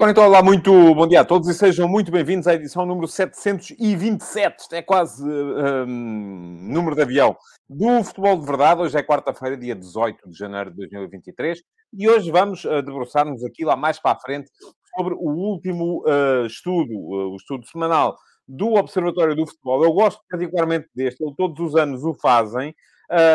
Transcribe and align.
Ora, 0.00 0.12
então, 0.12 0.24
olá, 0.24 0.40
muito 0.40 0.70
bom 0.94 1.08
dia 1.08 1.22
a 1.22 1.24
todos 1.24 1.48
e 1.48 1.54
sejam 1.54 1.88
muito 1.88 2.12
bem-vindos 2.12 2.46
à 2.46 2.54
edição 2.54 2.86
número 2.86 3.08
727. 3.08 4.60
Isto 4.60 4.74
é 4.76 4.80
quase 4.80 5.28
um, 5.28 5.86
número 6.72 6.94
de 6.94 7.02
avião 7.02 7.36
do 7.68 8.04
Futebol 8.04 8.38
de 8.38 8.46
Verdade. 8.46 8.80
Hoje 8.80 8.96
é 8.96 9.02
quarta-feira, 9.02 9.56
dia 9.56 9.74
18 9.74 10.30
de 10.30 10.38
janeiro 10.38 10.70
de 10.70 10.76
2023 10.76 11.60
e 11.94 12.08
hoje 12.08 12.30
vamos 12.30 12.64
uh, 12.64 12.80
debruçar-nos 12.80 13.42
aqui 13.42 13.64
lá 13.64 13.74
mais 13.74 13.98
para 13.98 14.12
a 14.12 14.20
frente 14.20 14.48
sobre 14.94 15.14
o 15.14 15.30
último 15.30 16.04
uh, 16.06 16.46
estudo, 16.46 16.92
uh, 16.94 17.32
o 17.32 17.34
estudo 17.34 17.66
semanal 17.66 18.16
do 18.46 18.74
Observatório 18.74 19.34
do 19.34 19.48
Futebol. 19.48 19.82
Eu 19.82 19.92
gosto 19.92 20.22
particularmente 20.30 20.86
deste, 20.94 21.24
todos 21.36 21.58
os 21.58 21.74
anos 21.74 22.04
o 22.04 22.14
fazem, 22.14 22.72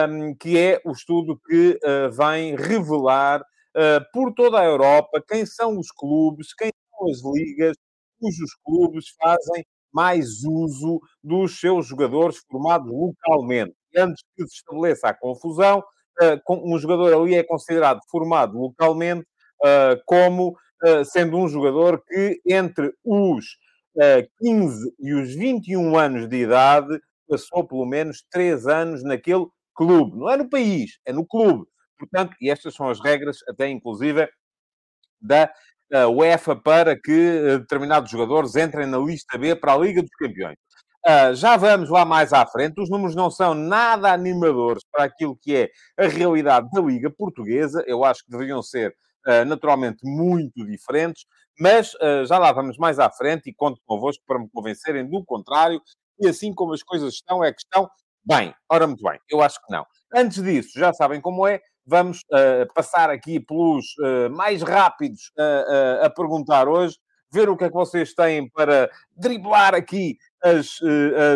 um, 0.09 0.33
que 0.33 0.57
é 0.57 0.79
o 0.85 0.93
estudo 0.93 1.37
que 1.45 1.77
vem 2.13 2.55
revelar 2.55 3.43
uh, 3.75 4.03
por 4.11 4.33
toda 4.33 4.59
a 4.59 4.65
Europa, 4.65 5.23
quem 5.27 5.45
são 5.45 5.77
os 5.77 5.91
clubes, 5.91 6.53
quem 6.53 6.71
são 6.89 7.09
as 7.09 7.21
ligas, 7.35 7.75
cujos 8.19 8.51
clubes 8.63 9.05
fazem 9.21 9.65
mais 9.93 10.43
uso 10.43 10.99
dos 11.23 11.59
seus 11.59 11.87
jogadores 11.87 12.37
formados 12.49 12.91
localmente. 12.91 13.75
Antes 13.95 14.23
que 14.35 14.47
se 14.47 14.55
estabeleça 14.55 15.09
a 15.09 15.13
confusão, 15.13 15.79
uh, 15.79 16.53
um 16.73 16.77
jogador 16.77 17.13
ali 17.13 17.35
é 17.35 17.43
considerado 17.43 17.99
formado 18.09 18.57
localmente 18.57 19.25
uh, 19.63 20.01
como 20.05 20.55
sendo 21.05 21.37
um 21.37 21.47
jogador 21.47 22.03
que 22.05 22.41
entre 22.45 22.93
os 23.05 23.45
15 24.41 24.93
e 24.99 25.13
os 25.13 25.33
21 25.33 25.97
anos 25.97 26.27
de 26.27 26.41
idade 26.41 26.99
passou 27.25 27.65
pelo 27.65 27.85
menos 27.85 28.21
3 28.29 28.67
anos 28.67 29.01
naquele 29.01 29.45
clube. 29.73 30.17
Não 30.17 30.29
é 30.29 30.35
no 30.35 30.49
país, 30.49 30.99
é 31.05 31.13
no 31.13 31.25
clube. 31.25 31.65
Portanto, 31.97 32.35
e 32.41 32.49
estas 32.49 32.73
são 32.75 32.89
as 32.89 32.99
regras, 32.99 33.37
até 33.47 33.69
inclusive, 33.69 34.29
da 35.21 35.49
UEFA 36.09 36.55
para 36.55 36.99
que 36.99 37.11
eh, 37.11 37.59
determinados 37.59 38.09
jogadores 38.09 38.55
entrem 38.55 38.87
na 38.87 38.97
lista 38.97 39.37
B 39.37 39.55
para 39.55 39.73
a 39.73 39.77
Liga 39.77 40.01
dos 40.01 40.11
Campeões. 40.11 40.57
Uh, 41.05 41.35
já 41.35 41.57
vamos 41.57 41.89
lá 41.89 42.05
mais 42.05 42.31
à 42.31 42.45
frente. 42.45 42.81
Os 42.81 42.89
números 42.89 43.13
não 43.13 43.29
são 43.29 43.53
nada 43.53 44.11
animadores 44.11 44.83
para 44.89 45.03
aquilo 45.03 45.37
que 45.41 45.55
é 45.55 45.69
a 45.97 46.07
realidade 46.07 46.69
da 46.71 46.81
Liga 46.81 47.11
Portuguesa. 47.11 47.83
Eu 47.85 48.05
acho 48.05 48.23
que 48.23 48.31
deveriam 48.31 48.63
ser 48.63 48.95
uh, 49.27 49.45
naturalmente 49.45 49.99
muito 50.03 50.65
diferentes, 50.65 51.25
mas 51.59 51.93
uh, 51.95 52.25
já 52.25 52.39
lá 52.39 52.53
vamos 52.53 52.77
mais 52.77 52.99
à 52.99 53.09
frente 53.11 53.49
e 53.49 53.53
conto 53.53 53.81
convosco 53.85 54.23
para 54.25 54.39
me 54.39 54.49
convencerem 54.49 55.07
do 55.07 55.23
contrário. 55.25 55.81
E 56.19 56.27
assim 56.27 56.53
como 56.53 56.73
as 56.73 56.81
coisas 56.81 57.13
estão, 57.15 57.43
é 57.43 57.51
que 57.51 57.59
estão 57.59 57.89
bem. 58.25 58.55
Ora, 58.69 58.87
muito 58.87 59.03
bem, 59.03 59.19
eu 59.29 59.41
acho 59.41 59.59
que 59.59 59.71
não. 59.73 59.85
Antes 60.15 60.41
disso, 60.41 60.79
já 60.79 60.93
sabem 60.93 61.19
como 61.19 61.45
é, 61.45 61.59
Vamos 61.85 62.19
uh, 62.31 62.73
passar 62.73 63.09
aqui 63.09 63.39
pelos 63.39 63.85
uh, 63.99 64.29
mais 64.31 64.61
rápidos 64.61 65.31
a 66.01 66.09
perguntar 66.09 66.67
hoje, 66.67 66.97
ver 67.31 67.49
o 67.49 67.57
que 67.57 67.65
é 67.65 67.67
que 67.67 67.73
vocês 67.73 68.13
têm 68.13 68.49
para 68.49 68.89
driblar 69.15 69.75
aqui 69.75 70.17
as. 70.43 70.79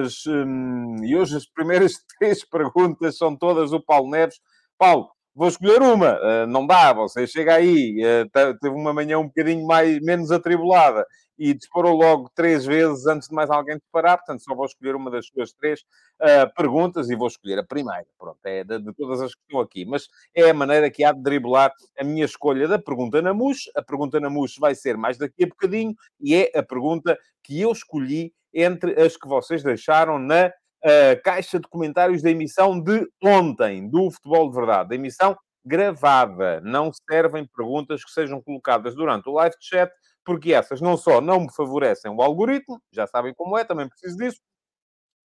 as 0.03 0.25
um, 0.25 1.03
e 1.03 1.16
hoje 1.16 1.36
as 1.36 1.45
primeiras 1.45 1.94
três 2.18 2.44
perguntas 2.48 3.18
são 3.18 3.36
todas 3.36 3.72
do 3.72 3.84
Paulo 3.84 4.09
Neves. 4.09 4.40
Paulo, 4.78 5.09
vou 5.38 5.48
escolher 5.48 5.81
uma, 5.81 6.16
uh, 6.16 6.48
não 6.48 6.66
dá, 6.66 6.94
você 6.94 7.28
chega 7.28 7.53
aí, 7.53 8.02
uh, 8.03 8.58
teve 8.59 8.75
uma 8.75 8.92
manhã 8.92 9.20
um 9.20 9.28
bocadinho 9.28 9.66
mais, 9.68 10.00
menos 10.02 10.31
atribulada 10.31 11.06
e 11.38 11.53
disparou 11.53 11.95
logo 11.95 12.30
três 12.33 12.66
vezes 12.66 13.05
antes 13.05 13.27
de 13.27 13.35
mais 13.35 13.49
alguém 13.49 13.78
disparar, 13.78 14.17
portanto 14.17 14.44
só 14.44 14.56
vou 14.56 14.66
escolher 14.66 14.95
uma 14.95 15.12
das 15.12 15.28
suas 15.28 15.53
três 15.53 15.81
uh, 15.81 16.53
perguntas 16.56 17.09
e 17.09 17.16
vou 17.16 17.28
escolher 17.28 17.59
a 17.59 17.63
primeira, 17.63 18.06
pronto, 18.17 18.39
é 18.45 18.63
de, 18.63 18.79
de, 18.79 18.94
todas 18.94 19.22
as 19.22 19.34
que 19.34 19.41
estão 19.41 19.59
aqui, 19.59 19.85
mas 19.85 20.07
é 20.35 20.50
a 20.50 20.53
maneira 20.53 20.89
que 20.89 21.03
há 21.03 21.12
de 21.12 21.22
driblar 21.22 21.72
a 22.00 22.03
minha 22.03 22.25
escolha 22.25 22.67
da 22.67 22.79
pergunta 22.79 23.22
na 23.22 23.34
MUS, 23.34 23.69
a 23.75 23.81
pergunta 23.81 24.19
na 24.19 24.29
MUS 24.29 24.56
vai 24.59 24.73
ser 24.75 24.97
mais 24.97 25.17
daqui 25.17 25.44
a 25.44 25.47
bocadinho 25.47 25.94
e 26.19 26.35
é 26.35 26.51
a 26.57 26.63
pergunta 26.63 27.17
que 27.44 27.62
eu 27.62 27.72
escolhi 27.72 28.33
entre 28.53 29.00
as 29.00 29.16
que 29.16 29.28
vocês 29.28 29.62
deixaram 29.62 30.17
na 30.17 30.51
a 30.83 31.16
caixa 31.22 31.59
de 31.59 31.67
comentários 31.67 32.22
da 32.22 32.29
emissão 32.29 32.79
de 32.79 33.07
ontem, 33.22 33.89
do 33.89 34.12
Futebol 34.12 34.50
de 34.50 34.56
Verdade, 34.56 34.89
da 34.89 34.95
emissão 34.95 35.35
gravada. 35.66 36.62
Não 36.62 36.91
servem 37.09 37.45
perguntas 37.45 38.03
que 38.03 38.12
sejam 38.12 38.41
colocadas 38.41 38.95
durante 38.95 39.28
o 39.28 39.33
live 39.33 39.56
chat, 39.59 39.91
porque 40.27 40.53
essas 40.53 40.81
não 40.81 40.97
só 40.97 41.21
não 41.21 41.39
me 41.39 41.53
favorecem 41.53 42.11
o 42.11 42.21
algoritmo, 42.21 42.81
já 42.91 43.07
sabem 43.07 43.33
como 43.33 43.57
é, 43.57 43.63
também 43.63 43.88
preciso 43.88 44.17
disso, 44.17 44.41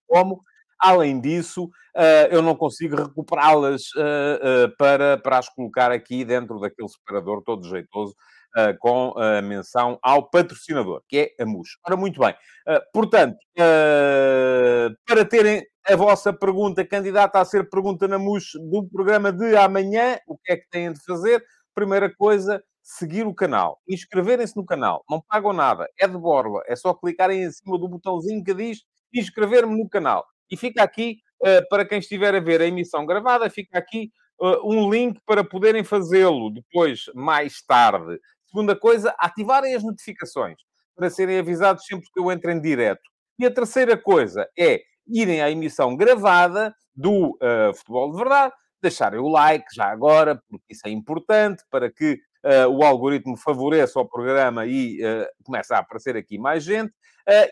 como, 0.07 0.41
além 0.79 1.21
disso, 1.21 1.65
uh, 1.65 2.29
eu 2.31 2.41
não 2.41 2.55
consigo 2.55 2.95
recuperá-las 2.95 3.83
uh, 3.97 4.69
uh, 4.69 4.77
para, 4.79 5.19
para 5.19 5.39
as 5.39 5.49
colocar 5.49 5.91
aqui 5.91 6.25
dentro 6.25 6.61
daquele 6.61 6.89
separador 6.89 7.43
todo 7.43 7.69
jeitoso 7.69 8.15
uh, 8.57 8.79
com 8.79 9.13
a 9.19 9.43
menção 9.43 9.99
ao 10.01 10.31
patrocinador, 10.31 11.03
que 11.09 11.35
é 11.37 11.43
a 11.43 11.47
MUS. 11.47 11.71
Ora, 11.85 11.97
muito 11.97 12.21
bem. 12.21 12.37
Uh, 12.69 12.81
portanto, 12.93 13.37
uh, 13.59 14.95
para 15.05 15.25
terem 15.25 15.67
a 15.85 15.97
vossa 15.97 16.33
pergunta 16.33 16.87
candidata 16.87 17.41
a 17.41 17.45
ser 17.45 17.69
pergunta 17.69 18.07
na 18.07 18.21
MUS 18.21 18.53
do 18.71 18.87
programa 18.89 19.33
de 19.33 19.57
amanhã, 19.57 20.17
o 20.29 20.39
que 20.39 20.53
é 20.53 20.57
que 20.57 20.71
têm 20.71 20.93
de 20.93 21.03
fazer? 21.05 21.45
Primeira 21.75 22.09
coisa, 22.15 22.63
seguir 22.83 23.27
o 23.27 23.35
canal, 23.35 23.81
inscreverem-se 23.89 24.57
no 24.57 24.67
canal, 24.67 25.05
não 25.09 25.21
pagam 25.21 25.53
nada, 25.53 25.89
é 25.99 26.07
de 26.07 26.19
borla, 26.19 26.63
é 26.67 26.75
só 26.75 26.93
clicarem 26.93 27.45
em 27.45 27.51
cima 27.51 27.79
do 27.79 27.89
botãozinho 27.89 28.43
que 28.43 28.53
diz 28.53 28.81
inscrever-me 29.15 29.77
no 29.77 29.89
canal. 29.89 30.27
E 30.51 30.57
fica 30.57 30.83
aqui, 30.83 31.19
uh, 31.43 31.67
para 31.69 31.85
quem 31.85 31.99
estiver 31.99 32.35
a 32.35 32.41
ver 32.41 32.61
a 32.61 32.67
emissão 32.67 33.07
gravada, 33.07 33.49
fica 33.49 33.79
aqui 33.79 34.11
uh, 34.41 34.69
um 34.69 34.91
link 34.91 35.21
para 35.25 35.45
poderem 35.45 35.85
fazê-lo 35.85 36.51
depois, 36.51 37.05
mais 37.15 37.63
tarde. 37.63 38.19
Segunda 38.47 38.77
coisa, 38.77 39.15
ativarem 39.19 39.75
as 39.75 39.83
notificações 39.83 40.57
para 40.95 41.09
serem 41.09 41.39
avisados 41.39 41.87
sempre 41.87 42.09
que 42.13 42.21
eu 42.21 42.31
entro 42.31 42.51
em 42.51 42.61
direto. 42.61 43.01
E 43.39 43.47
a 43.47 43.51
terceira 43.51 43.97
coisa 43.97 44.47
é 44.59 44.83
irem 45.07 45.41
à 45.41 45.51
emissão 45.51 45.97
gravada 45.97 46.75
do 46.95 47.31
uh, 47.31 47.75
Futebol 47.75 48.11
de 48.11 48.19
Verdade, 48.19 48.53
deixarem 48.83 49.21
o 49.21 49.29
like 49.29 49.65
já 49.75 49.87
agora, 49.87 50.41
porque 50.49 50.67
isso 50.71 50.87
é 50.87 50.91
importante 50.91 51.63
para 51.71 51.91
que 51.91 52.19
uh, 52.45 52.69
o 52.69 52.85
algoritmo 52.85 53.37
favoreça 53.37 54.01
o 54.01 54.09
programa 54.09 54.67
e 54.67 55.01
uh, 55.05 55.27
comece 55.45 55.73
a 55.75 55.79
aparecer 55.79 56.17
aqui 56.17 56.39
mais 56.39 56.65
gente. 56.65 56.93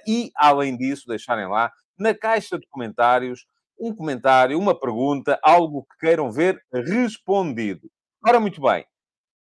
e, 0.06 0.30
além 0.36 0.76
disso, 0.76 1.04
deixarem 1.06 1.48
lá 1.48 1.70
na 1.98 2.14
caixa 2.14 2.58
de 2.58 2.66
comentários 2.68 3.46
um 3.80 3.94
comentário, 3.94 4.58
uma 4.58 4.78
pergunta, 4.78 5.40
algo 5.42 5.84
que 5.84 6.06
queiram 6.06 6.30
ver 6.30 6.62
respondido. 6.72 7.90
Ora, 8.26 8.38
muito 8.38 8.60
bem. 8.60 8.84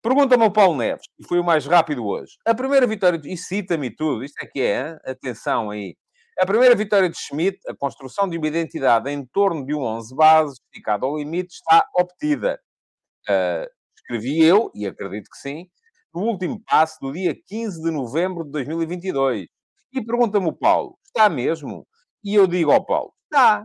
Pergunta-me 0.03 0.45
ao 0.45 0.53
Paulo 0.53 0.77
Neves, 0.77 1.07
e 1.19 1.27
foi 1.27 1.41
o 1.41 1.45
mais 1.45 1.67
rápido 1.67 2.07
hoje. 2.07 2.37
A 2.47 2.55
primeira 2.55 2.87
vitória, 2.87 3.19
de... 3.19 3.33
e 3.33 3.37
cita-me 3.37 3.91
tudo, 3.91 4.23
isto 4.23 4.37
é 4.41 4.47
que 4.47 4.61
é, 4.61 4.91
hein? 4.91 4.99
atenção 5.05 5.71
aí. 5.71 5.97
A 6.39 6.47
primeira 6.47 6.75
vitória 6.77 7.09
de 7.09 7.19
Schmidt, 7.19 7.59
a 7.67 7.75
construção 7.75 8.29
de 8.29 8.39
uma 8.39 8.47
identidade 8.47 9.11
em 9.11 9.27
torno 9.27 9.67
de 9.67 9.75
um 9.75 9.83
11 9.83 10.15
base, 10.15 10.61
esticado 10.63 11.05
ao 11.05 11.19
limite, 11.19 11.55
está 11.55 11.85
obtida. 11.97 12.61
Uh, 13.29 13.67
escrevi 14.09 14.43
eu, 14.43 14.71
e 14.75 14.87
acredito 14.87 15.29
que 15.31 15.37
sim, 15.37 15.67
no 16.15 16.23
último 16.23 16.61
passo 16.67 16.99
do 17.01 17.13
dia 17.13 17.37
15 17.47 17.83
de 17.83 17.91
novembro 17.91 18.45
de 18.45 18.51
2022. 18.51 19.47
E 19.93 20.05
pergunta-me 20.05 20.49
o 20.49 20.53
Paulo, 20.53 20.97
está 21.05 21.29
mesmo? 21.29 21.87
E 22.25 22.35
eu 22.35 22.47
digo 22.47 22.73
ao 22.73 22.85
Paulo, 22.85 23.13
está. 23.25 23.65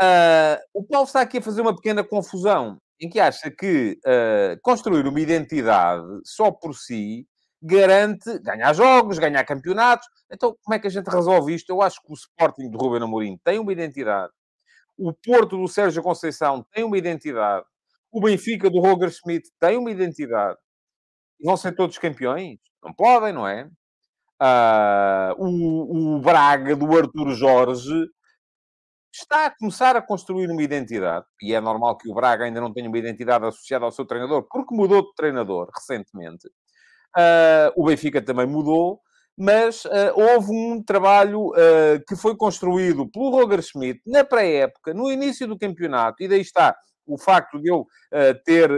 Uh, 0.00 0.58
o 0.74 0.84
Paulo 0.84 1.06
está 1.06 1.20
aqui 1.20 1.38
a 1.38 1.42
fazer 1.42 1.62
uma 1.62 1.74
pequena 1.74 2.04
confusão 2.04 2.78
em 3.00 3.08
que 3.08 3.18
acha 3.18 3.50
que 3.50 3.98
uh, 4.06 4.58
construir 4.62 5.06
uma 5.06 5.20
identidade 5.20 6.06
só 6.24 6.50
por 6.50 6.74
si 6.74 7.26
garante 7.62 8.38
ganhar 8.40 8.72
jogos, 8.74 9.18
ganhar 9.18 9.44
campeonatos. 9.44 10.06
Então, 10.30 10.56
como 10.62 10.74
é 10.74 10.78
que 10.78 10.86
a 10.86 10.90
gente 10.90 11.08
resolve 11.08 11.54
isto? 11.54 11.70
Eu 11.70 11.82
acho 11.82 12.00
que 12.02 12.12
o 12.12 12.14
Sporting 12.14 12.70
de 12.70 12.76
Ruben 12.76 13.02
Amorim 13.02 13.38
tem 13.42 13.58
uma 13.58 13.72
identidade. 13.72 14.32
O 14.96 15.12
Porto 15.12 15.56
do 15.58 15.68
Sérgio 15.68 16.02
Conceição 16.02 16.64
tem 16.72 16.84
uma 16.84 16.96
identidade. 16.96 17.64
O 18.12 18.20
Benfica 18.20 18.70
do 18.70 18.80
Roger 18.80 19.10
Schmidt 19.10 19.48
tem 19.60 19.76
uma 19.76 19.90
identidade. 19.90 20.58
Vão 21.42 21.56
ser 21.56 21.74
todos 21.74 21.98
campeões? 21.98 22.58
Não 22.82 22.94
podem, 22.94 23.32
não 23.32 23.46
é? 23.46 23.68
Uh, 24.40 25.34
o, 25.38 26.16
o 26.16 26.20
Braga 26.20 26.76
do 26.76 26.96
Arthur 26.96 27.34
Jorge 27.34 28.06
está 29.12 29.46
a 29.46 29.50
começar 29.50 29.96
a 29.96 30.02
construir 30.02 30.50
uma 30.50 30.62
identidade, 30.62 31.24
e 31.40 31.54
é 31.54 31.60
normal 31.60 31.96
que 31.96 32.08
o 32.08 32.14
Braga 32.14 32.44
ainda 32.44 32.60
não 32.60 32.72
tenha 32.72 32.88
uma 32.88 32.98
identidade 32.98 33.46
associada 33.46 33.84
ao 33.84 33.92
seu 33.92 34.04
treinador, 34.04 34.46
porque 34.50 34.74
mudou 34.74 35.02
de 35.02 35.14
treinador 35.14 35.70
recentemente. 35.74 36.46
Uh, 37.16 37.72
o 37.76 37.86
Benfica 37.86 38.20
também 38.20 38.46
mudou, 38.46 39.00
mas 39.38 39.84
uh, 39.86 40.12
houve 40.14 40.50
um 40.50 40.82
trabalho 40.82 41.48
uh, 41.48 42.04
que 42.06 42.14
foi 42.14 42.36
construído 42.36 43.10
pelo 43.10 43.30
Roger 43.30 43.62
Schmidt 43.62 44.00
na 44.06 44.22
pré-época, 44.22 44.92
no 44.92 45.10
início 45.10 45.46
do 45.46 45.58
campeonato, 45.58 46.22
e 46.22 46.28
daí 46.28 46.40
está 46.40 46.76
o 47.06 47.18
facto 47.18 47.60
de 47.60 47.70
eu 47.70 47.86
ter 48.44 48.70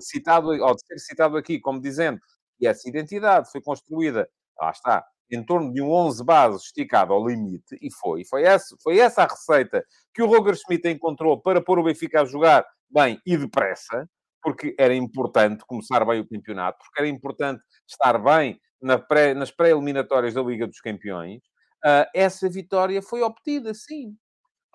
citado, 0.00 0.48
ou 0.48 0.74
de 0.74 0.98
citado 1.00 1.36
aqui, 1.36 1.60
como 1.60 1.80
dizendo 1.80 2.18
E 2.60 2.66
essa 2.66 2.88
identidade 2.88 3.50
foi 3.50 3.60
construída, 3.60 4.28
lá 4.60 4.70
está, 4.70 5.04
em 5.30 5.44
torno 5.44 5.72
de 5.72 5.82
um 5.82 5.90
11 5.90 6.24
base 6.24 6.56
esticado 6.58 7.12
ao 7.12 7.26
limite, 7.26 7.76
e 7.80 7.92
foi. 7.92 8.24
Foi 8.24 8.42
essa, 8.44 8.76
foi 8.82 8.98
essa 8.98 9.22
a 9.22 9.26
receita 9.26 9.84
que 10.14 10.22
o 10.22 10.26
Roger 10.26 10.54
Schmidt 10.56 10.88
encontrou 10.88 11.40
para 11.40 11.60
pôr 11.60 11.78
o 11.78 11.84
Benfica 11.84 12.22
a 12.22 12.24
jogar 12.24 12.64
bem 12.90 13.20
e 13.26 13.36
depressa, 13.36 14.08
porque 14.42 14.74
era 14.78 14.94
importante 14.94 15.64
começar 15.66 16.04
bem 16.04 16.20
o 16.20 16.28
campeonato, 16.28 16.78
porque 16.78 17.00
era 17.00 17.08
importante 17.08 17.62
estar 17.88 18.18
bem 18.18 18.58
na 18.80 18.98
pré, 18.98 19.34
nas 19.34 19.50
pré-eliminatórias 19.50 20.34
da 20.34 20.42
Liga 20.42 20.66
dos 20.66 20.80
Campeões. 20.80 21.38
Uh, 21.84 22.06
essa 22.14 22.48
vitória 22.48 23.02
foi 23.02 23.22
obtida, 23.22 23.74
sim. 23.74 24.16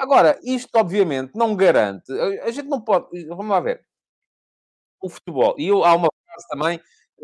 Agora, 0.02 0.40
isto 0.44 0.76
obviamente 0.76 1.34
não 1.36 1.56
garante. 1.56 2.12
A, 2.42 2.50
gente 2.50 2.68
não 2.68 2.82
pode. 2.82 3.24
Vamos 3.28 3.50
lá 3.50 3.60
ver. 3.60 3.86
O 5.00 5.08
futebol. 5.08 5.54
E 5.60 5.68
eu, 5.68 5.84
há 5.84 5.94
uma 5.96 6.10
frase 6.26 6.48
também, 6.50 6.82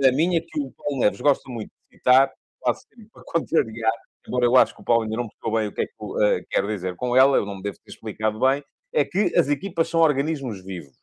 a 0.07 0.11
minha, 0.11 0.39
que 0.39 0.59
o 0.59 0.71
Paulo 0.73 0.99
Neves 0.99 1.19
gosta 1.19 1.49
muito 1.49 1.69
de 1.69 1.97
citar, 1.97 2.31
quase 2.59 2.81
sempre 2.81 3.09
para 3.11 3.23
contrariar, 3.25 3.91
embora 4.27 4.45
eu 4.45 4.55
acho 4.55 4.75
que 4.75 4.81
o 4.81 4.85
Paulo 4.85 5.03
ainda 5.03 5.17
não 5.17 5.27
percebeu 5.27 5.59
bem 5.59 5.67
o 5.69 5.73
que 5.73 5.81
é 5.81 5.85
que 5.87 5.93
eu 5.99 6.07
uh, 6.09 6.45
quero 6.51 6.67
dizer 6.67 6.95
com 6.95 7.17
ela, 7.17 7.37
eu 7.37 7.47
não 7.47 7.55
me 7.55 7.63
devo 7.63 7.79
ter 7.83 7.89
explicado 7.89 8.39
bem, 8.39 8.63
é 8.93 9.03
que 9.03 9.35
as 9.35 9.47
equipas 9.47 9.89
são 9.89 10.01
organismos 10.01 10.63
vivos. 10.63 10.95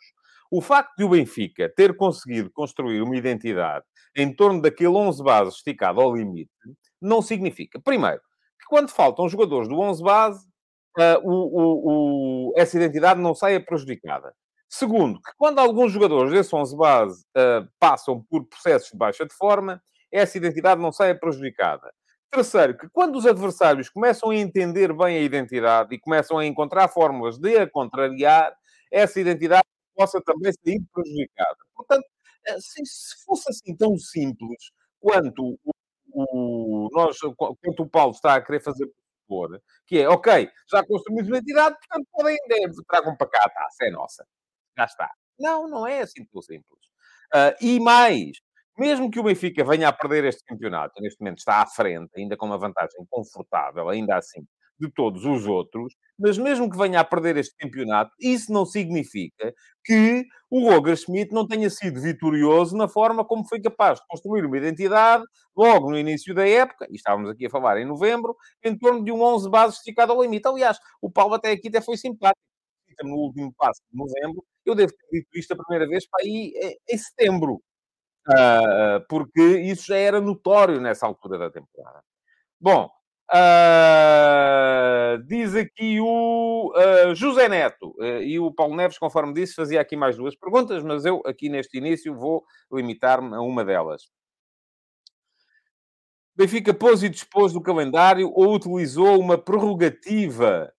O 0.53 0.61
facto 0.61 0.94
de 0.97 1.03
o 1.03 1.09
Benfica 1.09 1.69
ter 1.75 1.97
conseguido 1.97 2.53
construir 2.53 3.03
uma 3.03 3.17
identidade 3.17 3.85
em 4.17 4.32
torno 4.32 4.62
daquele 4.62 4.91
11 4.91 5.25
base 5.25 5.56
esticado 5.56 6.00
ao 6.00 6.15
limite, 6.15 6.53
não 7.03 7.21
significa, 7.21 7.81
primeiro, 7.81 8.21
que 8.61 8.67
quando 8.69 8.91
faltam 8.91 9.29
jogadores 9.29 9.69
do 9.69 9.81
11 9.81 10.03
base, 10.05 10.53
uh, 10.99 11.20
o, 11.23 11.32
o, 11.32 12.50
o, 12.50 12.52
essa 12.56 12.76
identidade 12.76 13.20
não 13.20 13.35
saia 13.35 13.64
prejudicada. 13.64 14.35
Segundo, 14.69 15.20
que 15.20 15.31
quando 15.37 15.58
alguns 15.61 15.93
jogadores 15.93 16.32
desse 16.32 16.55
11 16.55 16.76
base 16.76 17.25
uh, 17.37 17.69
passam 17.79 18.25
por 18.29 18.44
processos 18.46 18.91
de 18.91 18.96
baixa 18.96 19.25
de 19.25 19.35
forma, 19.35 19.82
essa 20.11 20.37
identidade 20.38 20.81
não 20.81 20.93
saia 20.93 21.19
prejudicada. 21.19 21.93
Terceiro, 22.31 22.76
que 22.76 22.88
quando 22.88 23.17
os 23.17 23.26
adversários 23.26 23.88
começam 23.88 24.31
a 24.31 24.37
entender 24.37 24.93
bem 24.93 25.17
a 25.17 25.20
identidade 25.20 25.94
e 25.94 26.00
começam 26.00 26.38
a 26.38 26.44
encontrar 26.44 26.88
fórmulas 26.88 27.38
de 27.38 27.56
a 27.56 27.70
contrariar, 27.70 28.52
essa 28.90 29.20
identidade 29.20 29.64
possa 29.94 30.20
também 30.20 30.52
sair 30.52 30.82
prejudicada. 30.93 31.56
Portanto, 31.76 32.05
eh, 32.47 32.56
se, 32.58 33.25
fosse 33.25 33.50
assim 33.50 33.76
tão 33.76 33.97
simples 33.97 34.73
quanto 35.00 35.56
o, 35.64 35.70
o, 36.12 36.88
nós, 36.93 37.17
quanto 37.37 37.85
o 37.85 37.88
Paulo 37.88 38.12
está 38.12 38.35
a 38.35 38.40
querer 38.40 38.61
fazer 38.61 38.90
que 39.87 40.00
é, 40.00 40.09
ok, 40.09 40.49
já 40.71 40.85
construímos 40.85 41.29
uma 41.29 41.38
identidade, 41.38 41.76
portanto 41.76 42.09
podem, 42.12 42.37
tragam 42.88 43.17
para 43.17 43.29
cá 43.29 43.43
a 43.44 43.50
taça, 43.50 43.85
é 43.87 43.91
nossa. 43.91 44.26
Já 44.76 44.85
está. 44.85 45.11
Não, 45.38 45.69
não 45.69 45.87
é 45.87 46.00
assim 46.00 46.25
tão 46.26 46.43
simples. 46.43 46.85
Uh, 47.35 47.55
e 47.61 47.81
mais, 47.81 48.38
mesmo 48.79 49.11
que 49.11 49.19
o 49.19 49.23
Benfica 49.23 49.65
venha 49.65 49.88
a 49.88 49.93
perder 49.93 50.25
este 50.25 50.44
campeonato, 50.44 51.00
neste 51.00 51.21
momento 51.21 51.38
está 51.38 51.62
à 51.62 51.67
frente, 51.67 52.11
ainda 52.17 52.37
com 52.37 52.47
uma 52.47 52.59
vantagem 52.59 53.05
confortável, 53.11 53.88
ainda 53.88 54.17
assim, 54.17 54.47
de 54.79 54.91
todos 54.91 55.25
os 55.25 55.47
outros, 55.47 55.94
mas 56.19 56.37
mesmo 56.38 56.71
que 56.71 56.76
venha 56.76 57.00
a 57.00 57.05
perder 57.05 57.37
este 57.37 57.55
campeonato, 57.56 58.11
isso 58.21 58.53
não 58.53 58.67
significa 58.67 59.55
que 59.85 60.25
o 60.50 60.69
Roger 60.69 60.97
Schmidt 60.97 61.32
não 61.32 61.47
tenha 61.47 61.71
sido 61.71 62.00
vitorioso 62.00 62.76
na 62.76 62.88
forma 62.88 63.25
como 63.25 63.47
foi 63.47 63.61
capaz 63.61 64.00
de 64.00 64.06
construir 64.09 64.44
uma 64.44 64.56
identidade 64.59 65.25
logo 65.56 65.91
no 65.91 65.99
início 65.99 66.35
da 66.35 66.47
época, 66.47 66.87
e 66.91 66.97
estávamos 66.97 67.31
aqui 67.31 67.47
a 67.47 67.50
falar 67.50 67.79
em 67.81 67.85
novembro, 67.85 68.37
em 68.65 68.76
torno 68.76 69.05
de 69.05 69.12
um 69.12 69.23
11 69.23 69.50
bases 69.50 69.79
esticado 69.79 70.12
ao 70.12 70.23
limite. 70.23 70.47
Aliás, 70.49 70.79
o 71.00 71.11
Paulo 71.11 71.35
até 71.35 71.50
aqui 71.53 71.69
até 71.69 71.81
foi 71.81 71.97
simpático. 71.97 72.41
No 73.03 73.17
último 73.17 73.53
passo 73.59 73.81
de 73.91 73.99
novembro, 73.99 74.44
eu 74.65 74.75
devo 74.75 74.93
ter 74.93 75.19
dito 75.19 75.29
isto 75.35 75.53
a 75.53 75.56
primeira 75.56 75.88
vez 75.88 76.06
para 76.09 76.23
aí 76.25 76.53
em 76.88 76.99
setembro. 76.99 77.61
Uh, 78.26 79.05
porque 79.09 79.43
isso 79.61 79.87
já 79.88 79.97
era 79.97 80.21
notório 80.21 80.81
nessa 80.81 81.06
altura 81.06 81.38
da 81.38 81.50
temporada. 81.50 82.03
Bom, 82.61 82.88
uh, 83.32 85.23
diz 85.26 85.55
aqui 85.55 86.00
o 86.00 86.73
uh, 86.75 87.15
José 87.15 87.49
Neto 87.49 87.94
e 88.23 88.38
o 88.38 88.53
Paulo 88.53 88.76
Neves, 88.76 88.99
conforme 88.99 89.32
disse, 89.32 89.55
fazia 89.55 89.81
aqui 89.81 89.97
mais 89.97 90.17
duas 90.17 90.37
perguntas, 90.37 90.82
mas 90.82 91.05
eu 91.05 91.23
aqui 91.25 91.49
neste 91.49 91.79
início 91.79 92.15
vou 92.15 92.44
limitar-me 92.73 93.35
a 93.35 93.41
uma 93.41 93.65
delas. 93.65 94.03
Benfica 96.37 96.75
pôs 96.75 97.03
e 97.05 97.09
dispôs 97.09 97.53
do 97.53 97.61
calendário 97.61 98.31
ou 98.35 98.55
utilizou 98.55 99.21
uma 99.21 99.38
prerrogativa 99.38 100.73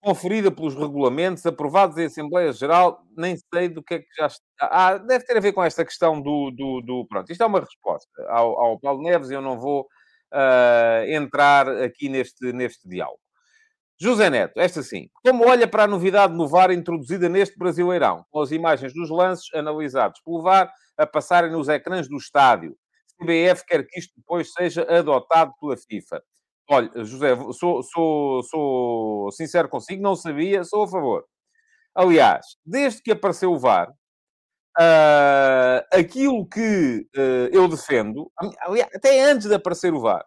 conferida 0.00 0.50
pelos 0.50 0.74
regulamentos 0.74 1.44
aprovados 1.46 1.96
em 1.96 2.04
Assembleia 2.04 2.52
Geral, 2.52 3.02
nem 3.16 3.36
sei 3.52 3.68
do 3.68 3.82
que 3.82 3.94
é 3.94 3.98
que 4.00 4.14
já 4.16 4.26
está. 4.26 4.42
Ah, 4.60 4.98
deve 4.98 5.24
ter 5.24 5.36
a 5.36 5.40
ver 5.40 5.52
com 5.52 5.64
esta 5.64 5.84
questão 5.84 6.20
do. 6.20 6.50
do, 6.50 6.82
do... 6.82 7.06
Pronto, 7.08 7.32
isto 7.32 7.42
é 7.42 7.46
uma 7.46 7.60
resposta 7.60 8.22
ao, 8.28 8.60
ao 8.60 8.78
Paulo 8.78 9.02
Neves, 9.02 9.30
eu 9.30 9.40
não 9.40 9.58
vou 9.58 9.88
uh, 10.34 11.04
entrar 11.08 11.68
aqui 11.68 12.08
neste, 12.08 12.52
neste 12.52 12.88
diálogo. 12.88 13.20
José 14.00 14.28
Neto, 14.28 14.58
esta 14.58 14.82
sim. 14.82 15.08
Como 15.24 15.48
olha 15.48 15.68
para 15.68 15.84
a 15.84 15.86
novidade 15.86 16.34
no 16.34 16.48
VAR 16.48 16.72
introduzida 16.72 17.28
neste 17.28 17.56
Brasileirão, 17.56 18.24
com 18.30 18.40
as 18.40 18.50
imagens 18.50 18.92
dos 18.92 19.08
lances 19.08 19.52
analisados 19.54 20.20
pelo 20.24 20.42
VAR 20.42 20.70
a 20.98 21.06
passarem 21.06 21.52
nos 21.52 21.68
ecrãs 21.68 22.08
do 22.08 22.16
estádio? 22.16 22.76
CBF 23.18 23.64
quer 23.66 23.86
que 23.86 23.98
isto 23.98 24.12
depois 24.16 24.52
seja 24.52 24.82
adotado 24.82 25.52
pela 25.60 25.76
FIFA. 25.76 26.22
Olha, 26.68 26.90
José, 27.04 27.36
sou, 27.52 27.82
sou, 27.82 28.42
sou 28.42 29.32
sincero 29.32 29.68
consigo, 29.68 30.02
não 30.02 30.16
sabia, 30.16 30.64
sou 30.64 30.82
a 30.82 30.88
favor. 30.88 31.24
Aliás, 31.94 32.44
desde 32.66 33.00
que 33.00 33.12
apareceu 33.12 33.52
o 33.52 33.58
VAR, 33.58 33.92
uh, 34.78 35.84
aquilo 35.92 36.46
que 36.46 37.06
uh, 37.16 37.48
eu 37.52 37.68
defendo, 37.68 38.30
até 38.94 39.24
antes 39.24 39.48
de 39.48 39.54
aparecer 39.54 39.92
o 39.92 40.00
VAR, 40.00 40.24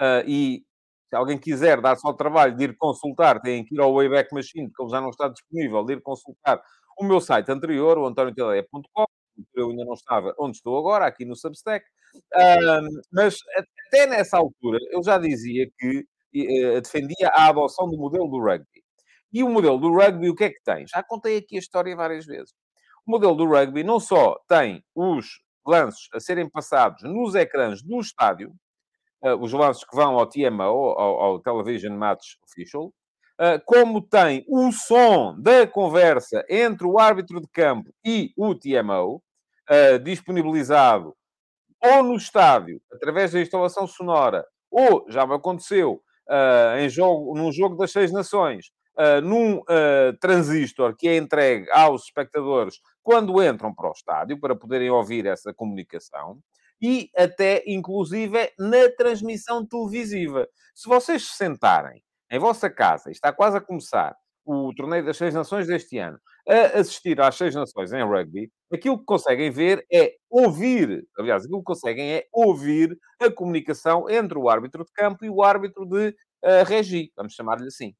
uh, 0.00 0.22
e 0.26 0.64
se 1.08 1.16
alguém 1.16 1.38
quiser 1.38 1.80
dar 1.80 1.96
só 1.96 2.08
o 2.08 2.16
trabalho 2.16 2.56
de 2.56 2.64
ir 2.64 2.76
consultar, 2.76 3.40
tem 3.40 3.64
que 3.64 3.74
ir 3.74 3.80
ao 3.80 3.94
Wayback 3.94 4.34
Machine, 4.34 4.68
porque 4.68 4.82
ele 4.82 4.90
já 4.90 5.00
não 5.00 5.10
está 5.10 5.28
disponível, 5.28 5.84
de 5.84 5.94
ir 5.94 6.02
consultar 6.02 6.60
o 6.98 7.04
meu 7.04 7.20
site 7.20 7.50
anterior, 7.50 7.98
o 7.98 8.06
antoniotelea.com, 8.06 9.04
eu 9.54 9.70
ainda 9.70 9.84
não 9.84 9.92
estava 9.92 10.34
onde 10.38 10.56
estou 10.56 10.78
agora, 10.78 11.06
aqui 11.06 11.24
no 11.24 11.36
Substack, 11.36 11.84
mas 13.12 13.36
até 13.88 14.06
nessa 14.06 14.38
altura 14.38 14.78
eu 14.90 15.02
já 15.04 15.18
dizia 15.18 15.68
que 15.78 15.98
uh, 15.98 16.80
defendia 16.80 17.28
a 17.28 17.48
adoção 17.48 17.88
do 17.88 17.96
modelo 17.96 18.28
do 18.28 18.40
rugby. 18.40 18.82
E 19.32 19.42
o 19.42 19.48
modelo 19.48 19.78
do 19.78 19.92
rugby, 19.92 20.30
o 20.30 20.34
que 20.34 20.44
é 20.44 20.50
que 20.50 20.62
tem? 20.64 20.86
Já 20.86 21.02
contei 21.02 21.38
aqui 21.38 21.56
a 21.56 21.58
história 21.58 21.94
várias 21.94 22.24
vezes. 22.24 22.52
O 23.06 23.12
modelo 23.12 23.36
do 23.36 23.46
rugby 23.46 23.84
não 23.84 24.00
só 24.00 24.36
tem 24.48 24.82
os 24.92 25.40
lances 25.64 26.08
a 26.12 26.18
serem 26.18 26.50
passados 26.50 27.04
nos 27.04 27.36
ecrãs 27.36 27.80
do 27.80 28.00
estádio, 28.00 28.52
uh, 29.22 29.36
os 29.40 29.52
lances 29.52 29.84
que 29.84 29.94
vão 29.94 30.18
ao 30.18 30.26
TMO, 30.26 30.90
ao, 30.98 31.20
ao 31.20 31.38
Television 31.40 31.96
Match 31.96 32.34
Official, 32.42 32.86
uh, 32.86 33.62
como 33.64 34.02
tem 34.02 34.44
o 34.48 34.72
som 34.72 35.40
da 35.40 35.68
conversa 35.68 36.44
entre 36.50 36.84
o 36.84 36.98
árbitro 36.98 37.40
de 37.40 37.46
campo 37.52 37.88
e 38.04 38.32
o 38.36 38.56
TMO, 38.56 39.22
uh, 39.70 39.98
disponibilizado 40.02 41.14
ou 41.80 42.02
no 42.02 42.16
estádio, 42.16 42.80
através 42.92 43.30
da 43.30 43.40
instalação 43.40 43.86
sonora, 43.86 44.44
ou, 44.68 45.06
já 45.08 45.24
me 45.24 45.34
aconteceu, 45.34 46.02
em 46.80 46.88
jogo, 46.88 47.38
num 47.38 47.52
jogo 47.52 47.76
das 47.76 47.92
Seis 47.92 48.10
Nações, 48.10 48.72
uh, 48.98 49.20
num 49.20 49.58
uh, 49.58 50.16
transistor 50.20 50.94
que 50.96 51.08
é 51.08 51.16
entregue 51.16 51.70
aos 51.70 52.04
espectadores 52.04 52.80
quando 53.02 53.42
entram 53.42 53.74
para 53.74 53.88
o 53.88 53.92
estádio, 53.92 54.40
para 54.40 54.56
poderem 54.56 54.90
ouvir 54.90 55.26
essa 55.26 55.54
comunicação, 55.54 56.38
e 56.80 57.10
até, 57.16 57.62
inclusive, 57.66 58.52
na 58.58 58.90
transmissão 58.96 59.66
televisiva. 59.66 60.46
Se 60.74 60.88
vocês 60.88 61.26
se 61.26 61.36
sentarem 61.36 62.02
em 62.30 62.38
vossa 62.38 62.68
casa, 62.68 63.08
e 63.08 63.12
está 63.12 63.32
quase 63.32 63.56
a 63.56 63.60
começar, 63.60 64.14
o 64.44 64.72
Torneio 64.74 65.04
das 65.04 65.16
Seis 65.16 65.34
Nações 65.34 65.66
deste 65.66 65.98
ano, 65.98 66.18
a 66.48 66.78
assistir 66.78 67.20
às 67.20 67.34
Seis 67.34 67.54
Nações 67.54 67.92
em 67.92 68.04
rugby, 68.04 68.50
aquilo 68.72 68.98
que 68.98 69.04
conseguem 69.04 69.50
ver 69.50 69.84
é 69.92 70.14
ouvir, 70.30 71.04
aliás, 71.18 71.44
aquilo 71.44 71.58
que 71.58 71.64
conseguem 71.64 72.12
é 72.12 72.24
ouvir 72.32 72.96
a 73.20 73.30
comunicação 73.30 74.08
entre 74.08 74.38
o 74.38 74.48
árbitro 74.48 74.84
de 74.84 74.92
campo 74.92 75.24
e 75.24 75.30
o 75.30 75.42
árbitro 75.42 75.84
de 75.84 76.08
uh, 76.08 76.64
regi, 76.64 77.10
vamos 77.16 77.32
chamar-lhe 77.32 77.66
assim. 77.66 77.92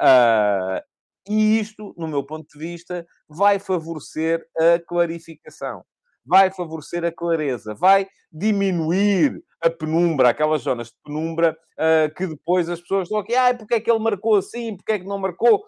Uh, 0.00 0.80
e 1.28 1.58
isto, 1.58 1.94
no 1.96 2.06
meu 2.06 2.24
ponto 2.24 2.46
de 2.52 2.58
vista, 2.58 3.06
vai 3.28 3.58
favorecer 3.58 4.46
a 4.56 4.78
clarificação, 4.86 5.84
vai 6.24 6.50
favorecer 6.50 7.04
a 7.04 7.12
clareza, 7.12 7.74
vai 7.74 8.06
diminuir 8.32 9.42
a 9.60 9.68
penumbra, 9.68 10.28
aquelas 10.28 10.62
zonas 10.62 10.88
de 10.88 10.96
penumbra 11.04 11.56
uh, 11.78 12.14
que 12.14 12.26
depois 12.26 12.68
as 12.68 12.80
pessoas 12.80 13.04
estão 13.04 13.18
aqui, 13.18 13.34
ah, 13.34 13.54
porque 13.56 13.74
é 13.74 13.80
que 13.80 13.90
ele 13.90 13.98
marcou 13.98 14.36
assim, 14.36 14.76
porque 14.76 14.92
é 14.92 14.98
que 14.98 15.06
não 15.06 15.18
marcou? 15.18 15.64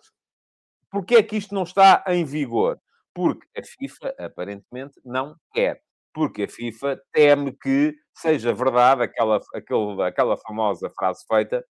Porquê 0.90 1.16
é 1.16 1.23
que 1.23 1.37
isto 1.37 1.54
não 1.54 1.64
está 1.64 2.04
em 2.08 2.25
vigor? 2.25 2.78
Porque 3.14 3.47
a 3.56 3.62
FIFA, 3.62 4.14
aparentemente, 4.18 5.00
não 5.04 5.35
quer. 5.52 5.80
Porque 6.14 6.44
a 6.44 6.49
FIFA 6.49 7.00
teme 7.12 7.52
que 7.52 7.94
seja 8.14 8.52
verdade 8.52 9.02
aquela, 9.02 9.40
aquela, 9.54 10.08
aquela 10.08 10.37
famosa 10.38 10.90
frase 10.90 11.25
feita 11.28 11.64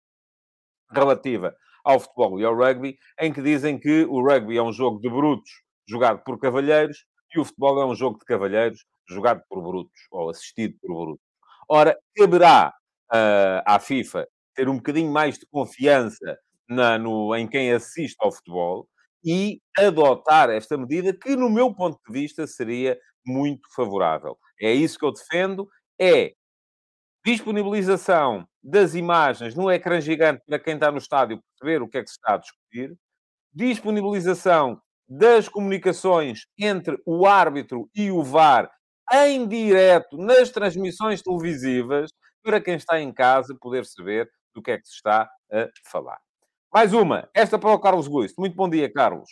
relativa 0.91 1.55
ao 1.89 1.99
futebol 1.99 2.39
e 2.39 2.45
ao 2.45 2.55
rugby, 2.55 2.99
em 3.19 3.33
que 3.33 3.41
dizem 3.41 3.79
que 3.79 4.05
o 4.05 4.21
rugby 4.21 4.59
é 4.59 4.63
um 4.63 4.73
jogo 4.73 5.01
de 5.01 5.09
brutos 5.09 5.51
jogado 5.89 6.23
por 6.23 6.39
cavalheiros 6.39 7.07
e 7.35 7.41
o 7.41 7.45
futebol 7.47 7.81
é 7.81 7.87
um 7.87 7.95
jogo 7.95 8.19
de 8.19 8.27
cavalheiros 8.27 8.85
jogado 9.09 9.43
por 9.49 9.63
brutos, 9.63 9.99
ou 10.11 10.29
assistido 10.29 10.77
por 10.83 10.95
brutos. 10.95 11.25
Ora, 11.67 11.99
caberá 12.15 12.75
uh, 13.11 13.63
à 13.65 13.79
FIFA 13.81 14.29
ter 14.55 14.69
um 14.69 14.77
bocadinho 14.77 15.11
mais 15.11 15.39
de 15.39 15.47
confiança 15.47 16.39
na, 16.69 16.99
no, 16.99 17.35
em 17.35 17.49
quem 17.49 17.73
assiste 17.73 18.17
ao 18.21 18.31
futebol 18.31 18.87
e 19.25 19.59
adotar 19.79 20.51
esta 20.51 20.77
medida 20.77 21.15
que, 21.15 21.35
no 21.37 21.49
meu 21.49 21.75
ponto 21.75 21.99
de 22.07 22.13
vista, 22.13 22.47
seria 22.47 22.99
muito 23.25 23.67
favorável. 23.75 24.37
É 24.61 24.71
isso 24.75 24.99
que 24.99 25.07
eu 25.07 25.13
defendo, 25.13 25.67
é 25.99 26.35
disponibilização 27.29 28.49
das 28.63 28.95
imagens 28.95 29.55
no 29.55 29.71
ecrã 29.71 30.01
gigante 30.01 30.43
para 30.47 30.59
quem 30.59 30.75
está 30.75 30.91
no 30.91 30.97
estádio 30.97 31.43
perceber 31.43 31.83
o 31.83 31.89
que 31.89 31.99
é 31.99 32.03
que 32.03 32.09
se 32.09 32.17
está 32.17 32.35
a 32.35 32.39
discutir, 32.39 32.97
disponibilização 33.53 34.81
das 35.07 35.47
comunicações 35.47 36.47
entre 36.59 36.99
o 37.05 37.27
árbitro 37.27 37.87
e 37.95 38.11
o 38.11 38.23
VAR 38.23 38.71
em 39.13 39.47
direto 39.47 40.17
nas 40.17 40.49
transmissões 40.49 41.21
televisivas 41.21 42.11
para 42.43 42.63
quem 42.63 42.77
está 42.77 42.99
em 42.99 43.13
casa 43.13 43.55
poder 43.61 43.85
saber 43.85 44.27
do 44.55 44.63
que 44.63 44.71
é 44.71 44.79
que 44.79 44.89
se 44.89 44.95
está 44.95 45.29
a 45.53 45.69
falar. 45.85 46.19
Mais 46.73 46.95
uma, 46.95 47.29
esta 47.35 47.59
para 47.59 47.75
o 47.75 47.79
Carlos 47.79 48.09
Guisto. 48.09 48.41
Muito 48.41 48.57
bom 48.57 48.71
dia, 48.71 48.91
Carlos. 48.91 49.29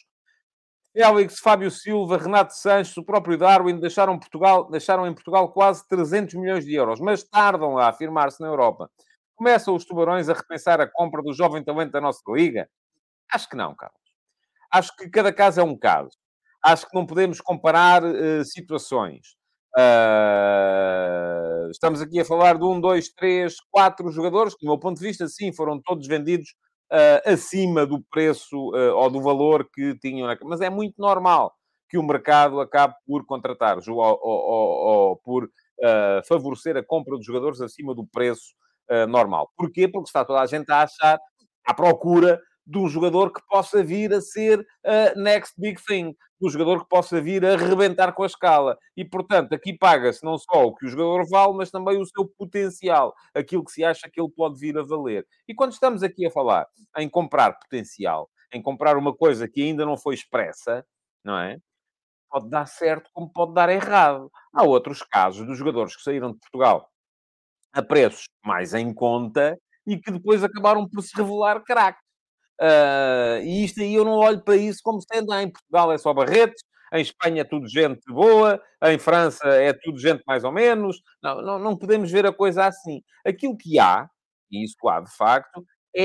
Félix, 0.97 1.39
Fábio 1.41 1.71
Silva, 1.71 2.17
Renato 2.17 2.55
Sanches, 2.55 2.97
o 2.97 3.05
próprio 3.05 3.37
Darwin 3.37 3.79
deixaram, 3.79 4.19
Portugal, 4.19 4.71
deixaram 4.71 5.07
em 5.07 5.13
Portugal 5.13 5.53
quase 5.53 5.87
300 5.87 6.33
milhões 6.37 6.65
de 6.65 6.75
euros, 6.75 7.01
mas 7.01 7.23
tardam 7.23 7.77
a 7.77 7.89
afirmar-se 7.89 8.41
na 8.41 8.47
Europa. 8.47 8.91
Começam 9.35 9.75
os 9.75 9.85
tubarões 9.85 10.31
a 10.31 10.33
repensar 10.33 10.81
a 10.81 10.91
compra 10.91 11.23
do 11.23 11.35
jovem 11.35 11.63
talento 11.63 11.93
da 11.93 12.01
nossa 12.01 12.23
liga? 12.29 12.67
Acho 13.31 13.47
que 13.47 13.57
não, 13.57 13.75
Carlos. 13.75 14.01
Acho 14.73 14.97
que 14.97 15.11
cada 15.11 15.31
caso 15.35 15.61
é 15.61 15.65
um 15.65 15.77
caso. 15.77 16.17
Acho 16.65 16.89
que 16.89 16.97
não 16.97 17.05
podemos 17.05 17.43
comparar 17.43 18.03
uh, 18.03 18.43
situações. 18.43 19.37
Uh, 19.77 21.69
estamos 21.71 22.01
aqui 22.01 22.21
a 22.21 22.25
falar 22.25 22.57
de 22.57 22.65
um, 22.65 22.81
dois, 22.81 23.11
três, 23.11 23.57
quatro 23.71 24.11
jogadores 24.11 24.55
que, 24.55 24.65
do 24.65 24.71
meu 24.71 24.79
ponto 24.79 24.99
de 24.99 25.07
vista, 25.07 25.29
sim, 25.29 25.53
foram 25.53 25.79
todos 25.79 26.09
vendidos 26.09 26.55
uh, 26.93 27.33
acima 27.33 27.87
do 27.87 28.03
preço 28.11 28.57
uh, 28.71 28.95
ou 28.95 29.11
do 29.11 29.21
valor 29.23 29.69
que 29.73 29.97
tinham. 29.99 30.29
Mas 30.45 30.61
é 30.61 30.71
muito 30.71 30.95
normal 30.99 31.55
que 31.89 31.99
o 31.99 32.03
mercado 32.03 32.61
acabe 32.61 32.95
por 33.07 33.25
contratar 33.25 33.79
ou, 33.87 33.97
ou, 33.97 34.19
ou, 34.23 35.09
ou 35.09 35.17
por 35.17 35.45
uh, 35.45 36.27
favorecer 36.27 36.77
a 36.77 36.85
compra 36.85 37.17
dos 37.17 37.25
jogadores 37.25 37.61
acima 37.61 37.95
do 37.95 38.07
preço 38.07 38.55
normal. 39.09 39.51
Porquê? 39.57 39.89
Porque 39.89 40.09
está 40.09 40.25
toda 40.25 40.41
a 40.41 40.47
gente 40.47 40.71
a 40.71 40.83
achar, 40.83 41.19
à 41.67 41.75
procura 41.75 42.41
de 42.67 42.79
um 42.79 42.89
jogador 42.89 43.33
que 43.33 43.41
possa 43.47 43.83
vir 43.83 44.13
a 44.13 44.21
ser 44.21 44.67
a 44.85 45.15
next 45.15 45.55
big 45.59 45.81
thing, 45.85 46.11
de 46.41 46.47
um 46.47 46.51
jogador 46.51 46.83
que 46.83 46.89
possa 46.89 47.21
vir 47.21 47.45
a 47.45 47.57
rebentar 47.57 48.13
com 48.13 48.25
a 48.25 48.27
escala. 48.27 48.77
E, 48.97 49.05
portanto, 49.05 49.55
aqui 49.55 49.73
paga-se 49.73 50.25
não 50.25 50.37
só 50.37 50.67
o 50.67 50.75
que 50.75 50.85
o 50.85 50.89
jogador 50.89 51.25
vale, 51.31 51.55
mas 51.55 51.71
também 51.71 52.01
o 52.01 52.07
seu 52.07 52.27
potencial, 52.27 53.15
aquilo 53.35 53.65
que 53.65 53.71
se 53.71 53.85
acha 53.85 54.11
que 54.11 54.21
ele 54.21 54.31
pode 54.31 54.59
vir 54.59 54.77
a 54.77 54.83
valer. 54.83 55.27
E 55.47 55.55
quando 55.55 55.73
estamos 55.73 56.03
aqui 56.03 56.27
a 56.27 56.31
falar 56.31 56.67
em 56.97 57.09
comprar 57.09 57.59
potencial, 57.59 58.29
em 58.53 58.61
comprar 58.61 58.97
uma 58.97 59.15
coisa 59.15 59.49
que 59.49 59.63
ainda 59.63 59.87
não 59.87 59.97
foi 59.97 60.15
expressa, 60.15 60.85
não 61.25 61.39
é? 61.39 61.59
Pode 62.29 62.51
dar 62.51 62.67
certo 62.67 63.09
como 63.13 63.31
pode 63.33 63.55
dar 63.55 63.69
errado. 63.69 64.31
Há 64.53 64.65
outros 64.65 65.03
casos 65.03 65.47
dos 65.47 65.57
jogadores 65.57 65.97
que 65.97 66.03
saíram 66.03 66.33
de 66.33 66.39
Portugal 66.39 66.91
a 67.73 67.83
preços 67.83 68.25
mais 68.45 68.75
em 68.75 68.93
conta 68.93 69.59
e 69.87 69.99
que 69.99 70.11
depois 70.11 70.43
acabaram 70.43 70.89
por 70.89 71.03
se 71.03 71.15
revelar 71.17 71.63
craques. 71.63 72.06
Uh, 72.61 73.43
e 73.45 73.65
isto 73.65 73.81
aí 73.81 73.95
eu 73.95 74.05
não 74.05 74.15
olho 74.15 74.43
para 74.43 74.57
isso 74.57 74.81
como 74.83 75.01
sendo, 75.01 75.33
ah, 75.33 75.43
em 75.43 75.51
Portugal 75.51 75.93
é 75.93 75.99
só 75.99 76.13
Barretes, 76.15 76.63
em 76.93 77.01
Espanha 77.03 77.43
é 77.43 77.45
tudo 77.45 77.69
gente 77.69 78.01
boa, 78.09 78.61
em 78.85 78.99
França 78.99 79.47
é 79.49 79.73
tudo 79.73 79.99
gente 79.99 80.23
mais 80.27 80.45
ou 80.45 80.53
menos. 80.53 81.03
Não, 81.23 81.43
não, 81.43 81.59
não 81.59 81.77
podemos 81.77 82.11
ver 82.11 82.27
a 82.27 82.33
coisa 82.33 82.67
assim. 82.67 83.03
Aquilo 83.25 83.57
que 83.57 83.79
há, 83.79 84.09
e 84.51 84.65
isso 84.65 84.89
há 84.89 85.01
de 85.01 85.15
facto, 85.17 85.65
é 85.95 86.05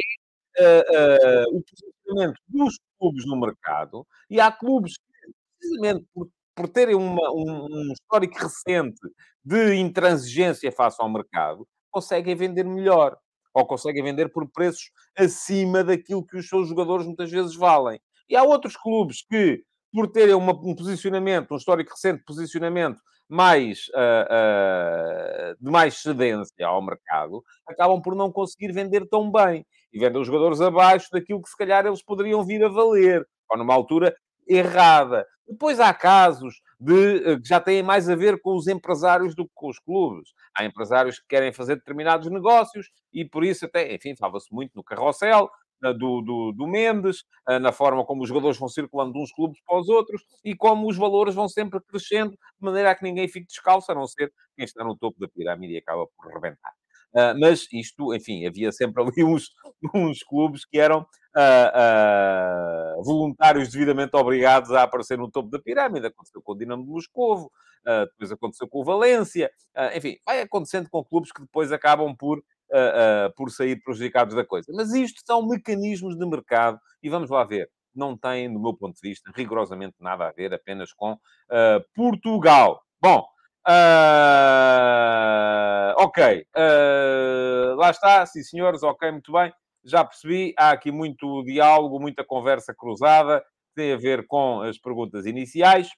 uh, 0.60 1.54
uh, 1.54 1.58
o 1.58 1.64
posicionamento 1.64 2.40
dos 2.48 2.80
clubes 3.00 3.26
no 3.26 3.40
mercado, 3.40 4.06
e 4.30 4.40
há 4.40 4.52
clubes 4.52 4.98
que, 4.98 5.32
precisamente 5.60 6.06
por, 6.14 6.30
por 6.56 6.68
terem 6.68 6.96
uma, 6.96 7.32
um, 7.32 7.68
um 7.72 7.94
histórico 7.94 8.38
recente 8.40 9.00
de 9.44 9.76
intransigência 9.76 10.72
face 10.72 10.98
ao 11.00 11.10
mercado, 11.10 11.68
conseguem 11.92 12.36
vender 12.36 12.64
melhor 12.66 13.18
ou 13.54 13.66
conseguem 13.66 14.04
vender 14.04 14.30
por 14.30 14.50
preços 14.50 14.92
acima 15.18 15.84
daquilo 15.84 16.26
que 16.26 16.38
os 16.38 16.48
seus 16.48 16.68
jogadores 16.68 17.06
muitas 17.06 17.30
vezes 17.30 17.56
valem. 17.56 18.00
E 18.30 18.36
há 18.36 18.44
outros 18.44 18.78
clubes 18.78 19.26
que, 19.28 19.64
por 19.94 20.08
terem 20.08 20.36
uma, 20.36 20.54
um 20.54 20.76
posicionamento, 20.76 21.54
um 21.54 21.58
histórico 21.58 21.92
recente 21.92 22.24
posicionamento 22.26 23.02
mais, 23.28 23.88
uh, 23.90 25.54
uh, 25.54 25.56
de 25.60 25.72
mais 25.72 26.02
cedência 26.02 26.68
ao 26.68 26.82
mercado, 26.82 27.42
acabam 27.68 28.02
por 28.02 28.16
não 28.16 28.32
conseguir 28.32 28.74
vender 28.74 29.08
tão 29.08 29.32
bem. 29.32 29.66
E 29.94 30.00
vendem 30.00 30.22
os 30.22 30.28
jogadores 30.28 30.60
abaixo 30.62 31.08
daquilo 31.12 31.42
que 31.42 31.50
se 31.50 31.58
calhar 31.58 31.86
eles 31.86 32.04
poderiam 32.04 32.44
vir 32.46 32.64
a 32.64 32.70
valer, 32.70 33.26
ou 33.50 33.58
numa 33.58 33.74
altura 33.74 34.16
errada. 34.54 35.26
Depois 35.48 35.80
há 35.80 35.94
casos 35.94 36.62
de, 36.80 37.24
eh, 37.26 37.40
que 37.40 37.48
já 37.48 37.60
têm 37.60 37.84
mais 37.84 38.10
a 38.10 38.16
ver 38.16 38.40
com 38.42 38.56
os 38.56 38.68
empresários 38.68 39.36
do 39.36 39.46
que 39.46 39.52
com 39.54 39.70
os 39.70 39.80
clubes. 39.80 40.30
Há 40.56 40.66
empresários 40.66 41.20
que 41.20 41.28
querem 41.28 41.52
fazer 41.52 41.76
determinados 41.76 42.30
negócios 42.30 42.90
e 43.14 43.26
por 43.26 43.44
isso 43.44 43.66
até, 43.66 43.94
enfim, 43.94 44.16
fala-se 44.16 44.54
muito 44.54 44.72
no 44.76 44.84
carrossel, 44.84 45.50
do, 45.82 46.22
do, 46.22 46.52
do, 46.52 46.68
Mendes, 46.68 47.24
eh, 47.50 47.60
na 47.60 47.72
forma 47.72 48.06
como 48.06 48.22
os 48.22 48.30
jogadores 48.30 48.58
vão 48.58 48.70
circulando 48.70 49.14
de 49.14 49.20
uns 49.20 49.32
clubes 49.34 49.60
para 49.66 49.80
os 49.80 49.90
outros 49.90 50.22
e 50.44 50.56
como 50.56 50.88
os 50.88 50.96
valores 50.96 51.34
vão 51.34 51.50
sempre 51.50 51.80
crescendo, 51.82 52.32
de 52.32 52.38
maneira 52.60 52.92
a 52.92 52.96
que 52.96 53.04
ninguém 53.04 53.28
fique 53.28 53.48
descalço, 53.48 53.92
a 53.92 53.96
não 53.96 54.06
ser 54.06 54.32
quem 54.56 54.66
está 54.66 54.84
no 54.84 54.96
topo 54.96 55.20
da 55.20 55.28
pirâmide 55.28 55.74
e 55.74 55.78
acaba 55.78 56.06
por 56.16 56.32
rebentar. 56.32 56.72
Uh, 57.14 57.38
mas 57.40 57.68
isto, 57.74 58.16
enfim, 58.16 58.46
havia 58.46 58.72
sempre 58.72 59.04
ali 59.04 59.24
uns, 59.24 59.52
uns 59.94 60.24
clubes 60.24 60.66
que 60.66 60.80
eram 60.80 61.02
uh, 61.02 63.00
uh, 63.00 63.04
voluntários 63.04 63.70
devidamente 63.70 64.16
obrigados 64.16 64.72
a 64.72 64.84
aparecer 64.84 65.18
no 65.18 65.30
topo 65.30 65.50
da 65.50 65.60
pirâmide. 65.60 66.08
Aconteceu 66.08 66.42
com 66.42 66.54
o 66.54 66.58
Dinamo 66.58 66.84
de 66.84 66.90
Moscovo, 66.90 67.52
depois 67.84 68.32
aconteceu 68.32 68.68
com 68.68 68.82
o 68.82 68.84
Valência, 68.84 69.50
enfim, 69.96 70.16
vai 70.24 70.40
acontecendo 70.40 70.88
com 70.88 71.04
clubes 71.04 71.32
que 71.32 71.42
depois 71.42 71.72
acabam 71.72 72.16
por, 72.16 72.40
por 73.36 73.50
sair 73.50 73.82
prejudicados 73.82 74.36
da 74.36 74.46
coisa. 74.46 74.72
Mas 74.72 74.94
isto 74.94 75.20
são 75.26 75.48
mecanismos 75.48 76.16
de 76.16 76.24
mercado 76.28 76.80
e 77.02 77.10
vamos 77.10 77.32
lá 77.32 77.44
ver. 77.44 77.72
Não 77.96 78.16
tem, 78.16 78.54
do 78.54 78.60
meu 78.60 78.76
ponto 78.76 78.94
de 78.94 79.10
vista, 79.10 79.32
rigorosamente 79.36 79.96
nada 80.00 80.28
a 80.28 80.32
ver 80.32 80.54
apenas 80.54 80.94
com 80.94 81.18
Portugal. 81.96 82.84
Bom, 83.02 83.26
Uh, 83.68 83.74
ok, 85.98 86.46
uh, 86.58 87.76
lá 87.76 87.92
está, 87.92 88.26
sim 88.26 88.42
senhores, 88.42 88.82
ok, 88.82 89.12
muito 89.12 89.32
bem, 89.32 89.54
já 89.86 90.04
percebi, 90.04 90.52
há 90.58 90.72
aqui 90.72 90.92
muito 90.92 91.44
diálogo, 91.44 92.00
muita 92.00 92.24
conversa 92.24 92.74
cruzada, 92.74 93.44
tem 93.76 93.94
a 93.94 93.98
ver 93.98 94.26
com 94.26 94.62
as 94.62 94.80
perguntas 94.80 95.28
iniciais, 95.28 95.90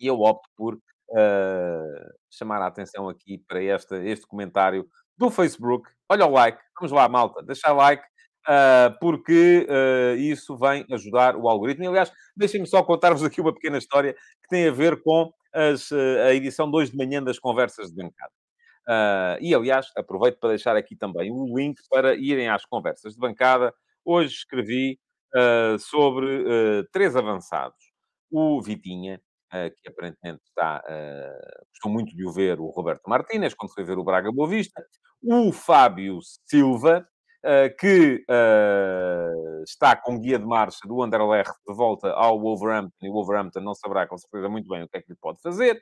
e 0.00 0.06
eu 0.06 0.20
opto 0.20 0.48
por 0.56 0.74
uh, 0.74 2.12
chamar 2.30 2.62
a 2.62 2.66
atenção 2.66 3.08
aqui 3.08 3.38
para 3.46 3.62
esta, 3.62 4.02
este 4.04 4.26
comentário 4.26 4.86
do 5.16 5.30
Facebook. 5.30 5.88
Olha 6.08 6.26
o 6.26 6.30
like, 6.30 6.58
vamos 6.78 6.92
lá, 6.92 7.08
malta, 7.08 7.42
deixar 7.42 7.72
like, 7.72 8.02
uh, 8.48 8.98
porque 9.00 9.66
uh, 9.68 10.16
isso 10.16 10.56
vem 10.56 10.86
ajudar 10.92 11.36
o 11.36 11.48
algoritmo. 11.48 11.84
E, 11.84 11.88
aliás, 11.88 12.12
deixem-me 12.36 12.66
só 12.66 12.82
contar-vos 12.82 13.24
aqui 13.24 13.40
uma 13.40 13.54
pequena 13.54 13.78
história 13.78 14.14
que 14.14 14.48
tem 14.48 14.68
a 14.68 14.72
ver 14.72 15.02
com 15.02 15.32
as, 15.56 15.90
a 15.92 16.34
edição 16.34 16.70
2 16.70 16.90
de 16.90 16.96
manhã 16.96 17.22
das 17.22 17.38
conversas 17.38 17.90
de 17.90 17.96
bancada. 17.96 18.32
Uh, 18.86 19.34
e, 19.40 19.52
aliás, 19.52 19.90
aproveito 19.96 20.38
para 20.38 20.50
deixar 20.50 20.76
aqui 20.76 20.94
também 20.94 21.32
o 21.32 21.56
link 21.56 21.80
para 21.90 22.14
irem 22.14 22.48
às 22.48 22.64
conversas 22.64 23.14
de 23.14 23.18
bancada. 23.18 23.74
Hoje 24.04 24.34
escrevi 24.34 24.98
uh, 25.34 25.78
sobre 25.78 26.26
uh, 26.26 26.88
três 26.92 27.16
avançados. 27.16 27.92
O 28.30 28.62
Vitinha, 28.62 29.20
que 29.80 29.88
aparentemente 29.88 30.42
está... 30.48 30.82
gostou 31.70 31.90
muito 31.90 32.14
de 32.14 32.26
o 32.26 32.32
ver 32.32 32.60
o 32.60 32.66
Roberto 32.66 33.08
Martínez, 33.08 33.54
quando 33.54 33.72
foi 33.72 33.84
ver 33.84 33.96
o 33.96 34.04
Braga 34.04 34.30
Boa 34.32 34.48
Vista. 34.48 34.84
O 35.22 35.52
Fábio 35.52 36.18
Silva, 36.44 37.08
que 37.78 38.24
está 39.66 39.96
com 39.96 40.18
guia 40.18 40.38
de 40.38 40.46
marcha 40.46 40.80
do 40.86 41.02
Anderlecht 41.02 41.52
de 41.66 41.74
volta 41.74 42.10
ao 42.10 42.40
Wolverhampton, 42.40 43.06
e 43.06 43.08
o 43.08 43.12
Wolverhampton 43.12 43.60
não 43.60 43.74
saberá 43.74 44.06
com 44.06 44.16
certeza 44.16 44.48
muito 44.48 44.68
bem 44.68 44.82
o 44.82 44.88
que 44.88 44.98
é 44.98 45.02
que 45.02 45.10
lhe 45.10 45.18
pode 45.20 45.40
fazer. 45.40 45.80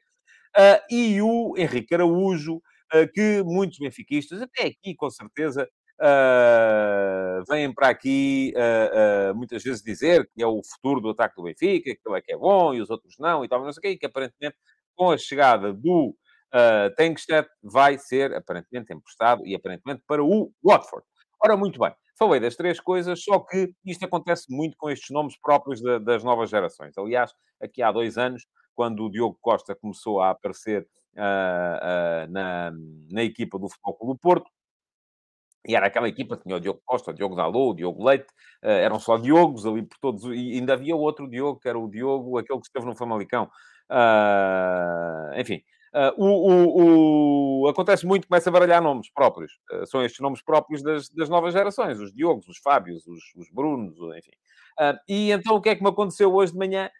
e 0.90 1.20
o 1.22 1.54
Henrique 1.56 1.94
Araújo, 1.94 2.56
uh, 2.56 3.12
que 3.12 3.42
muitos 3.44 3.78
benfiquistas, 3.78 4.40
até 4.42 4.66
aqui 4.66 4.94
com 4.94 5.10
certeza, 5.10 5.68
uh, 6.00 7.44
vêm 7.48 7.72
para 7.72 7.88
aqui 7.88 8.52
uh, 8.56 9.34
muitas 9.34 9.62
vezes 9.62 9.82
dizer 9.82 10.28
que 10.34 10.42
é 10.42 10.46
o 10.46 10.60
futuro 10.62 11.00
do 11.00 11.10
ataque 11.10 11.36
do 11.36 11.44
Benfica, 11.44 11.94
que 11.94 12.00
ele 12.06 12.18
é 12.18 12.22
que 12.22 12.32
é 12.32 12.36
bom 12.36 12.74
e 12.74 12.80
os 12.80 12.90
outros 12.90 13.14
não, 13.18 13.44
e 13.44 13.48
tal, 13.48 13.62
não 13.62 13.72
sei 13.72 13.78
o 13.78 13.82
quê, 13.82 13.88
e 13.90 13.98
que 13.98 14.06
aparentemente 14.06 14.56
com 14.94 15.10
a 15.10 15.18
chegada 15.18 15.72
do 15.72 16.14
uh, 16.54 17.60
vai 17.62 17.98
ser 17.98 18.34
aparentemente 18.34 18.92
emprestado 18.92 19.46
e 19.46 19.54
aparentemente 19.54 20.02
para 20.06 20.22
o 20.22 20.52
Watford. 20.62 21.04
Ora, 21.44 21.58
muito 21.58 21.78
bem. 21.78 21.92
Falei 22.18 22.40
das 22.40 22.56
três 22.56 22.80
coisas, 22.80 23.22
só 23.22 23.38
que 23.38 23.70
isto 23.84 24.02
acontece 24.02 24.46
muito 24.48 24.78
com 24.78 24.88
estes 24.88 25.10
nomes 25.10 25.38
próprios 25.38 25.82
das 26.02 26.24
novas 26.24 26.48
gerações. 26.48 26.96
Aliás, 26.96 27.34
aqui 27.60 27.82
há 27.82 27.92
dois 27.92 28.16
anos, 28.16 28.46
quando 28.74 29.04
o 29.04 29.10
Diogo 29.10 29.36
Costa 29.42 29.74
começou 29.74 30.22
a 30.22 30.30
aparecer 30.30 30.88
uh, 31.14 31.18
uh, 31.18 32.32
na, 32.32 32.72
na 33.10 33.22
equipa 33.22 33.58
do 33.58 33.68
Futebol 33.68 33.94
Clube 33.94 34.12
do 34.14 34.18
Porto. 34.18 34.50
E 35.68 35.76
era 35.76 35.86
aquela 35.88 36.08
equipa, 36.08 36.38
tinha 36.38 36.56
o 36.56 36.60
Diogo 36.60 36.80
Costa, 36.82 37.10
o 37.10 37.14
Diogo 37.14 37.36
Dalot, 37.36 37.72
o 37.72 37.74
Diogo 37.74 38.02
Leite, 38.02 38.26
uh, 38.62 38.68
eram 38.68 38.98
só 38.98 39.18
Diogos 39.18 39.66
ali 39.66 39.82
por 39.82 39.98
todos, 39.98 40.24
e 40.24 40.54
ainda 40.54 40.72
havia 40.72 40.96
outro 40.96 41.28
Diogo, 41.28 41.60
que 41.60 41.68
era 41.68 41.78
o 41.78 41.90
Diogo, 41.90 42.38
aquele 42.38 42.58
que 42.60 42.68
esteve 42.68 42.86
no 42.86 42.96
Famalicão. 42.96 43.50
Uh, 43.90 45.38
enfim, 45.38 45.62
o, 46.16 46.26
o, 46.26 47.62
o, 47.62 47.68
acontece 47.68 48.06
muito, 48.06 48.26
começa 48.26 48.50
a 48.50 48.52
baralhar 48.52 48.82
nomes 48.82 49.10
próprios. 49.10 49.52
são 49.86 50.02
estes 50.04 50.20
nomes 50.20 50.42
próprios 50.42 50.82
das, 50.82 51.08
das 51.10 51.28
novas 51.28 51.52
gerações, 51.52 52.00
os 52.00 52.12
Diogos, 52.12 52.48
os 52.48 52.58
Fábios, 52.58 53.06
os, 53.06 53.22
os 53.36 53.50
Brunos, 53.50 53.96
enfim. 54.16 54.32
e 55.08 55.30
então 55.30 55.56
o 55.56 55.60
que 55.60 55.68
é 55.68 55.76
que 55.76 55.82
me 55.82 55.88
aconteceu 55.88 56.34
hoje 56.34 56.52
de 56.52 56.58
manhã? 56.58 56.90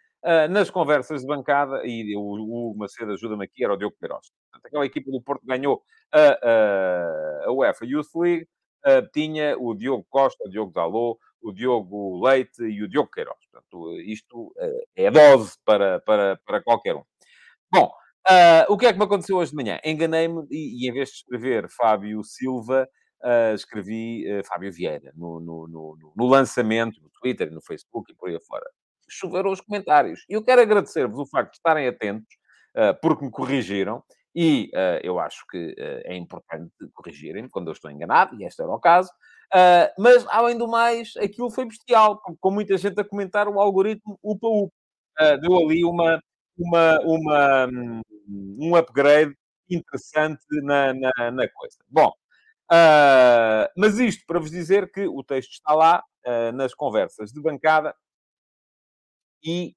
nas 0.49 0.71
conversas 0.71 1.21
de 1.21 1.27
bancada, 1.27 1.83
e 1.85 2.17
o, 2.17 2.71
o 2.71 2.75
Macedo 2.79 3.13
ajuda-me 3.13 3.45
aqui, 3.45 3.63
era 3.63 3.75
o 3.75 3.77
Diogo 3.77 3.95
Queiroz. 4.01 4.33
Aquela 4.65 4.87
equipa 4.87 5.11
do 5.11 5.21
Porto 5.21 5.45
ganhou 5.45 5.83
a, 6.11 6.39
a, 6.43 7.45
a 7.47 7.53
UEFA 7.53 7.85
Youth 7.85 8.15
League, 8.15 8.49
uh, 8.87 9.07
tinha 9.13 9.57
o 9.59 9.75
Diogo 9.75 10.07
Costa, 10.09 10.45
o 10.47 10.51
Diogo 10.51 10.73
Dalot, 10.73 11.19
o 11.43 11.53
Diogo 11.53 12.25
Leite 12.25 12.63
e 12.63 12.83
o 12.83 12.89
Diogo 12.89 13.11
Queiroz. 13.11 13.39
Portanto, 13.51 14.01
isto 14.01 14.47
uh, 14.57 14.87
é 14.97 15.11
dose 15.11 15.59
para, 15.65 16.01
para, 16.01 16.41
para 16.47 16.63
qualquer 16.63 16.95
um. 16.95 17.03
Bom, 17.71 17.93
uh, 18.29 18.73
o 18.73 18.77
que 18.77 18.87
é 18.87 18.93
que 18.93 18.99
me 18.99 19.05
aconteceu 19.05 19.37
hoje 19.37 19.51
de 19.51 19.57
manhã? 19.57 19.79
Enganei-me 19.85 20.47
e, 20.51 20.85
e, 20.85 20.89
em 20.89 20.93
vez 20.93 21.09
de 21.11 21.15
escrever 21.17 21.69
Fábio 21.69 22.23
Silva, 22.23 22.89
escrevi 23.55 24.27
Fábio 24.47 24.71
Vieira 24.71 25.11
no, 25.17 25.41
no, 25.41 25.67
no, 25.67 26.13
no 26.15 26.27
lançamento, 26.27 27.01
no 27.01 27.09
Twitter, 27.09 27.51
no 27.51 27.63
Facebook 27.63 28.13
e 28.13 28.15
por 28.15 28.29
aí 28.29 28.37
afora. 28.37 28.67
Choveram 29.09 29.51
os 29.51 29.63
comentários. 29.63 30.27
E 30.29 30.35
eu 30.35 30.45
quero 30.45 30.61
agradecer-vos 30.61 31.19
o 31.19 31.27
facto 31.27 31.53
de 31.53 31.57
estarem 31.57 31.89
atentos, 31.89 32.29
porque 33.01 33.25
me 33.25 33.31
corrigiram. 33.31 34.03
E 34.35 34.69
uh, 34.75 34.99
eu 35.03 35.21
acho 35.21 35.47
que 35.49 35.69
uh, 35.69 36.03
é 36.05 36.17
importante 36.17 36.73
corrigirem 36.93 37.49
quando 37.49 37.69
eu 37.69 37.73
estou 37.73 37.91
enganado, 37.91 38.35
e 38.35 38.45
este 38.45 38.61
era 38.61 38.71
o 38.71 38.81
caso. 38.81 39.09
Uh, 39.55 40.03
mas, 40.03 40.27
além 40.29 40.59
do 40.59 40.67
mais, 40.67 41.13
aquilo 41.17 41.51
foi 41.51 41.67
bestial, 41.67 42.21
com 42.41 42.51
muita 42.51 42.77
gente 42.77 43.01
a 43.01 43.05
comentar 43.05 43.47
o 43.47 43.61
algoritmo 43.61 44.19
upa-upa. 44.23 44.73
deu 45.41 45.57
ali 45.57 45.85
uma, 45.85 46.21
uma, 46.59 47.01
uma, 47.03 47.69
um 48.29 48.77
upgrade 48.77 49.35
interessante 49.71 50.45
na, 50.63 50.93
na, 50.95 51.31
na 51.31 51.49
coisa. 51.49 51.79
Bom, 51.89 52.13
mas 53.77 53.99
isto 53.99 54.25
para 54.27 54.39
vos 54.39 54.51
dizer 54.51 54.91
que 54.91 55.07
o 55.07 55.23
texto 55.23 55.53
está 55.53 55.75
lá, 55.75 56.03
nas 56.55 56.75
conversas 56.75 57.31
de 57.31 57.41
bancada, 57.41 57.95
e, 59.43 59.75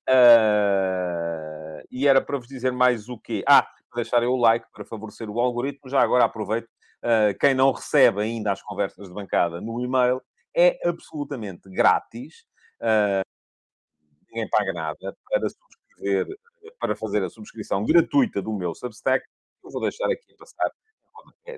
e 1.91 2.07
era 2.07 2.21
para 2.21 2.37
vos 2.37 2.47
dizer 2.47 2.71
mais 2.71 3.09
o 3.09 3.17
quê? 3.17 3.43
Ah, 3.47 3.67
deixarem 3.97 4.27
o 4.27 4.37
like 4.37 4.65
para 4.71 4.85
favorecer 4.85 5.29
o 5.29 5.39
algoritmo. 5.39 5.89
Já 5.89 6.01
agora 6.01 6.23
aproveito, 6.25 6.67
uh, 7.03 7.37
quem 7.39 7.53
não 7.53 7.71
recebe 7.71 8.21
ainda 8.21 8.51
as 8.51 8.61
conversas 8.61 9.07
de 9.07 9.13
bancada 9.13 9.59
no 9.59 9.81
e-mail, 9.81 10.21
é 10.55 10.79
absolutamente 10.87 11.69
grátis. 11.69 12.45
Uh, 12.81 13.25
ninguém 14.29 14.49
paga 14.49 14.71
nada 14.73 15.15
para 15.29 15.49
subscrever, 15.49 16.37
para 16.79 16.95
fazer 16.95 17.23
a 17.23 17.29
subscrição 17.29 17.83
gratuita 17.85 18.41
do 18.41 18.53
meu 18.53 18.73
Substack. 18.73 19.25
Eu 19.63 19.71
vou 19.71 19.81
deixar 19.81 20.05
aqui 20.05 20.33
a 20.33 20.37
passar 20.37 20.71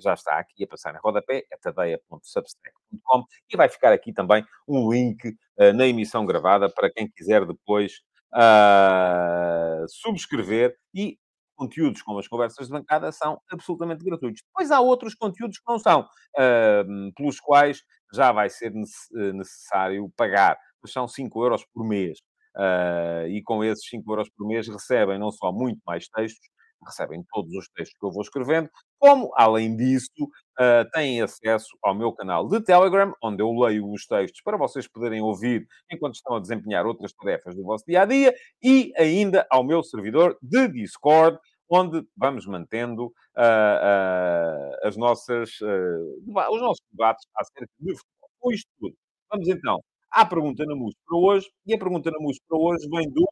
já 0.01 0.13
está 0.13 0.39
aqui 0.39 0.63
a 0.63 0.67
passar 0.67 0.95
em 0.95 0.99
rodapé, 1.03 1.43
é 1.51 1.57
tadeia.substack.com 1.57 3.23
e 3.51 3.57
vai 3.57 3.67
ficar 3.67 3.91
aqui 3.91 4.13
também 4.13 4.43
um 4.67 4.91
link 4.91 5.27
uh, 5.27 5.73
na 5.73 5.85
emissão 5.85 6.25
gravada 6.25 6.69
para 6.69 6.89
quem 6.89 7.09
quiser 7.09 7.45
depois 7.45 8.01
uh, 8.33 9.85
subscrever 9.87 10.75
e 10.93 11.17
conteúdos 11.55 12.01
como 12.01 12.19
as 12.19 12.27
conversas 12.27 12.67
de 12.67 12.71
bancada 12.71 13.11
são 13.11 13.41
absolutamente 13.51 14.03
gratuitos. 14.03 14.41
Depois 14.45 14.71
há 14.71 14.79
outros 14.79 15.13
conteúdos 15.13 15.57
que 15.57 15.65
não 15.67 15.77
são, 15.77 16.01
uh, 16.01 17.13
pelos 17.15 17.39
quais 17.39 17.83
já 18.13 18.31
vai 18.31 18.49
ser 18.49 18.71
eh, 18.71 19.33
necessário 19.33 20.11
pagar. 20.15 20.57
Mas 20.81 20.91
são 20.91 21.07
5 21.07 21.43
euros 21.43 21.65
por 21.65 21.85
mês. 21.85 22.19
Uh, 22.55 23.27
e 23.27 23.41
com 23.43 23.63
esses 23.63 23.87
5 23.89 24.11
euros 24.11 24.29
por 24.29 24.47
mês 24.47 24.67
recebem 24.67 25.19
não 25.19 25.31
só 25.31 25.51
muito 25.51 25.79
mais 25.85 26.07
textos, 26.09 26.49
recebem 26.85 27.23
todos 27.31 27.53
os 27.53 27.67
textos 27.69 27.97
que 27.99 28.05
eu 28.05 28.11
vou 28.11 28.21
escrevendo, 28.21 28.69
como, 28.97 29.31
além 29.35 29.75
disso, 29.75 30.11
uh, 30.59 30.89
têm 30.93 31.21
acesso 31.21 31.77
ao 31.83 31.93
meu 31.93 32.11
canal 32.13 32.47
de 32.47 32.61
Telegram, 32.61 33.13
onde 33.23 33.41
eu 33.41 33.51
leio 33.51 33.89
os 33.91 34.05
textos 34.05 34.41
para 34.43 34.57
vocês 34.57 34.87
poderem 34.87 35.21
ouvir 35.21 35.67
enquanto 35.91 36.15
estão 36.15 36.35
a 36.35 36.39
desempenhar 36.39 36.85
outras 36.85 37.13
tarefas 37.13 37.55
do 37.55 37.63
vosso 37.63 37.83
dia 37.87 38.01
a 38.01 38.05
dia, 38.05 38.33
e 38.63 38.91
ainda 38.97 39.45
ao 39.49 39.63
meu 39.63 39.83
servidor 39.83 40.37
de 40.41 40.67
Discord, 40.69 41.37
onde 41.69 42.03
vamos 42.17 42.45
mantendo 42.47 43.07
uh, 43.07 43.11
uh, 43.37 44.87
as 44.87 44.97
nossas, 44.97 45.51
os 45.61 46.61
nossos 46.61 46.83
debates 46.91 47.25
acerca 47.35 47.71
de 47.79 47.95
futebol. 47.95 48.29
Com 48.39 48.51
isto 48.53 48.69
tudo, 48.79 48.95
vamos 49.29 49.47
então 49.49 49.79
à 50.11 50.25
pergunta 50.25 50.65
na 50.65 50.75
MUS 50.75 50.95
para 51.05 51.17
hoje, 51.17 51.49
e 51.65 51.73
a 51.73 51.77
pergunta 51.79 52.11
na 52.11 52.19
MUS 52.19 52.39
para 52.47 52.57
hoje 52.57 52.87
vem 52.89 53.09
do 53.09 53.25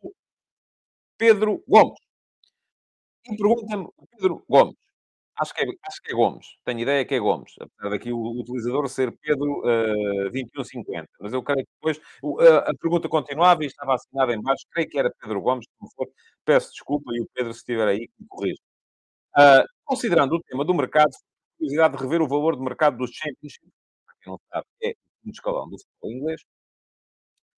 Pedro 1.18 1.64
Gomes. 1.68 2.00
E 3.30 3.36
pergunta-me, 3.36 3.88
Pedro 4.12 4.44
Gomes, 4.50 4.76
acho 5.38 5.54
que, 5.54 5.62
é, 5.64 5.66
acho 5.88 6.02
que 6.02 6.12
é 6.12 6.16
Gomes, 6.16 6.48
tenho 6.66 6.80
ideia 6.80 7.06
que 7.06 7.16
é 7.16 7.20
Gomes, 7.20 7.54
apesar 7.60 7.90
daqui 7.90 8.12
o, 8.12 8.40
utilizador 8.40 8.88
ser 8.90 9.12
Pedro 9.22 9.60
uh, 9.60 10.32
2150, 10.32 11.08
mas 11.20 11.34
eu 11.34 11.44
creio 11.44 11.66
que 11.66 11.72
depois 11.74 11.98
uh, 12.24 12.70
a 12.70 12.74
pergunta 12.80 13.10
continuava 13.10 13.64
e 13.64 13.68
estava 13.68 13.96
assinada 13.96 14.34
em 14.34 14.42
baixo, 14.42 14.66
creio 14.72 14.90
que 14.90 15.00
era 15.00 15.14
Pedro 15.22 15.42
Gomes, 15.42 15.66
não 15.82 15.90
for, 15.92 16.08
peço 16.46 16.72
desculpa 16.72 17.12
e 17.14 17.22
o 17.22 17.28
Pedro, 17.34 17.54
se 17.54 17.60
estiver 17.60 17.88
aí, 17.88 18.08
que 18.08 18.14
me 18.20 18.28
corrija. 18.28 18.62
Uh, 19.38 19.66
considerando 19.86 20.36
o 20.36 20.42
tema 20.44 20.66
do 20.66 20.74
mercado, 20.74 21.12
curiosidade 21.58 21.98
de 21.98 22.04
rever 22.04 22.22
o 22.22 22.28
valor 22.28 22.56
de 22.56 22.64
mercado 22.64 22.98
dos 22.98 23.12
Championship, 23.12 23.68
para 24.06 24.16
quem 24.22 24.32
não 24.32 24.40
sabe, 24.52 24.68
é 24.84 24.94
um 25.26 25.32
escalão 25.32 25.70
do 25.70 25.78
futebol 25.78 26.12
inglês, 26.12 26.42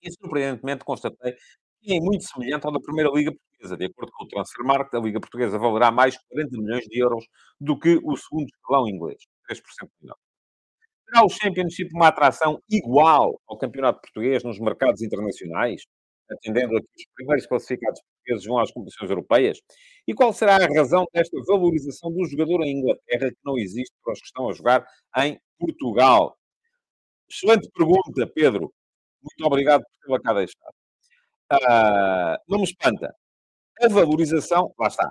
e 0.02 0.12
surpreendentemente 0.12 0.84
constatei 0.84 1.36
que 1.82 1.94
é 1.94 2.00
muito 2.00 2.24
semelhante 2.24 2.66
ao 2.66 2.72
da 2.72 2.80
Primeira 2.80 3.10
Liga 3.10 3.32
Portuguesa. 3.32 3.76
De 3.76 3.86
acordo 3.86 4.12
com 4.12 4.24
o 4.24 4.28
Transfermarkt, 4.28 4.94
a 4.94 5.00
Liga 5.00 5.20
Portuguesa 5.20 5.58
valerá 5.58 5.90
mais 5.90 6.16
40 6.28 6.58
milhões 6.58 6.84
de 6.84 6.98
euros 6.98 7.24
do 7.60 7.78
que 7.78 7.98
o 8.02 8.16
segundo 8.16 8.46
escalão 8.46 8.88
inglês, 8.88 9.22
3% 9.48 9.88
menor. 10.02 10.16
Será 11.08 11.24
o 11.24 11.28
Championship 11.28 11.90
uma 11.94 12.08
atração 12.08 12.60
igual 12.70 13.40
ao 13.48 13.58
Campeonato 13.58 14.00
Português 14.00 14.44
nos 14.44 14.60
mercados 14.60 15.02
internacionais, 15.02 15.82
atendendo 16.30 16.76
a 16.76 16.80
que 16.80 16.86
os 16.96 17.06
primeiros 17.16 17.46
classificados 17.46 18.00
portugueses 18.02 18.46
vão 18.46 18.58
às 18.58 18.70
competições 18.70 19.10
europeias? 19.10 19.58
E 20.06 20.14
qual 20.14 20.32
será 20.32 20.56
a 20.56 20.68
razão 20.74 21.04
desta 21.12 21.36
valorização 21.46 22.12
do 22.12 22.24
jogador 22.26 22.62
em 22.62 22.78
Inglaterra 22.78 23.30
que 23.30 23.38
não 23.44 23.58
existe 23.58 23.94
para 24.04 24.12
os 24.12 24.20
que 24.20 24.26
estão 24.26 24.48
a 24.48 24.52
jogar 24.52 24.86
em 25.18 25.38
Portugal? 25.58 26.36
Excelente 27.28 27.68
pergunta, 27.74 28.26
Pedro. 28.26 28.72
Muito 29.22 29.46
obrigado 29.46 29.82
por 29.82 30.06
tê-la 30.06 30.20
cá 30.20 30.32
deixado. 30.34 30.74
Uh, 31.52 32.38
não 32.48 32.58
me 32.58 32.64
espanta. 32.64 33.14
A 33.82 33.88
valorização, 33.88 34.72
lá 34.78 34.88
está. 34.88 35.08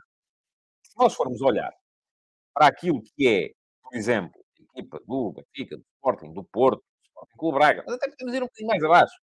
Se 0.83 0.97
nós 0.97 1.13
formos 1.13 1.41
olhar 1.41 1.71
para 2.53 2.67
aquilo 2.67 3.01
que 3.01 3.27
é, 3.27 3.51
por 3.83 3.95
exemplo, 3.95 4.31
a 4.59 4.79
equipa 4.79 4.99
do 5.07 5.33
Benfica, 5.33 5.77
do 5.77 5.83
Sporting, 5.95 6.33
do 6.33 6.43
Porto, 6.43 6.79
do 6.79 7.07
Sporting 7.07 7.37
Clube 7.37 7.57
Braga, 7.57 7.83
mas 7.85 7.95
até 7.95 8.09
podemos 8.09 8.33
ir 8.33 8.43
um 8.43 8.45
bocadinho 8.45 8.67
mais 8.67 8.83
abaixo. 8.83 9.15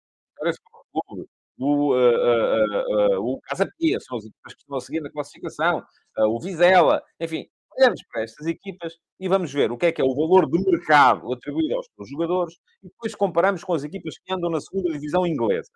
O 0.40 0.48
Sport 0.48 0.86
Clube, 0.92 1.28
o, 1.58 1.94
uh, 1.94 1.96
uh, 1.96 3.18
uh, 3.18 3.34
o 3.34 3.40
Casa 3.42 3.68
Pia, 3.78 4.00
são 4.00 4.18
as 4.18 4.24
equipas 4.24 4.54
que 4.54 4.60
estão 4.60 4.76
a 4.76 4.80
seguir 4.80 5.00
na 5.00 5.10
classificação, 5.10 5.84
o 6.16 6.40
Vizela, 6.40 7.02
enfim, 7.20 7.48
olhamos 7.78 8.00
para 8.10 8.22
estas 8.22 8.46
equipas 8.46 8.94
e 9.20 9.28
vamos 9.28 9.52
ver 9.52 9.70
o 9.72 9.76
que 9.78 9.86
é 9.86 9.92
que 9.92 10.00
é 10.00 10.04
o 10.04 10.14
valor 10.14 10.48
de 10.48 10.58
mercado 10.64 11.32
atribuído 11.32 11.74
aos 11.76 11.86
seus 11.94 12.08
jogadores 12.08 12.54
e 12.82 12.88
depois 12.88 13.14
comparamos 13.14 13.64
com 13.64 13.74
as 13.74 13.84
equipas 13.84 14.14
que 14.18 14.32
andam 14.32 14.50
na 14.50 14.60
segunda 14.60 14.92
divisão 14.92 15.26
inglesa. 15.26 15.70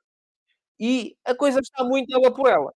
E 0.80 1.16
a 1.24 1.34
coisa 1.34 1.60
está 1.60 1.84
muito 1.84 2.14
ela 2.14 2.32
por 2.32 2.48
ela. 2.48 2.72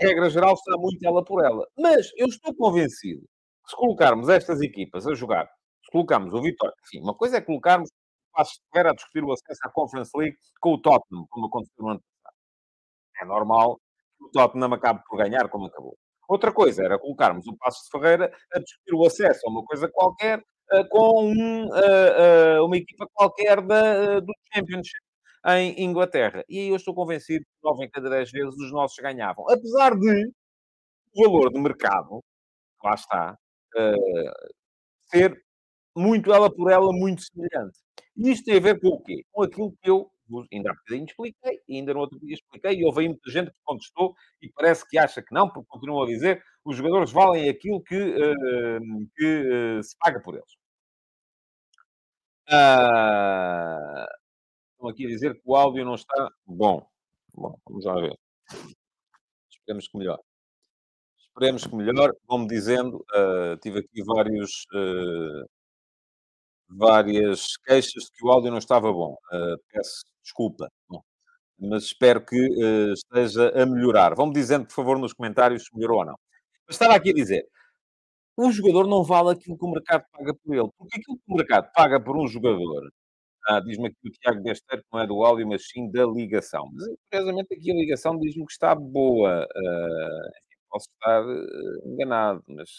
A 0.00 0.06
regra 0.06 0.30
geral 0.30 0.54
está 0.54 0.76
muito 0.76 1.04
ela 1.06 1.24
por 1.24 1.44
ela. 1.44 1.66
Mas 1.78 2.10
eu 2.16 2.26
estou 2.26 2.54
convencido 2.54 3.22
que 3.64 3.70
se 3.70 3.76
colocarmos 3.76 4.28
estas 4.28 4.60
equipas 4.60 5.06
a 5.06 5.14
jogar, 5.14 5.46
se 5.84 5.90
colocarmos 5.90 6.32
o 6.34 6.42
Vitória, 6.42 6.74
enfim, 6.86 7.02
uma 7.02 7.14
coisa 7.14 7.38
é 7.38 7.40
colocarmos 7.40 7.88
o 7.90 8.42
de 8.42 8.80
a 8.80 8.92
discutir 8.94 9.24
o 9.24 9.32
acesso 9.32 9.60
à 9.64 9.70
Conference 9.70 10.10
League 10.16 10.36
com 10.60 10.74
o 10.74 10.80
Tottenham, 10.80 11.26
como 11.28 11.46
aconteceu 11.46 11.84
no 11.84 11.90
ano 11.90 12.00
passado. 12.00 12.36
É 13.22 13.24
normal 13.26 13.80
que 14.18 14.24
o 14.24 14.30
Tottenham 14.30 14.74
acabe 14.74 15.02
por 15.06 15.18
ganhar 15.18 15.48
como 15.50 15.66
acabou. 15.66 15.96
Outra 16.32 16.50
coisa 16.50 16.82
era 16.82 16.98
colocarmos 16.98 17.46
o 17.46 17.54
Passo 17.58 17.84
de 17.84 17.90
Ferreira 17.90 18.32
a 18.54 18.58
discutir 18.58 18.94
o 18.94 19.04
acesso 19.04 19.46
a 19.46 19.50
uma 19.50 19.62
coisa 19.66 19.86
qualquer 19.86 20.38
uh, 20.38 20.88
com 20.88 21.26
um, 21.26 21.66
uh, 21.66 22.64
uma 22.64 22.74
equipa 22.74 23.06
qualquer 23.12 23.60
da, 23.60 24.18
do 24.18 24.32
Championship 24.54 25.02
em 25.46 25.84
Inglaterra. 25.84 26.42
E 26.48 26.58
aí 26.58 26.68
eu 26.68 26.76
estou 26.76 26.94
convencido 26.94 27.44
que 27.44 27.68
9 27.68 27.84
em 27.84 27.90
cada 27.90 28.08
10 28.08 28.30
vezes 28.30 28.54
os 28.58 28.72
nossos 28.72 28.96
ganhavam. 28.96 29.44
Apesar 29.50 29.94
de 29.94 30.32
o 31.14 31.22
valor 31.22 31.52
de 31.52 31.60
mercado, 31.60 32.20
lá 32.82 32.94
está, 32.94 33.36
ser 35.10 35.38
muito 35.94 36.32
ela 36.32 36.50
por 36.50 36.70
ela, 36.70 36.90
muito 36.92 37.22
semelhante. 37.22 37.78
E 38.16 38.30
isto 38.30 38.46
tem 38.46 38.56
a 38.56 38.60
ver 38.60 38.80
com 38.80 38.88
o 38.88 39.02
quê? 39.02 39.22
Com 39.30 39.42
aquilo 39.42 39.72
que 39.82 39.90
eu 39.90 40.10
ainda 40.52 40.70
há 40.70 40.74
bocadinho 40.74 41.06
expliquei, 41.06 41.60
e 41.68 41.76
ainda 41.76 41.94
no 41.94 42.00
outro 42.00 42.18
dia 42.20 42.34
expliquei, 42.34 42.78
e 42.78 42.84
houve 42.84 43.00
aí 43.02 43.08
muita 43.08 43.30
gente 43.30 43.50
que 43.50 43.58
contestou 43.64 44.14
e 44.40 44.48
parece 44.50 44.88
que 44.88 44.98
acha 44.98 45.22
que 45.22 45.34
não, 45.34 45.48
porque 45.48 45.68
continuam 45.68 46.02
a 46.02 46.06
dizer 46.06 46.42
os 46.64 46.76
jogadores 46.76 47.12
valem 47.12 47.48
aquilo 47.48 47.82
que, 47.82 47.96
uh, 47.96 49.08
que 49.16 49.78
uh, 49.78 49.82
se 49.82 49.96
paga 49.98 50.20
por 50.20 50.34
eles. 50.34 50.52
Uh, 52.48 54.06
estão 54.72 54.88
aqui 54.90 55.06
a 55.06 55.08
dizer 55.08 55.34
que 55.34 55.42
o 55.44 55.56
áudio 55.56 55.84
não 55.84 55.94
está 55.94 56.28
bom. 56.46 56.86
Bom, 57.34 57.58
vamos 57.66 57.84
lá 57.84 57.94
ver. 57.94 58.18
Esperemos 59.50 59.88
que 59.88 59.98
melhor. 59.98 60.20
Esperemos 61.18 61.66
que 61.66 61.74
melhor. 61.74 62.12
Vão-me 62.28 62.46
dizendo, 62.46 63.04
uh, 63.14 63.56
tive 63.62 63.80
aqui 63.80 64.02
vários, 64.04 64.66
uh, 64.74 65.48
várias 66.68 67.56
queixas 67.58 68.04
de 68.04 68.12
que 68.12 68.26
o 68.26 68.30
áudio 68.30 68.50
não 68.50 68.58
estava 68.58 68.92
bom. 68.92 69.16
Uh, 69.32 69.56
peço 69.72 70.04
desculpa, 70.22 70.68
mas 71.58 71.84
espero 71.84 72.24
que 72.24 72.36
esteja 72.92 73.50
a 73.62 73.66
melhorar. 73.66 74.14
Vão-me 74.14 74.32
dizendo, 74.32 74.66
por 74.66 74.74
favor, 74.74 74.98
nos 74.98 75.12
comentários 75.12 75.64
se 75.64 75.74
melhorou 75.74 75.98
ou 76.00 76.06
não. 76.06 76.16
Mas 76.66 76.76
estava 76.76 76.94
aqui 76.94 77.10
a 77.10 77.14
dizer, 77.14 77.46
o 78.36 78.50
jogador 78.52 78.86
não 78.88 79.04
vale 79.04 79.30
aquilo 79.32 79.58
que 79.58 79.64
o 79.64 79.70
mercado 79.70 80.04
paga 80.12 80.34
por 80.34 80.54
ele. 80.54 80.68
Porque 80.78 80.98
aquilo 80.98 81.16
que 81.18 81.24
o 81.32 81.36
mercado 81.36 81.70
paga 81.74 82.00
por 82.02 82.16
um 82.16 82.26
jogador 82.28 82.90
ah, 83.48 83.60
diz-me 83.60 83.88
aqui 83.88 83.96
o 84.08 84.10
Tiago 84.10 84.42
Besteiro 84.42 84.82
que 84.82 84.88
não 84.92 85.00
é 85.00 85.06
do 85.06 85.24
áudio, 85.24 85.48
mas 85.48 85.66
sim 85.68 85.90
da 85.90 86.06
ligação. 86.06 86.68
Mas, 86.72 86.86
curiosamente, 87.10 87.54
aqui 87.54 87.72
a 87.72 87.74
ligação 87.74 88.18
diz-me 88.18 88.46
que 88.46 88.52
está 88.52 88.74
boa. 88.74 89.44
Uh, 89.44 90.30
posso 90.70 90.86
estar 90.92 91.24
uh, 91.26 91.88
enganado, 91.88 92.42
mas 92.48 92.70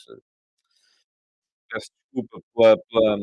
peço 1.73 1.89
desculpa 2.13 2.39
pela, 2.53 2.77
pela, 2.77 3.17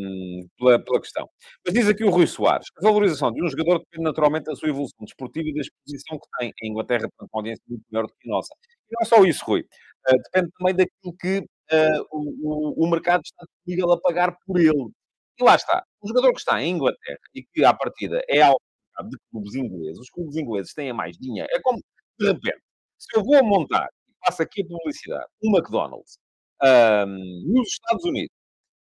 pela, 0.59 0.85
pela, 0.85 1.01
questão. 1.01 1.29
Mas 1.65 1.75
diz 1.75 1.89
aqui 1.89 2.05
o 2.05 2.11
Rui 2.11 2.27
Soares, 2.27 2.67
a 2.77 2.83
valorização 2.83 3.33
de 3.33 3.43
um 3.43 3.49
jogador 3.49 3.79
depende 3.79 4.05
naturalmente 4.05 4.45
da 4.45 4.57
sua 4.57 4.69
evolução 4.69 5.05
desportiva 5.05 5.49
e 5.49 5.55
da 5.55 5.61
exposição 5.61 6.19
que 6.19 6.27
tem. 6.39 6.53
Em 6.63 6.71
Inglaterra 6.71 7.03
tem 7.03 7.11
uma 7.21 7.29
audiência 7.33 7.63
muito 7.69 7.85
maior 7.91 8.07
do 8.07 8.13
que 8.19 8.29
a 8.29 8.33
nossa. 8.33 8.55
E 8.91 8.95
não 8.95 9.03
é 9.03 9.05
só 9.05 9.25
isso, 9.25 9.45
Rui. 9.45 9.61
Uh, 9.61 10.17
depende 10.25 10.51
também 10.59 10.75
daquilo 10.75 11.17
que 11.21 11.39
uh, 11.39 12.07
o, 12.11 12.85
o, 12.87 12.91
mercado 12.91 13.23
está 13.25 13.45
disponível 13.45 13.93
a 13.93 14.01
pagar 14.01 14.37
por 14.47 14.59
ele. 14.59 14.91
E 15.39 15.45
lá 15.45 15.55
está. 15.55 15.85
Um 16.03 16.09
jogador 16.09 16.33
que 16.33 16.41
está 16.41 16.63
em 16.63 16.75
Inglaterra 16.75 17.19
e 17.35 17.43
que, 17.43 17.65
à 17.65 17.73
partida, 17.73 18.23
é 18.29 18.43
alvo 18.43 18.61
de 19.09 19.17
clubes 19.31 19.55
ingleses, 19.55 19.99
os 19.99 20.11
clubes 20.11 20.37
ingleses 20.37 20.75
têm 20.75 20.93
mais 20.93 21.17
dinheiro. 21.17 21.49
É 21.53 21.61
como, 21.63 21.79
de 22.19 22.27
repente, 22.27 22.61
se 22.99 23.17
eu 23.17 23.25
vou 23.25 23.43
montar, 23.45 23.89
e 24.09 24.13
passo 24.25 24.43
aqui 24.43 24.63
a 24.63 24.67
publicidade, 24.67 25.27
um 25.43 25.57
McDonald's 25.57 26.19
um, 26.63 27.53
nos 27.53 27.69
Estados 27.69 28.05
Unidos, 28.05 28.35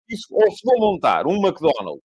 isso, 0.08 0.26
ou 0.30 0.50
se 0.50 0.60
vou 0.64 0.78
montar 0.78 1.26
um 1.26 1.36
McDonald's 1.36 2.04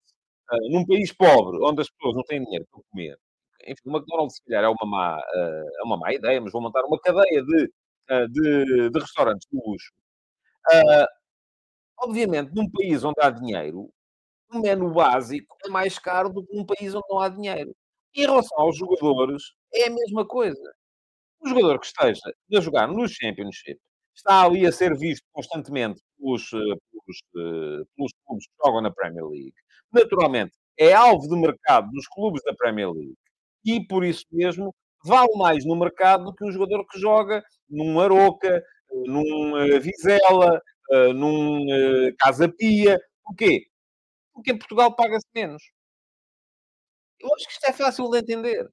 uh, 0.53 0.73
num 0.73 0.87
país 0.87 1.13
pobre, 1.13 1.59
onde 1.63 1.83
as 1.83 1.91
pessoas 1.91 2.15
não 2.17 2.23
têm 2.25 2.43
dinheiro 2.45 2.67
para 2.71 2.83
comer, 2.91 3.19
enfim, 3.67 3.83
o 3.87 3.97
McDonald's, 3.97 4.37
se 4.37 4.45
calhar, 4.45 4.65
é 4.65 4.69
uma 4.69 4.87
má, 4.87 5.19
uh, 5.19 5.81
é 5.81 5.85
uma 5.85 5.97
má 5.97 6.13
ideia, 6.13 6.41
mas 6.41 6.53
vou 6.53 6.63
montar 6.63 6.85
uma 6.85 6.99
cadeia 7.01 7.43
de, 7.43 7.65
uh, 8.11 8.29
de, 8.29 8.91
de, 8.91 8.99
restaurantes 8.99 9.47
de 9.51 9.59
luxo. 9.59 9.93
obviamente, 12.01 12.55
num 12.55 12.71
país 12.71 13.05
onde 13.05 13.21
há 13.21 13.31
dinheiro, 13.31 13.91
um 14.53 14.61
menu 14.61 14.93
básico 14.93 15.57
é 15.65 15.69
mais 15.69 15.99
caro 15.99 16.31
do 16.31 16.45
que 16.45 16.57
um 16.57 16.65
país 16.65 16.95
onde 16.95 17.07
não 17.11 17.21
há 17.21 17.29
dinheiro. 17.29 17.75
Em 18.15 18.23
relação 18.23 18.59
aos 18.59 18.77
jogadores, 18.77 19.43
é 19.75 19.89
a 19.89 19.91
mesma 19.91 20.27
coisa. 20.27 20.75
O 21.41 21.49
jogador 21.49 21.79
que 21.79 21.87
esteja 21.87 22.21
a 22.55 22.61
jogar 22.61 22.89
no 22.89 23.07
Championship 23.09 23.79
está 24.19 24.45
ali 24.45 24.67
a 24.67 24.73
ser 24.73 24.97
visto 24.97 25.25
constantemente 25.33 26.01
pelos, 26.19 26.53
eh, 26.53 26.59
pelos, 26.91 27.19
eh, 27.37 27.85
pelos 27.97 28.13
clubes 28.27 28.47
que 28.47 28.67
jogam 28.67 28.83
na 28.83 28.91
Premier 28.91 29.25
League. 29.25 29.55
Naturalmente, 29.93 30.53
é 30.79 30.93
alvo 30.93 31.29
de 31.29 31.37
mercado 31.37 31.91
dos 31.91 32.07
clubes 32.09 32.43
da 32.45 32.55
Premier 32.55 32.91
League. 32.91 33.17
E, 33.65 33.87
por 33.87 34.05
isso 34.05 34.25
mesmo, 34.33 34.75
vale 35.05 35.33
mais 35.37 35.65
no 35.65 35.77
mercado 35.77 36.25
do 36.25 36.35
que 36.35 36.45
um 36.45 36.53
jogador 36.53 36.85
que 36.87 36.99
joga 36.99 37.43
num 37.69 38.01
Aroca, 38.01 38.49
eh, 38.49 38.63
num 39.07 39.81
Vizela, 39.81 40.61
num 41.15 41.67
Casa 42.19 42.49
Pia. 42.49 42.99
Porquê? 43.25 43.69
porque 44.39 44.53
em 44.53 44.59
Portugal 44.59 44.95
paga-se 44.95 45.27
menos. 45.35 45.63
Eu 47.21 47.35
acho 47.35 47.47
que 47.47 47.53
isto 47.53 47.65
é 47.65 47.73
fácil 47.73 48.09
de 48.09 48.19
entender. 48.19 48.69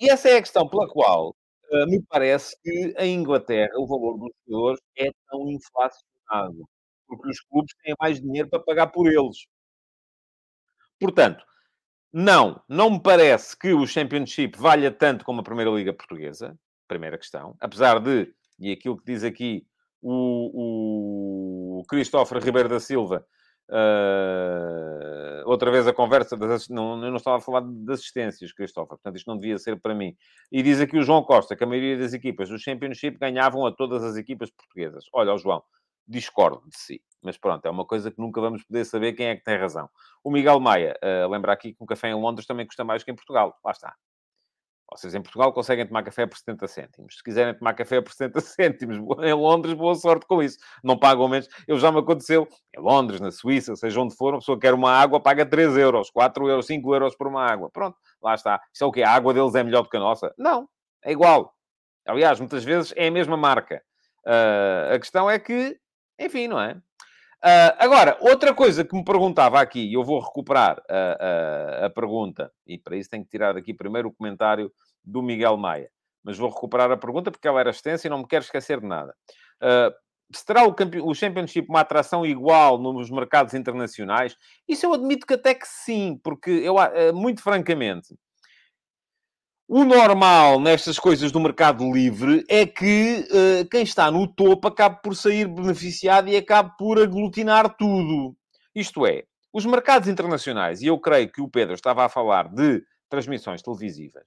E 0.00 0.08
essa 0.10 0.30
é 0.30 0.38
a 0.38 0.42
questão 0.42 0.68
pela 0.68 0.88
qual 0.88 1.36
uh, 1.72 1.86
me 1.86 2.02
parece 2.08 2.56
que 2.62 2.94
em 2.98 3.14
Inglaterra 3.14 3.72
o 3.76 3.86
valor 3.86 4.18
dos 4.18 4.32
jogadores 4.46 4.80
é 4.96 5.10
tão 5.28 5.48
inflacionado. 5.50 6.68
Porque 7.06 7.28
os 7.28 7.40
clubes 7.40 7.74
têm 7.82 7.94
mais 8.00 8.20
dinheiro 8.20 8.48
para 8.48 8.60
pagar 8.60 8.86
por 8.88 9.06
eles. 9.06 9.46
Portanto, 10.98 11.44
não, 12.12 12.62
não 12.68 12.90
me 12.90 13.02
parece 13.02 13.58
que 13.58 13.72
o 13.72 13.86
Championship 13.86 14.56
valha 14.56 14.90
tanto 14.90 15.24
como 15.24 15.40
a 15.40 15.44
Primeira 15.44 15.70
Liga 15.70 15.92
Portuguesa. 15.92 16.56
Primeira 16.86 17.18
questão. 17.18 17.56
Apesar 17.60 17.98
de, 18.00 18.32
e 18.58 18.70
aquilo 18.70 18.96
que 18.96 19.04
diz 19.04 19.24
aqui 19.24 19.66
o, 20.00 21.80
o 21.80 21.84
Christopher 21.86 22.42
Ribeiro 22.42 22.68
da 22.68 22.80
Silva, 22.80 23.26
Uh, 23.68 25.42
outra 25.46 25.70
vez 25.70 25.86
a 25.86 25.92
conversa, 25.92 26.36
das, 26.36 26.68
não, 26.68 27.02
eu 27.02 27.10
não 27.10 27.16
estava 27.16 27.38
a 27.38 27.40
falar 27.40 27.60
de 27.60 27.92
assistências, 27.92 28.52
Cristóvão, 28.52 28.88
portanto 28.88 29.16
isto 29.16 29.26
não 29.26 29.38
devia 29.38 29.58
ser 29.58 29.80
para 29.80 29.94
mim. 29.94 30.14
E 30.50 30.62
diz 30.62 30.80
aqui 30.80 30.98
o 30.98 31.02
João 31.02 31.22
Costa 31.22 31.56
que 31.56 31.64
a 31.64 31.66
maioria 31.66 31.96
das 31.96 32.12
equipas 32.12 32.48
do 32.48 32.58
Championship 32.58 33.18
ganhavam 33.18 33.64
a 33.66 33.72
todas 33.72 34.02
as 34.04 34.16
equipas 34.16 34.50
portuguesas. 34.50 35.04
Olha, 35.12 35.32
o 35.32 35.38
João, 35.38 35.62
discordo 36.06 36.62
de 36.68 36.76
si, 36.76 37.02
mas 37.22 37.38
pronto, 37.38 37.64
é 37.64 37.70
uma 37.70 37.86
coisa 37.86 38.10
que 38.10 38.20
nunca 38.20 38.40
vamos 38.40 38.62
poder 38.64 38.84
saber 38.84 39.12
quem 39.14 39.26
é 39.26 39.36
que 39.36 39.44
tem 39.44 39.56
razão. 39.56 39.88
O 40.22 40.30
Miguel 40.30 40.60
Maia, 40.60 40.94
uh, 41.02 41.30
lembra 41.30 41.52
aqui 41.52 41.72
que 41.72 41.82
um 41.82 41.86
café 41.86 42.08
em 42.08 42.14
Londres 42.14 42.46
também 42.46 42.66
custa 42.66 42.84
mais 42.84 43.02
que 43.02 43.10
em 43.10 43.14
Portugal. 43.14 43.58
Lá 43.64 43.70
está. 43.70 43.94
Vocês 44.96 45.14
em 45.14 45.22
Portugal 45.22 45.52
conseguem 45.52 45.86
tomar 45.86 46.02
café 46.02 46.26
por 46.26 46.36
70 46.36 46.66
cêntimos. 46.68 47.16
Se 47.16 47.22
quiserem 47.22 47.54
tomar 47.54 47.74
café 47.74 48.00
por 48.00 48.12
70 48.12 48.40
cêntimos, 48.42 48.96
em 49.22 49.32
Londres, 49.32 49.74
boa 49.74 49.94
sorte 49.94 50.26
com 50.26 50.42
isso. 50.42 50.58
Não 50.82 50.98
pagam 50.98 51.28
menos. 51.28 51.48
Eu 51.66 51.78
já 51.78 51.90
me 51.90 51.98
aconteceu 51.98 52.46
em 52.76 52.80
Londres, 52.80 53.20
na 53.20 53.30
Suíça, 53.30 53.74
seja 53.76 54.00
onde 54.00 54.14
for, 54.14 54.34
uma 54.34 54.38
pessoa 54.38 54.58
quer 54.58 54.74
uma 54.74 54.92
água, 54.92 55.20
paga 55.20 55.44
3 55.46 55.76
euros, 55.76 56.10
4 56.10 56.48
euros, 56.48 56.66
5 56.66 56.94
euros 56.94 57.16
por 57.16 57.26
uma 57.26 57.44
água. 57.44 57.70
Pronto, 57.70 57.96
lá 58.22 58.34
está. 58.34 58.60
Isto 58.72 58.84
é 58.84 58.86
o 58.86 58.92
quê? 58.92 59.02
A 59.02 59.10
água 59.10 59.32
deles 59.32 59.54
é 59.54 59.62
melhor 59.62 59.82
do 59.82 59.88
que 59.88 59.96
a 59.96 60.00
nossa? 60.00 60.32
Não, 60.38 60.68
é 61.04 61.12
igual. 61.12 61.54
Aliás, 62.06 62.38
muitas 62.38 62.64
vezes 62.64 62.92
é 62.96 63.08
a 63.08 63.10
mesma 63.10 63.36
marca. 63.36 63.82
Uh, 64.26 64.94
a 64.94 64.98
questão 64.98 65.30
é 65.30 65.38
que, 65.38 65.78
enfim, 66.18 66.48
não 66.48 66.60
é? 66.60 66.76
Uh, 67.44 67.74
agora, 67.78 68.16
outra 68.20 68.54
coisa 68.54 68.84
que 68.84 68.94
me 68.94 69.04
perguntava 69.04 69.60
aqui, 69.60 69.80
e 69.80 69.94
eu 69.94 70.04
vou 70.04 70.20
recuperar 70.20 70.80
a, 70.88 71.82
a, 71.82 71.86
a, 71.86 71.90
pergunta, 71.90 72.52
e 72.64 72.78
para 72.78 72.96
isso 72.96 73.10
tenho 73.10 73.24
que 73.24 73.30
tirar 73.30 73.56
aqui 73.56 73.74
primeiro 73.74 74.08
o 74.08 74.12
comentário 74.12 74.72
do 75.04 75.20
Miguel 75.20 75.56
Maia, 75.56 75.90
mas 76.22 76.38
vou 76.38 76.48
recuperar 76.48 76.92
a 76.92 76.96
pergunta 76.96 77.32
porque 77.32 77.48
ela 77.48 77.58
era 77.58 77.70
extensa 77.70 78.06
e 78.06 78.10
não 78.10 78.18
me 78.18 78.28
quero 78.28 78.44
esquecer 78.44 78.80
de 78.80 78.86
nada. 78.86 79.12
Uh, 79.60 79.92
será 80.32 80.64
o, 80.64 80.74
o 81.02 81.14
Championship 81.14 81.68
uma 81.68 81.80
atração 81.80 82.24
igual 82.24 82.78
nos 82.78 83.10
mercados 83.10 83.54
internacionais? 83.54 84.36
Isso 84.68 84.86
eu 84.86 84.94
admito 84.94 85.26
que 85.26 85.34
até 85.34 85.52
que 85.52 85.66
sim, 85.66 86.20
porque 86.22 86.50
eu, 86.50 86.76
muito 87.12 87.42
francamente, 87.42 88.14
o 89.74 89.86
normal 89.86 90.60
nestas 90.60 90.98
coisas 90.98 91.32
do 91.32 91.40
mercado 91.40 91.90
livre 91.90 92.44
é 92.46 92.66
que 92.66 93.26
uh, 93.30 93.66
quem 93.70 93.82
está 93.82 94.10
no 94.10 94.28
topo 94.28 94.68
acabe 94.68 95.00
por 95.02 95.16
sair 95.16 95.48
beneficiado 95.48 96.28
e 96.28 96.36
acabe 96.36 96.76
por 96.76 97.00
aglutinar 97.00 97.74
tudo. 97.78 98.36
Isto 98.74 99.06
é, 99.06 99.22
os 99.50 99.64
mercados 99.64 100.08
internacionais, 100.08 100.82
e 100.82 100.88
eu 100.88 100.98
creio 101.00 101.32
que 101.32 101.40
o 101.40 101.48
Pedro 101.48 101.72
estava 101.72 102.04
a 102.04 102.10
falar 102.10 102.52
de 102.52 102.84
transmissões 103.08 103.62
televisivas, 103.62 104.24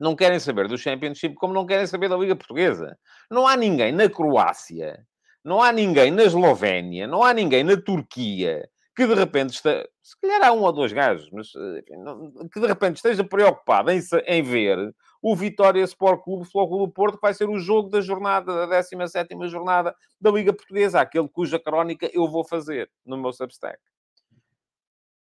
não 0.00 0.16
querem 0.16 0.40
saber 0.40 0.66
do 0.66 0.76
Championship 0.76 1.36
como 1.36 1.54
não 1.54 1.64
querem 1.64 1.86
saber 1.86 2.08
da 2.08 2.16
Liga 2.16 2.34
Portuguesa. 2.34 2.98
Não 3.30 3.46
há 3.46 3.56
ninguém 3.56 3.92
na 3.92 4.08
Croácia, 4.08 5.06
não 5.44 5.62
há 5.62 5.70
ninguém 5.70 6.10
na 6.10 6.24
Eslovénia, 6.24 7.06
não 7.06 7.22
há 7.22 7.32
ninguém 7.32 7.62
na 7.62 7.80
Turquia 7.80 8.68
que 8.98 9.06
de 9.06 9.14
repente 9.14 9.50
está, 9.50 9.86
se 10.02 10.20
calhar 10.20 10.42
há 10.42 10.52
um 10.52 10.60
ou 10.62 10.72
dois 10.72 10.92
gajos, 10.92 11.30
mas 11.30 11.52
enfim, 11.78 12.48
que 12.52 12.58
de 12.58 12.66
repente 12.66 12.96
esteja 12.96 13.22
preocupado 13.22 13.92
em, 13.92 14.00
em 14.26 14.42
ver 14.42 14.92
o 15.22 15.36
Vitória 15.36 15.84
Sport 15.84 16.24
Clube, 16.24 16.42
Futebol 16.42 16.68
Clube 16.68 16.86
do 16.86 16.92
Porto, 16.92 17.14
que 17.14 17.22
vai 17.22 17.32
ser 17.32 17.48
o 17.48 17.60
jogo 17.60 17.90
da 17.90 18.00
jornada, 18.00 18.66
da 18.66 18.80
17 18.80 19.36
jornada 19.46 19.94
da 20.20 20.32
Liga 20.32 20.52
Portuguesa, 20.52 21.00
aquele 21.00 21.28
cuja 21.28 21.60
crónica 21.60 22.10
eu 22.12 22.28
vou 22.28 22.42
fazer 22.42 22.90
no 23.06 23.16
meu 23.16 23.32
Substack. 23.32 23.78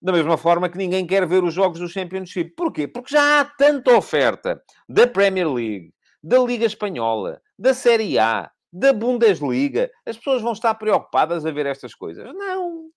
Da 0.01 0.11
mesma 0.11 0.37
forma 0.37 0.68
que 0.68 0.77
ninguém 0.77 1.07
quer 1.07 1.25
ver 1.25 1.44
os 1.44 1.55
jogos 1.55 1.79
do 1.79 1.88
Championship. 1.88 2.57
Porquê? 2.57 2.88
Porque 2.88 3.14
já 3.14 3.42
há 3.42 3.44
tanta 3.44 3.96
oferta 3.96 4.61
da 4.88 5.07
Premier 5.07 5.48
League, 5.48 5.94
da 6.20 6.40
Liga 6.40 6.66
Espanhola, 6.66 7.40
da 7.57 7.72
Série 7.72 8.18
A, 8.18 8.51
da 8.72 8.92
Bundesliga. 8.92 9.88
As 10.05 10.16
pessoas 10.16 10.42
vão 10.42 10.53
estar 10.53 10.75
preocupadas 10.75 11.46
a 11.46 11.53
ver 11.53 11.66
estas 11.66 11.94
coisas? 11.94 12.25
Não. 12.35 12.90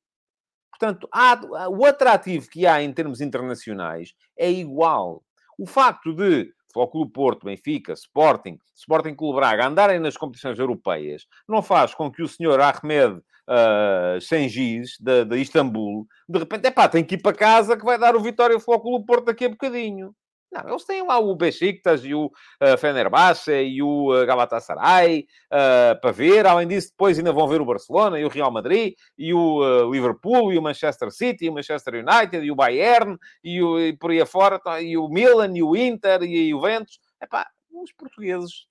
Portanto, 0.77 1.07
há, 1.11 1.39
o 1.69 1.85
atrativo 1.85 2.49
que 2.49 2.67
há 2.67 2.81
em 2.81 2.91
termos 2.91 3.21
internacionais 3.21 4.13
é 4.37 4.51
igual. 4.51 5.23
O 5.57 5.65
facto 5.65 6.13
de 6.13 6.51
Flóculo 6.73 7.09
Porto, 7.09 7.45
Benfica, 7.45 7.93
Sporting, 7.93 8.59
Sporting 8.75 9.15
Clube 9.15 9.37
Braga 9.37 9.67
andarem 9.67 9.99
nas 9.99 10.17
competições 10.17 10.59
europeias, 10.59 11.25
não 11.47 11.61
faz 11.61 11.95
com 11.95 12.11
que 12.11 12.21
o 12.21 12.27
senhor 12.27 12.59
Ahmed 12.59 13.21
uh, 13.47 14.19
Sengiz, 14.19 14.97
de, 14.99 15.23
de 15.23 15.37
Istambul, 15.37 16.05
de 16.27 16.39
repente, 16.39 16.67
é 16.67 16.71
pá, 16.71 16.89
tem 16.89 17.03
que 17.03 17.15
ir 17.15 17.21
para 17.21 17.35
casa 17.35 17.77
que 17.77 17.85
vai 17.85 17.97
dar 17.97 18.15
o 18.15 18.21
Vitória 18.21 18.59
Flóculo 18.59 19.05
Porto 19.05 19.25
daqui 19.25 19.45
a 19.45 19.49
bocadinho. 19.49 20.13
Não, 20.63 20.69
eles 20.69 20.85
têm 20.85 21.05
lá 21.05 21.19
o 21.19 21.35
Besiktas 21.35 22.05
e 22.05 22.13
o 22.13 22.27
uh, 22.27 22.77
Fenerbahçe 22.77 23.51
e 23.51 23.83
o 23.83 24.13
uh, 24.13 24.25
Galatasaray 24.25 25.27
uh, 25.51 25.99
para 25.99 26.11
ver. 26.11 26.45
Além 26.45 26.67
disso, 26.67 26.91
depois 26.91 27.17
ainda 27.17 27.33
vão 27.33 27.47
ver 27.47 27.59
o 27.59 27.65
Barcelona 27.65 28.17
e 28.17 28.23
o 28.23 28.29
Real 28.29 28.51
Madrid 28.51 28.93
e 29.17 29.33
o 29.33 29.59
uh, 29.59 29.91
Liverpool 29.91 30.53
e 30.53 30.57
o 30.57 30.61
Manchester 30.61 31.11
City 31.11 31.45
e 31.45 31.49
o 31.49 31.53
Manchester 31.53 31.95
United 31.95 32.45
e 32.45 32.51
o 32.51 32.55
Bayern 32.55 33.17
e, 33.43 33.61
o, 33.61 33.79
e 33.79 33.97
por 33.97 34.11
aí 34.11 34.21
afora 34.21 34.57
tá, 34.57 34.81
e 34.81 34.97
o 34.97 35.09
Milan 35.09 35.51
e 35.55 35.61
o 35.61 35.75
Inter 35.75 36.23
e 36.23 36.53
o 36.53 36.57
Juventus. 36.57 36.99
Epá, 37.21 37.47
os 37.71 37.91
portugueses... 37.91 38.67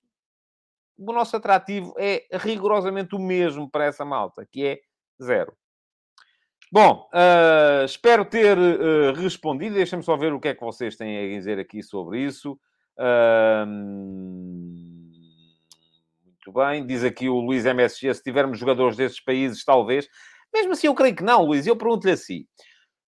O 0.97 1.11
nosso 1.11 1.35
atrativo 1.35 1.93
é 1.97 2.25
rigorosamente 2.31 3.15
o 3.15 3.19
mesmo 3.19 3.69
para 3.69 3.83
essa 3.83 4.05
malta, 4.05 4.47
que 4.49 4.65
é 4.65 4.79
zero. 5.21 5.53
Bom, 6.71 7.07
uh, 7.13 7.85
espero 7.85 8.25
ter 8.25 8.57
uh, 8.57 9.13
respondido. 9.13 9.75
Deixem-me 9.75 10.03
só 10.03 10.17
ver 10.17 10.33
o 10.33 10.39
que 10.39 10.49
é 10.49 10.55
que 10.55 10.63
vocês 10.63 10.95
têm 10.95 11.17
a 11.17 11.37
dizer 11.37 11.59
aqui 11.59 11.83
sobre 11.83 12.21
isso. 12.21 12.59
Uh, 12.97 13.65
muito 16.25 16.51
bem. 16.53 16.85
Diz 16.85 17.03
aqui 17.03 17.29
o 17.29 17.39
Luís 17.39 17.65
MSG, 17.65 18.13
se 18.13 18.23
tivermos 18.23 18.59
jogadores 18.59 18.97
desses 18.97 19.19
países, 19.19 19.63
talvez. 19.63 20.07
Mesmo 20.53 20.73
assim, 20.73 20.87
eu 20.87 20.95
creio 20.95 21.15
que 21.15 21.23
não, 21.23 21.43
Luís. 21.43 21.67
Eu 21.67 21.75
pergunto-lhe 21.75 22.13
assim. 22.13 22.45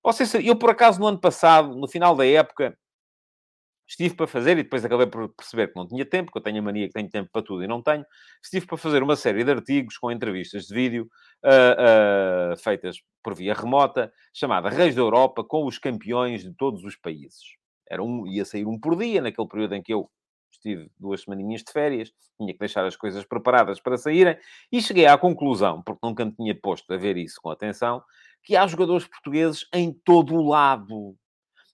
Vocês, 0.04 0.34
eu, 0.36 0.56
por 0.56 0.70
acaso, 0.70 1.00
no 1.00 1.08
ano 1.08 1.20
passado, 1.20 1.76
no 1.76 1.88
final 1.88 2.16
da 2.16 2.26
época, 2.26 2.78
estive 3.88 4.16
para 4.16 4.28
fazer, 4.28 4.58
e 4.58 4.64
depois 4.64 4.84
acabei 4.84 5.08
por 5.08 5.30
perceber 5.30 5.70
que 5.70 5.76
não 5.76 5.88
tinha 5.88 6.06
tempo, 6.06 6.32
que 6.32 6.38
eu 6.38 6.42
tenho 6.42 6.60
a 6.60 6.62
mania 6.62 6.88
que 6.88 6.94
tenho 6.94 7.10
tempo 7.10 7.30
para 7.32 7.42
tudo 7.42 7.64
e 7.64 7.68
não 7.68 7.82
tenho, 7.82 8.06
estive 8.44 8.66
para 8.66 8.78
fazer 8.78 9.02
uma 9.02 9.16
série 9.16 9.44
de 9.44 9.52
artigos 9.52 9.98
com 9.98 10.12
entrevistas 10.12 10.66
de 10.66 10.74
vídeo 10.74 11.10
uh, 11.46 12.54
uh, 12.54 12.58
feitas 12.58 12.98
por 13.24 13.34
via 13.34 13.54
remota, 13.54 14.12
chamada 14.34 14.70
Reis 14.70 14.94
da 14.94 15.02
Europa, 15.02 15.44
com 15.44 15.66
os 15.66 15.78
campeões 15.78 16.44
de 16.44 16.54
todos 16.54 16.84
os 16.84 16.96
países. 16.96 17.56
Era 17.90 18.04
um, 18.04 18.28
ia 18.28 18.44
sair 18.44 18.66
um 18.66 18.78
por 18.78 18.98
dia, 18.98 19.22
naquele 19.22 19.48
período 19.48 19.76
em 19.76 19.82
que 19.82 19.94
eu 19.94 20.10
estive 20.52 20.90
duas 21.00 21.22
semaninhas 21.22 21.64
de 21.64 21.72
férias, 21.72 22.12
tinha 22.38 22.52
que 22.52 22.60
deixar 22.60 22.86
as 22.86 22.96
coisas 22.96 23.24
preparadas 23.24 23.80
para 23.80 23.98
saírem, 23.98 24.38
e 24.72 24.82
cheguei 24.82 25.06
à 25.06 25.18
conclusão, 25.18 25.82
porque 25.84 26.06
nunca 26.06 26.26
me 26.26 26.34
tinha 26.34 26.60
posto 26.60 26.92
a 26.94 26.98
ver 26.98 27.16
isso 27.16 27.40
com 27.42 27.50
atenção, 27.50 28.04
que 28.44 28.56
há 28.56 28.66
jogadores 28.68 29.08
portugueses 29.08 29.68
em 29.74 29.94
todo 29.94 30.36
o 30.36 30.48
lado 30.48 31.16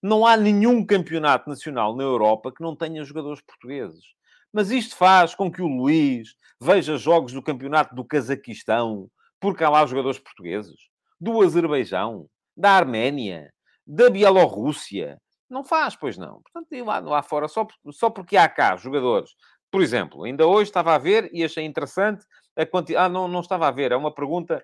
não 0.04 0.26
há 0.26 0.36
nenhum 0.36 0.86
campeonato 0.86 1.50
nacional 1.50 1.96
na 1.96 2.04
Europa 2.04 2.52
que 2.52 2.62
não 2.62 2.76
tenha 2.76 3.06
jogadores 3.06 3.42
portugueses. 3.42 4.04
Mas 4.52 4.70
isto 4.70 4.98
faz 4.98 5.34
com 5.34 5.50
que 5.50 5.62
o 5.62 5.68
Luís 5.68 6.36
veja 6.60 6.98
jogos 6.98 7.32
do 7.32 7.42
campeonato 7.42 7.96
do 7.96 8.04
Cazaquistão, 8.04 9.10
porque 9.40 9.64
há 9.64 9.70
lá 9.70 9.86
jogadores 9.86 10.20
portugueses, 10.20 10.76
do 11.20 11.42
Azerbaijão, 11.42 12.28
da 12.56 12.72
Arménia, 12.72 13.54
da 13.88 14.10
Bielorrússia. 14.10 15.18
Não 15.50 15.64
faz, 15.64 15.96
pois 15.96 16.18
não. 16.18 16.42
Portanto, 16.42 16.86
lá, 16.86 17.00
lá 17.00 17.24
fora, 17.24 17.48
só, 17.48 17.66
só 17.92 18.10
porque 18.10 18.36
há 18.36 18.50
cá 18.50 18.76
jogadores. 18.76 19.32
Por 19.72 19.82
exemplo, 19.82 20.24
ainda 20.24 20.46
hoje 20.46 20.70
estava 20.70 20.94
a 20.94 20.98
ver 20.98 21.30
e 21.34 21.44
achei 21.46 21.64
interessante 21.64 22.26
a 22.58 22.66
quantidade. 22.66 23.06
Ah, 23.06 23.10
não, 23.10 23.28
não 23.28 23.40
estava 23.40 23.68
a 23.68 23.72
ver. 23.72 23.94
É 23.94 23.96
uma 23.96 24.14
pergunta 24.14 24.64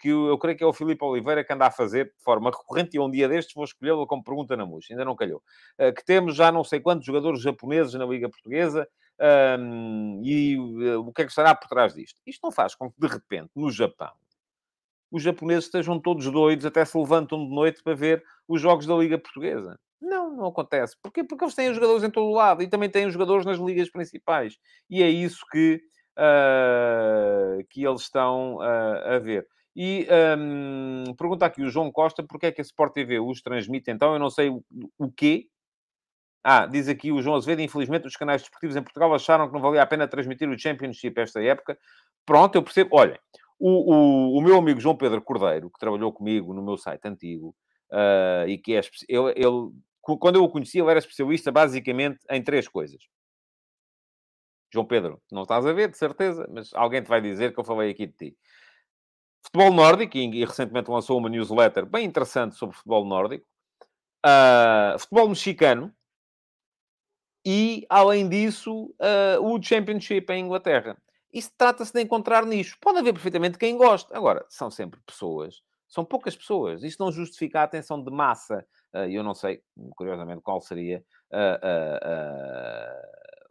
que 0.00 0.08
eu, 0.08 0.36
creio 0.38 0.56
que 0.58 0.64
é 0.64 0.66
o 0.66 0.72
Filipe 0.72 1.04
Oliveira 1.04 1.44
que 1.44 1.52
anda 1.52 1.66
a 1.66 1.70
fazer 1.70 2.06
de 2.06 2.22
forma 2.22 2.50
recorrente, 2.50 2.96
e 2.96 3.00
um 3.00 3.10
dia 3.10 3.28
destes 3.28 3.54
vou 3.54 3.64
escolhê-lo 3.64 4.06
como 4.06 4.24
pergunta 4.24 4.56
na 4.56 4.66
MUS, 4.66 4.86
ainda 4.90 5.04
não 5.04 5.14
calhou. 5.14 5.42
Uh, 5.78 5.92
que 5.94 6.04
temos 6.04 6.34
já 6.34 6.50
não 6.50 6.64
sei 6.64 6.80
quantos 6.80 7.06
jogadores 7.06 7.40
japoneses 7.40 7.94
na 7.94 8.04
Liga 8.04 8.28
Portuguesa, 8.28 8.88
um, 9.58 10.22
e 10.24 10.56
uh, 10.58 11.00
o 11.00 11.12
que 11.12 11.22
é 11.22 11.24
que 11.24 11.30
estará 11.30 11.54
por 11.54 11.68
trás 11.68 11.94
disto? 11.94 12.20
Isto 12.26 12.40
não 12.42 12.50
faz 12.50 12.74
com 12.74 12.90
que, 12.90 12.98
de 12.98 13.06
repente, 13.06 13.50
no 13.54 13.70
Japão, 13.70 14.12
os 15.10 15.22
japoneses 15.22 15.64
estejam 15.64 15.98
todos 16.00 16.30
doidos, 16.30 16.64
até 16.64 16.84
se 16.84 16.96
levantam 16.96 17.44
de 17.44 17.54
noite 17.54 17.82
para 17.82 17.94
ver 17.94 18.24
os 18.46 18.60
jogos 18.60 18.86
da 18.86 18.94
Liga 18.94 19.18
Portuguesa. 19.18 19.78
Não, 20.00 20.34
não 20.34 20.46
acontece. 20.46 20.96
Porquê? 21.02 21.22
Porque 21.22 21.44
eles 21.44 21.54
têm 21.54 21.74
jogadores 21.74 22.02
em 22.02 22.10
todo 22.10 22.26
o 22.26 22.34
lado 22.34 22.62
e 22.62 22.68
também 22.68 22.88
têm 22.88 23.10
jogadores 23.10 23.44
nas 23.44 23.58
ligas 23.58 23.90
principais. 23.90 24.56
E 24.88 25.02
é 25.02 25.10
isso 25.10 25.44
que, 25.50 25.82
uh, 26.16 27.64
que 27.68 27.84
eles 27.84 28.02
estão 28.02 28.56
uh, 28.56 29.14
a 29.14 29.18
ver. 29.18 29.46
E 29.82 30.06
um, 30.38 31.14
pergunta 31.14 31.46
aqui 31.46 31.62
o 31.62 31.70
João 31.70 31.90
Costa, 31.90 32.22
porque 32.22 32.44
é 32.44 32.52
que 32.52 32.60
a 32.60 32.62
Sport 32.62 32.92
TV 32.92 33.18
os 33.18 33.40
transmite 33.40 33.90
então? 33.90 34.12
Eu 34.12 34.18
não 34.18 34.28
sei 34.28 34.50
o, 34.50 35.10
quê. 35.10 35.48
Ah, 36.44 36.66
diz 36.66 36.86
aqui 36.86 37.10
o 37.10 37.22
João 37.22 37.36
Azevedo, 37.36 37.62
infelizmente 37.62 38.06
os 38.06 38.14
canais 38.14 38.42
desportivos 38.42 38.76
em 38.76 38.82
Portugal 38.82 39.14
acharam 39.14 39.48
que 39.48 39.54
não 39.54 39.60
valia 39.62 39.80
a 39.80 39.86
pena 39.86 40.06
transmitir 40.06 40.46
o 40.50 40.58
Championship 40.58 41.18
esta 41.18 41.42
época. 41.42 41.78
Pronto, 42.26 42.56
eu 42.56 42.62
percebo. 42.62 42.94
Olhem, 42.94 43.18
o, 43.58 43.94
o, 43.94 44.38
o 44.38 44.42
meu 44.42 44.58
amigo 44.58 44.78
João 44.78 44.94
Pedro 44.98 45.22
Cordeiro, 45.22 45.70
que 45.70 45.78
trabalhou 45.78 46.12
comigo 46.12 46.52
no 46.52 46.62
meu 46.62 46.76
site 46.76 47.08
antigo, 47.08 47.56
uh, 47.90 48.46
e 48.46 48.58
que 48.58 48.74
é... 48.74 48.82
Ele, 49.08 49.30
ele, 49.34 49.72
quando 50.02 50.36
eu 50.36 50.44
o 50.44 50.50
conheci, 50.50 50.78
ele 50.78 50.90
era 50.90 50.98
especialista 50.98 51.50
basicamente 51.50 52.18
em 52.28 52.42
três 52.42 52.68
coisas. 52.68 53.00
João 54.70 54.84
Pedro, 54.84 55.22
não 55.32 55.44
estás 55.44 55.64
a 55.64 55.72
ver, 55.72 55.88
de 55.88 55.96
certeza, 55.96 56.46
mas 56.52 56.68
alguém 56.74 57.02
te 57.02 57.08
vai 57.08 57.22
dizer 57.22 57.54
que 57.54 57.58
eu 57.58 57.64
falei 57.64 57.90
aqui 57.90 58.06
de 58.06 58.12
ti. 58.12 58.36
Futebol 59.42 59.72
nórdico, 59.72 60.16
e, 60.16 60.44
recentemente 60.44 60.90
lançou 60.90 61.18
uma 61.18 61.28
newsletter 61.28 61.86
bem 61.86 62.04
interessante 62.04 62.56
sobre 62.56 62.76
futebol 62.76 63.04
nórdico. 63.04 63.46
Uh, 64.24 64.98
futebol 64.98 65.28
mexicano. 65.28 65.92
E, 67.44 67.86
além 67.88 68.28
disso, 68.28 68.94
uh, 69.00 69.42
o 69.42 69.60
Championship 69.62 70.30
em 70.30 70.44
Inglaterra. 70.44 70.96
Isso 71.32 71.50
trata-se 71.56 71.92
de 71.92 72.02
encontrar 72.02 72.44
nicho. 72.44 72.76
Pode 72.80 72.98
haver 72.98 73.14
perfeitamente 73.14 73.56
quem 73.56 73.76
goste. 73.78 74.14
Agora, 74.14 74.44
são 74.48 74.70
sempre 74.70 75.00
pessoas. 75.06 75.62
São 75.88 76.04
poucas 76.04 76.36
pessoas. 76.36 76.82
Isto 76.82 77.02
não 77.02 77.10
justifica 77.10 77.60
a 77.60 77.64
atenção 77.64 78.02
de 78.02 78.10
massa. 78.10 78.64
Uh, 78.94 79.08
eu 79.08 79.24
não 79.24 79.34
sei, 79.34 79.62
curiosamente, 79.96 80.42
qual 80.42 80.60
seria 80.60 81.02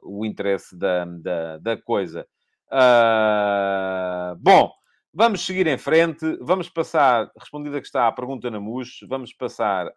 o 0.04 0.25
interesse 0.25 0.78
da, 0.78 1.06
da, 1.06 1.58
da 1.58 1.82
coisa. 1.82 2.28
bom, 4.38 4.71
Vamos 5.12 5.43
seguir 5.43 5.65
em 5.65 5.78
frente, 5.78 6.38
vamos 6.39 6.69
passar, 6.69 7.32
respondida 7.36 7.82
que 7.82 7.88
está 7.88 8.08
a 8.08 8.12
pergunta 8.12 8.52
na 8.52 8.60
MUS, 8.60 9.00
vamos 9.08 9.34
passar 9.34 9.91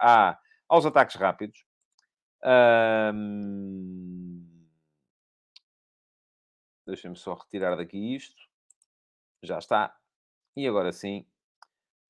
aos 0.66 0.87
ataques 0.87 1.16
rápidos. 1.16 1.66
Um... 3.14 4.42
Deixem-me 6.87 7.16
só 7.16 7.35
retirar 7.35 7.77
daqui 7.77 8.14
isto. 8.14 8.42
Já 9.42 9.59
está. 9.59 9.94
E 10.57 10.66
agora 10.66 10.92
sim, 10.92 11.27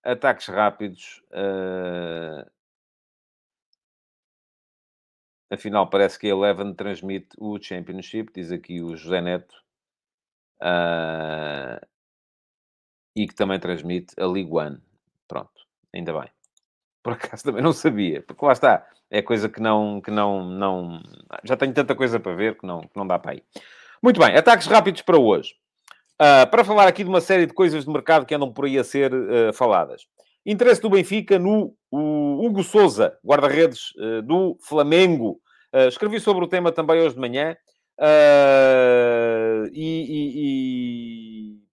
ataques 0.04 0.46
rápidos. 0.46 1.24
Uh... 1.32 2.48
Afinal, 5.50 5.90
parece 5.90 6.18
que 6.18 6.28
a 6.28 6.30
Eleven 6.30 6.72
transmite 6.72 7.36
o 7.36 7.58
Championship, 7.60 8.32
diz 8.32 8.52
aqui 8.52 8.80
o 8.80 8.96
José 8.96 9.20
Neto. 9.20 9.60
Uh 10.62 11.91
e 13.14 13.26
que 13.26 13.34
também 13.34 13.58
transmite 13.58 14.14
a 14.18 14.26
League 14.26 14.50
One. 14.50 14.78
Pronto, 15.28 15.50
ainda 15.94 16.12
bem. 16.12 16.28
Por 17.02 17.14
acaso 17.14 17.44
também 17.44 17.62
não 17.62 17.72
sabia, 17.72 18.22
porque 18.22 18.44
lá 18.44 18.52
está, 18.52 18.86
é 19.10 19.20
coisa 19.20 19.48
que 19.48 19.60
não, 19.60 20.00
que 20.00 20.10
não, 20.10 20.44
não... 20.44 21.02
Já 21.42 21.56
tenho 21.56 21.74
tanta 21.74 21.94
coisa 21.94 22.20
para 22.20 22.34
ver 22.34 22.56
que 22.56 22.66
não, 22.66 22.80
que 22.80 22.96
não 22.96 23.06
dá 23.06 23.18
para 23.18 23.34
ir. 23.34 23.44
Muito 24.02 24.20
bem, 24.20 24.36
ataques 24.36 24.66
rápidos 24.66 25.02
para 25.02 25.18
hoje. 25.18 25.54
Uh, 26.20 26.48
para 26.50 26.64
falar 26.64 26.86
aqui 26.86 27.02
de 27.02 27.08
uma 27.08 27.20
série 27.20 27.46
de 27.46 27.52
coisas 27.52 27.84
de 27.84 27.90
mercado 27.90 28.24
que 28.24 28.34
andam 28.34 28.52
por 28.52 28.64
aí 28.64 28.78
a 28.78 28.84
ser 28.84 29.12
uh, 29.12 29.52
faladas. 29.52 30.06
Interesse 30.46 30.80
do 30.80 30.90
Benfica 30.90 31.38
no 31.38 31.74
Hugo 31.90 32.62
Souza, 32.62 33.18
guarda-redes 33.24 33.92
uh, 33.96 34.22
do 34.22 34.56
Flamengo. 34.60 35.40
escrevi 35.88 36.20
sobre 36.20 36.44
o 36.44 36.48
tema 36.48 36.70
também 36.70 37.00
hoje 37.00 37.14
de 37.14 37.20
manhã. 37.20 37.56
e, 39.72 40.06
e, 40.08 40.32
e 40.36 41.21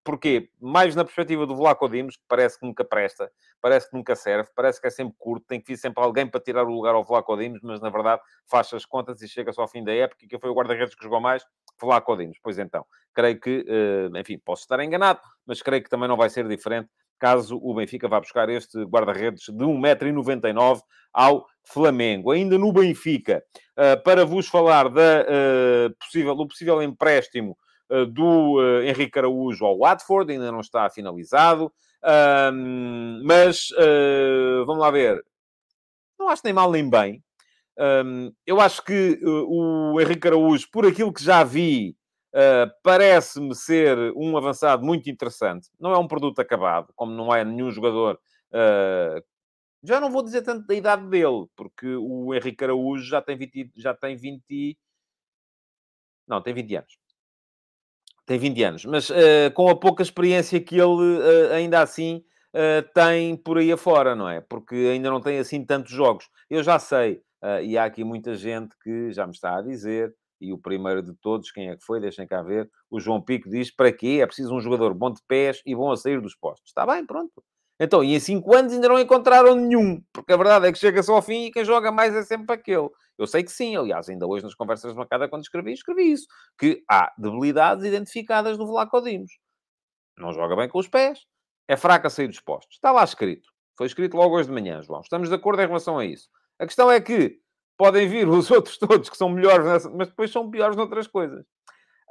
Porquê? 0.10 0.50
Mais 0.60 0.96
na 0.96 1.04
perspectiva 1.04 1.46
do 1.46 1.56
Vlaco 1.56 1.88
Dimos, 1.88 2.18
que 2.18 2.24
parece 2.28 2.60
que 2.60 2.66
nunca 2.66 2.84
presta, 2.84 3.32
parece 3.62 3.92
que 3.92 3.96
nunca 3.96 4.16
serve, 4.16 4.50
parece 4.56 4.82
que 4.82 4.88
é 4.88 4.90
sempre 4.90 5.14
curto, 5.20 5.46
tem 5.46 5.62
que 5.62 5.68
vir 5.68 5.78
sempre 5.78 6.04
alguém 6.04 6.26
para 6.26 6.42
tirar 6.42 6.66
o 6.66 6.72
lugar 6.72 6.96
ao 6.96 7.04
Vlaco 7.04 7.38
Dimos, 7.38 7.60
mas 7.62 7.80
na 7.80 7.92
verdade 7.92 8.20
faz 8.50 8.74
as 8.74 8.88
contas 8.88 9.22
e 9.22 9.28
chega 9.28 9.54
só 9.54 9.62
ao 9.62 9.68
fim 9.68 9.84
da 9.84 9.94
época, 9.94 10.26
que 10.28 10.40
foi 10.40 10.50
o 10.50 10.54
guarda-redes 10.56 10.96
que 10.96 11.04
jogou 11.04 11.22
mais, 11.22 11.46
Vlaco 11.80 12.18
Dimos. 12.18 12.40
Pois 12.42 12.58
então, 12.58 12.84
creio 13.14 13.40
que, 13.40 13.64
eh, 13.68 14.20
enfim, 14.20 14.40
posso 14.44 14.64
estar 14.64 14.80
enganado, 14.80 15.20
mas 15.46 15.62
creio 15.62 15.84
que 15.84 15.90
também 15.92 16.10
não 16.10 16.18
vai 16.18 16.32
ser 16.32 16.48
diferente 16.48 16.90
caso 17.20 17.60
o 17.62 17.76
Benfica 17.76 18.08
vá 18.08 18.20
buscar 18.20 18.50
este 18.50 18.82
guarda-redes 18.86 19.44
de 19.44 19.64
1,99m 19.64 20.82
ao 21.14 21.46
Flamengo. 21.64 22.32
Ainda 22.32 22.58
no 22.58 22.74
Benfica, 22.74 23.44
eh, 23.78 23.96
para 23.98 24.26
vos 24.26 24.48
falar 24.48 24.90
da, 24.90 25.26
eh, 25.28 25.90
possível, 26.00 26.34
do 26.34 26.48
possível 26.48 26.82
empréstimo 26.82 27.56
do 28.08 28.60
uh, 28.60 28.82
Henrique 28.84 29.18
Araújo 29.18 29.66
ao 29.66 29.80
Watford, 29.80 30.32
ainda 30.32 30.52
não 30.52 30.62
está 30.62 30.90
finalizado. 30.90 31.72
Um, 32.04 33.22
mas 33.24 33.70
uh, 33.72 34.66
vamos 34.66 34.82
lá 34.82 34.92
ver. 34.92 35.24
Não 36.18 36.30
acho 36.30 36.42
nem 36.46 36.54
mal 36.54 36.72
nem 36.72 36.90
bem. 36.90 37.24
Um, 37.78 38.34
eu 38.46 38.60
acho 38.60 38.84
que 38.84 39.20
uh, 39.24 39.94
o 39.94 40.02
Henrique 40.02 40.28
Araújo, 40.28 40.68
por 40.72 40.86
aquilo 40.86 41.14
que 41.14 41.24
já 41.24 41.44
vi, 41.44 41.96
uh, 42.34 42.72
parece-me 42.84 43.56
ser 43.56 43.98
um 44.16 44.38
avançado 44.38 44.86
muito 44.86 45.10
interessante. 45.10 45.70
Não 45.80 45.92
é 45.92 45.98
um 45.98 46.08
produto 46.08 46.40
acabado, 46.40 46.92
como 46.96 47.12
não 47.12 47.34
é 47.34 47.44
nenhum 47.44 47.72
jogador. 47.72 48.20
Já 49.82 50.02
não 50.02 50.12
vou 50.12 50.22
dizer 50.22 50.42
tanto 50.42 50.68
da 50.68 50.74
idade 50.76 51.08
dele, 51.08 51.46
porque 51.56 51.88
o 51.96 52.34
Henrique 52.34 52.64
Araújo 52.66 53.06
já 53.06 53.22
tem 53.22 53.38
20, 53.38 53.72
já 53.78 53.94
tem 53.94 54.16
20 54.16 54.78
não, 56.28 56.42
tem 56.42 56.54
20 56.54 56.76
anos. 56.76 56.98
Tem 58.30 58.38
20 58.38 58.64
anos, 58.64 58.86
mas 58.86 59.10
uh, 59.10 59.52
com 59.56 59.68
a 59.72 59.76
pouca 59.76 60.04
experiência 60.04 60.62
que 60.62 60.76
ele 60.76 61.18
uh, 61.18 61.52
ainda 61.52 61.82
assim 61.82 62.24
uh, 62.54 62.88
tem 62.94 63.36
por 63.36 63.58
aí 63.58 63.72
afora, 63.72 64.16
não 64.16 64.30
é? 64.30 64.40
Porque 64.40 64.76
ainda 64.76 65.10
não 65.10 65.20
tem 65.20 65.40
assim 65.40 65.66
tantos 65.66 65.92
jogos. 65.92 66.30
Eu 66.48 66.62
já 66.62 66.78
sei, 66.78 67.24
e 67.64 67.76
há 67.76 67.86
aqui 67.86 68.04
muita 68.04 68.36
gente 68.36 68.76
que 68.84 69.12
já 69.12 69.26
me 69.26 69.34
está 69.34 69.58
a 69.58 69.64
dizer, 69.64 70.14
e 70.40 70.54
o 70.54 70.60
primeiro 70.60 71.02
de 71.02 71.16
todos, 71.16 71.52
quem 71.52 71.72
é 71.72 71.76
que 71.76 71.84
foi? 71.84 72.00
Deixem 72.00 72.28
cá 72.28 72.44
ver. 72.44 72.70
O 72.88 73.00
João 73.00 73.20
Pico 73.20 73.50
diz: 73.50 73.76
para 73.76 73.92
quê? 73.92 74.20
É 74.22 74.28
preciso 74.28 74.54
um 74.54 74.62
jogador 74.62 74.94
bom 74.94 75.12
de 75.12 75.22
pés 75.28 75.64
e 75.66 75.74
bom 75.74 75.92
a 75.92 75.98
sair 75.98 76.22
dos 76.22 76.36
postos. 76.36 76.70
Está 76.70 76.86
bem, 76.86 77.04
pronto. 77.08 77.44
Então, 77.80 78.04
e 78.04 78.14
em 78.14 78.20
5 78.20 78.56
anos 78.56 78.74
ainda 78.74 78.90
não 78.90 79.00
encontraram 79.00 79.56
nenhum, 79.56 80.04
porque 80.12 80.34
a 80.34 80.38
verdade 80.38 80.68
é 80.68 80.72
que 80.72 80.78
chega-se 80.78 81.10
ao 81.10 81.22
fim 81.22 81.46
e 81.46 81.52
quem 81.52 81.64
joga 81.64 81.92
mais 81.92 82.14
é 82.14 82.24
sempre 82.24 82.54
aquele. 82.54 82.90
Eu 83.18 83.26
sei 83.26 83.44
que 83.44 83.52
sim, 83.52 83.76
aliás, 83.76 84.10
ainda 84.10 84.28
hoje 84.28 84.44
nas 84.44 84.54
conversas 84.54 84.92
de 84.92 84.98
bancada, 84.98 85.30
quando 85.30 85.44
escrevi, 85.44 85.74
escrevi 85.74 86.12
isso, 86.12 86.28
que 86.58 86.84
há 86.90 87.14
debilidades 87.18 87.86
identificadas 87.86 88.58
no 88.58 88.68
Vlaco 88.68 89.02
Dimos. 89.02 89.32
Não 90.18 90.34
joga 90.34 90.56
bem 90.58 90.68
com 90.68 90.80
os 90.80 90.90
pés, 90.90 91.26
é 91.68 91.78
fraco 91.78 92.08
a 92.08 92.10
sair 92.10 92.28
dos 92.28 92.42
postos. 92.42 92.76
Está 92.76 92.92
lá 92.92 93.04
escrito. 93.04 93.48
Foi 93.78 93.88
escrito 93.88 94.18
logo 94.18 94.36
hoje 94.36 94.50
de 94.50 94.54
manhã, 94.54 94.82
João. 94.82 95.00
Estamos 95.00 95.30
de 95.30 95.36
acordo 95.36 95.62
em 95.62 95.68
relação 95.68 95.98
a 95.98 96.06
isso. 96.06 96.28
A 96.60 96.66
questão 96.66 96.92
é 96.92 97.00
que 97.00 97.40
podem 97.78 98.10
vir 98.10 98.28
os 98.28 98.52
outros 98.52 98.78
todos 98.78 99.10
que 99.10 99.16
são 99.16 99.30
melhores, 99.30 99.66
nessa, 99.66 99.90
mas 99.90 100.10
depois 100.10 100.32
são 100.32 100.52
piores 100.52 100.76
noutras 100.76 101.08
coisas. 101.08 101.46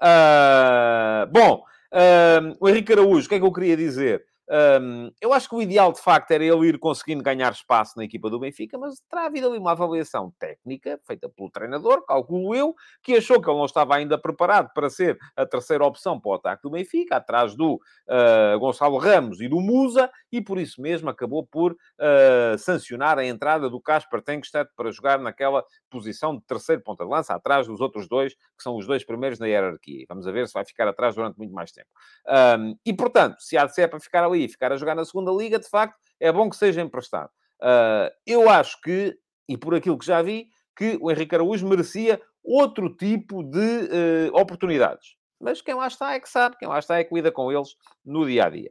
Uh, 0.03 1.27
bom, 1.31 1.63
uh, 1.93 2.57
o 2.59 2.69
Henrique 2.69 2.93
Araújo, 2.93 3.27
o 3.27 3.29
que 3.29 3.35
é 3.35 3.39
que 3.39 3.45
eu 3.45 3.53
queria 3.53 3.77
dizer? 3.77 4.25
Um, 4.51 5.11
eu 5.21 5.33
acho 5.33 5.49
que 5.49 5.55
o 5.55 5.61
ideal, 5.61 5.93
de 5.93 6.01
facto, 6.01 6.31
era 6.31 6.45
ele 6.45 6.69
ir 6.69 6.79
conseguindo 6.79 7.23
ganhar 7.23 7.53
espaço 7.53 7.95
na 7.97 8.05
equipa 8.05 8.31
do 8.31 8.39
Benfica, 8.39 8.79
mas 8.79 9.01
terá 9.09 9.27
havido 9.27 9.49
ali 9.49 9.59
uma 9.59 9.73
avaliação 9.73 10.33
técnica 10.39 10.99
feita 11.07 11.29
pelo 11.29 11.51
treinador, 11.51 12.05
calculo 12.07 12.55
eu, 12.55 12.75
que 13.03 13.17
achou 13.17 13.41
que 13.41 13.49
ele 13.49 13.59
não 13.59 13.67
estava 13.67 13.97
ainda 13.97 14.17
preparado 14.17 14.71
para 14.73 14.89
ser 14.89 15.19
a 15.37 15.45
terceira 15.45 15.85
opção 15.85 16.19
para 16.19 16.31
o 16.31 16.35
ataque 16.35 16.63
do 16.63 16.71
Benfica, 16.71 17.17
atrás 17.17 17.55
do 17.55 17.75
uh, 17.75 18.59
Gonçalo 18.59 18.97
Ramos 18.97 19.41
e 19.41 19.49
do 19.49 19.61
Musa, 19.61 20.11
e 20.33 20.41
por 20.41 20.59
isso 20.59 20.81
mesmo 20.81 21.11
acabou 21.11 21.47
por 21.47 21.73
uh, 21.73 22.59
sancionar 22.59 23.19
a 23.19 23.27
entrada 23.27 23.69
do 23.69 23.81
Casper 23.81 24.23
Tenkstedt 24.23 24.71
para 24.75 24.91
jogar 24.91 25.19
naquela 25.19 25.63
posição 25.91 26.35
de 26.35 26.43
terceiro 26.45 26.83
ponta 26.83 27.05
de 27.05 27.11
lança, 27.11 27.35
atrás 27.35 27.67
dos 27.67 27.81
outros 27.81 28.09
dois, 28.09 28.35
que 28.35 28.63
são 28.63 28.77
os 28.77 28.87
dois 28.87 29.05
primeiros 29.05 29.39
na 29.39 29.47
hierarquia. 29.47 30.07
Vamos 30.09 30.25
ver 30.25 30.47
se 30.47 30.55
vai 30.55 30.65
ficar 30.65 30.89
atrás 30.89 31.15
durante 31.15 31.37
muito 31.37 31.53
mais 31.53 31.71
tempo. 31.71 31.89
Um, 32.27 32.77
e, 32.85 32.93
portanto, 32.93 33.37
se 33.41 33.57
há 33.57 33.67
de 33.67 33.75
ser 33.75 33.89
para 33.89 34.01
ficar 34.01 34.25
ali 34.25 34.38
ali 34.39 34.45
e 34.45 34.49
ficar 34.49 34.73
a 34.73 34.77
jogar 34.77 34.95
na 34.95 35.05
segunda 35.05 35.33
liga, 35.33 35.59
de 35.59 35.69
facto, 35.69 35.97
é 36.21 36.31
bom 36.31 36.49
que 36.49 36.57
seja 36.57 36.81
emprestado. 36.81 37.31
Uh, 37.61 38.11
eu 38.27 38.49
acho 38.49 38.81
que, 38.81 39.17
e 39.49 39.57
por 39.57 39.75
aquilo 39.75 39.99
que 39.99 40.07
já 40.07 40.23
vi, 40.23 40.49
que 40.77 40.97
o 41.01 41.11
Henrique 41.11 41.35
Araújo 41.35 41.67
merecia 41.67 42.21
outro 42.43 42.95
tipo 42.95 43.43
de 43.43 43.59
uh, 43.59 44.41
oportunidades. 44.41 45.17
Mas 45.41 45.61
quem 45.61 45.75
lá 45.75 45.87
está 45.87 46.15
é 46.15 46.21
que 46.21 46.29
sabe, 46.29 46.57
quem 46.59 46.69
lá 46.69 46.79
está 46.79 46.99
é 46.99 47.05
que 47.05 47.15
lida 47.15 47.31
com 47.31 47.53
eles 47.53 47.77
no 48.05 48.27
dia 48.27 48.47
a 48.47 48.51
dia. 48.51 48.71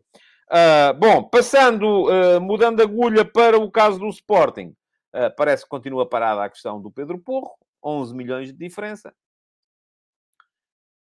Uh, 0.50 0.94
bom, 0.98 1.24
passando, 1.24 2.06
uh, 2.06 2.40
mudando 2.40 2.82
agulha 2.82 3.26
para 3.26 3.58
o 3.58 3.70
caso 3.70 4.00
do 4.00 4.08
Sporting, 4.08 4.74
uh, 5.14 5.34
parece 5.36 5.64
que 5.64 5.70
continua 5.70 6.08
parada 6.08 6.44
a 6.44 6.50
questão 6.50 6.82
do 6.82 6.90
Pedro 6.90 7.20
Porro, 7.20 7.52
11 7.84 8.16
milhões 8.16 8.48
de 8.48 8.58
diferença. 8.58 9.14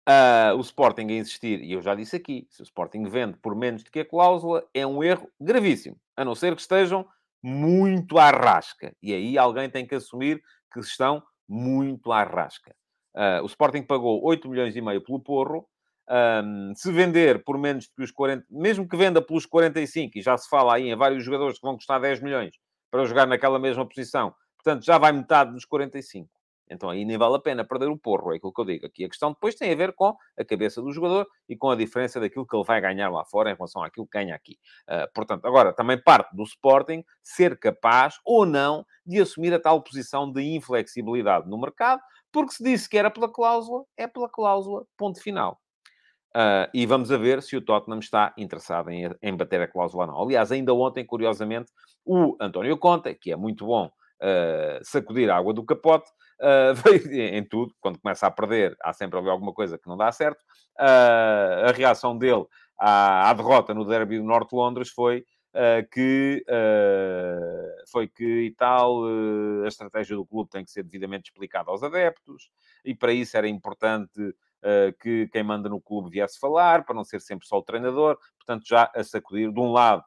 Uh, 0.09 0.55
o 0.57 0.61
Sporting 0.61 1.09
a 1.09 1.15
insistir, 1.15 1.61
e 1.61 1.73
eu 1.73 1.83
já 1.83 1.93
disse 1.93 2.15
aqui, 2.15 2.47
se 2.49 2.63
o 2.63 2.65
Sporting 2.65 3.05
vende 3.09 3.37
por 3.39 3.57
menos 3.57 3.83
do 3.83 3.91
que 3.91 4.01
a 4.01 4.05
cláusula, 4.05 4.65
é 4.73 4.87
um 4.87 5.03
erro 5.03 5.29
gravíssimo, 5.41 5.99
a 6.17 6.25
não 6.25 6.33
ser 6.33 6.55
que 6.55 6.61
estejam 6.61 7.05
muito 7.43 8.17
à 8.17 8.31
rasca. 8.31 8.95
E 9.03 9.13
aí 9.13 9.37
alguém 9.37 9.69
tem 9.69 9.85
que 9.85 9.97
assumir 9.97 10.41
que 10.73 10.79
estão 10.79 11.21
muito 11.49 12.13
à 12.13 12.23
rasca. 12.23 12.73
Uh, 13.17 13.43
o 13.43 13.47
Sporting 13.47 13.83
pagou 13.83 14.23
8 14.25 14.49
milhões 14.49 14.77
e 14.77 14.81
meio 14.81 15.01
pelo 15.01 15.19
Porro. 15.19 15.67
Um, 16.09 16.73
se 16.77 16.93
vender 16.93 17.43
por 17.43 17.59
menos 17.59 17.89
que 17.89 18.01
os 18.01 18.13
40, 18.13 18.47
mesmo 18.49 18.89
que 18.89 18.97
venda 18.97 19.21
pelos 19.21 19.45
45, 19.45 20.19
e 20.19 20.23
já 20.23 20.37
se 20.39 20.49
fala 20.49 20.77
aí 20.77 20.89
em 20.89 20.95
vários 20.95 21.25
jogadores 21.25 21.59
que 21.59 21.67
vão 21.67 21.75
custar 21.75 22.01
10 22.01 22.21
milhões 22.23 22.55
para 22.93 23.05
jogar 23.07 23.27
naquela 23.27 23.59
mesma 23.59 23.85
posição, 23.85 24.33
portanto 24.57 24.85
já 24.85 24.99
vai 24.99 25.11
metade 25.11 25.53
dos 25.53 25.65
45. 25.65 26.29
Então 26.69 26.91
aí 26.91 27.05
nem 27.05 27.17
vale 27.17 27.37
a 27.37 27.39
pena 27.39 27.65
perder 27.65 27.89
o 27.89 27.97
porro, 27.97 28.33
é 28.33 28.37
aquilo 28.37 28.53
que 28.53 28.61
eu 28.61 28.65
digo. 28.65 28.87
Aqui 28.87 29.05
a 29.05 29.09
questão 29.09 29.33
depois 29.33 29.55
tem 29.55 29.73
a 29.73 29.77
ver 29.77 29.93
com 29.93 30.17
a 30.39 30.45
cabeça 30.45 30.83
do 30.83 30.93
jogador 30.93 31.27
e 31.49 31.57
com 31.57 31.71
a 31.71 31.77
diferença 31.77 32.19
daquilo 32.19 32.47
que 32.47 32.57
ele 32.57 32.65
vai 32.65 32.81
ganhar 32.81 33.09
lá 33.11 33.25
fora 33.25 33.51
em 33.51 33.55
relação 33.55 33.83
àquilo 33.83 34.07
que 34.07 34.19
ganha 34.19 34.35
aqui. 34.35 34.59
Uh, 34.89 35.13
portanto, 35.15 35.47
agora 35.47 35.73
também 35.73 36.01
parte 36.03 36.35
do 36.35 36.43
Sporting 36.43 37.05
ser 37.23 37.59
capaz 37.59 38.19
ou 38.25 38.45
não 38.45 38.85
de 39.05 39.21
assumir 39.21 39.55
a 39.55 39.61
tal 39.61 39.81
posição 39.83 40.31
de 40.31 40.43
inflexibilidade 40.43 41.49
no 41.49 41.59
mercado, 41.59 42.01
porque 42.33 42.53
se 42.53 42.65
disse 42.65 42.89
que 42.89 42.99
era 42.99 43.11
pela 43.11 43.33
cláusula, 43.33 43.85
é 43.97 44.07
pela 44.07 44.29
cláusula, 44.29 44.85
ponto 44.97 45.23
final. 45.23 45.61
Uh, 46.37 46.69
e 46.75 46.85
vamos 46.85 47.11
a 47.11 47.17
ver 47.17 47.43
se 47.43 47.57
o 47.57 47.63
Tottenham 47.63 47.99
está 47.99 48.35
interessado 48.37 48.91
em, 48.91 49.09
em 49.23 49.35
bater 49.35 49.63
a 49.63 49.67
cláusula 49.67 50.05
ou 50.05 50.13
não. 50.13 50.23
Aliás, 50.23 50.53
ainda 50.53 50.75
ontem, 50.75 51.03
curiosamente, 51.03 51.73
o 52.05 52.37
António 52.39 52.77
Conte, 52.77 53.15
que 53.15 53.33
é 53.33 53.37
muito 53.37 53.65
bom 53.65 53.87
uh, 53.87 54.79
sacudir 54.83 55.31
a 55.31 55.37
água 55.37 55.55
do 55.55 55.65
capote, 55.65 56.11
uh, 56.41 57.09
em 57.13 57.45
tudo, 57.45 57.75
quando 57.81 57.99
começa 57.99 58.27
a 58.27 58.31
perder, 58.31 58.77
há 58.83 58.93
sempre 58.93 59.19
ali 59.19 59.29
alguma 59.29 59.53
coisa 59.53 59.79
que 59.79 59.89
não 59.89 59.97
dá 59.97 60.11
certo. 60.13 60.41
Uh, 60.79 61.69
a 61.69 61.73
reação 61.73 62.17
dele 62.17 62.45
à, 62.79 63.31
à, 63.31 63.33
derrota 63.33 63.73
no 63.73 63.85
derby 63.85 64.19
do 64.19 64.25
Norte 64.25 64.51
de 64.51 64.57
Londres 64.57 64.91
foi 64.91 65.25
uh, 65.55 65.89
que 65.91 66.45
foi 67.91 68.09
que 68.09 68.25
e 68.25 68.51
tal 68.51 69.05
a 69.65 69.69
estratégia 69.69 70.17
do 70.17 70.27
clube 70.27 70.51
tem 70.51 70.65
que 70.65 70.71
ser 70.71 70.83
devidamente 70.83 71.31
explicada 71.31 71.71
aos 71.71 71.83
adeptos 71.83 72.51
e 72.85 72.95
para 72.95 73.13
isso 73.13 73.37
era 73.37 73.49
importante 73.49 74.35
que 75.01 75.29
quem 75.29 75.45
manda 75.45 75.69
no 75.69 75.81
clube 75.81 76.11
viesse 76.11 76.41
falar, 76.41 76.85
para 76.85 76.95
não 76.95 77.05
ser 77.05 77.21
sempre 77.21 77.47
só 77.47 77.59
o 77.59 77.63
treinador, 77.63 78.19
portanto 78.37 78.67
já 78.67 78.91
a 78.95 79.05
sacudir 79.05 79.53
de 79.53 79.61
um 79.61 79.71
lado 79.71 80.03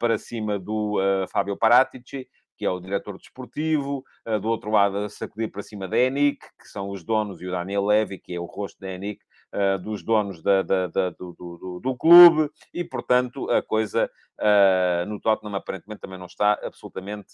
para 0.00 0.18
cima 0.18 0.58
do 0.58 0.98
Fábio 1.28 1.56
Paratici 1.56 2.28
que 2.56 2.64
é 2.64 2.70
o 2.70 2.80
diretor 2.80 3.16
desportivo, 3.16 4.04
uh, 4.26 4.38
do 4.38 4.48
outro 4.48 4.70
lado 4.70 4.98
a 4.98 5.08
sacudir 5.08 5.50
para 5.50 5.62
cima 5.62 5.88
da 5.88 5.98
ENIC, 5.98 6.38
que 6.58 6.68
são 6.68 6.90
os 6.90 7.04
donos, 7.04 7.40
e 7.40 7.46
o 7.46 7.50
Daniel 7.50 7.84
Levy, 7.84 8.18
que 8.18 8.34
é 8.34 8.40
o 8.40 8.44
rosto 8.44 8.80
da 8.80 8.90
ENIC, 8.92 9.20
uh, 9.52 9.78
dos 9.78 10.02
donos 10.02 10.42
da, 10.42 10.62
da, 10.62 10.86
da, 10.86 11.10
do, 11.10 11.32
do, 11.32 11.80
do, 11.82 11.96
clube, 11.96 12.50
e 12.72 12.84
portanto 12.84 13.50
a 13.50 13.62
coisa 13.62 14.10
uh, 14.40 15.06
no 15.06 15.20
Tottenham 15.20 15.54
aparentemente 15.54 16.00
também 16.00 16.18
não 16.18 16.26
está 16.26 16.58
absolutamente 16.62 17.32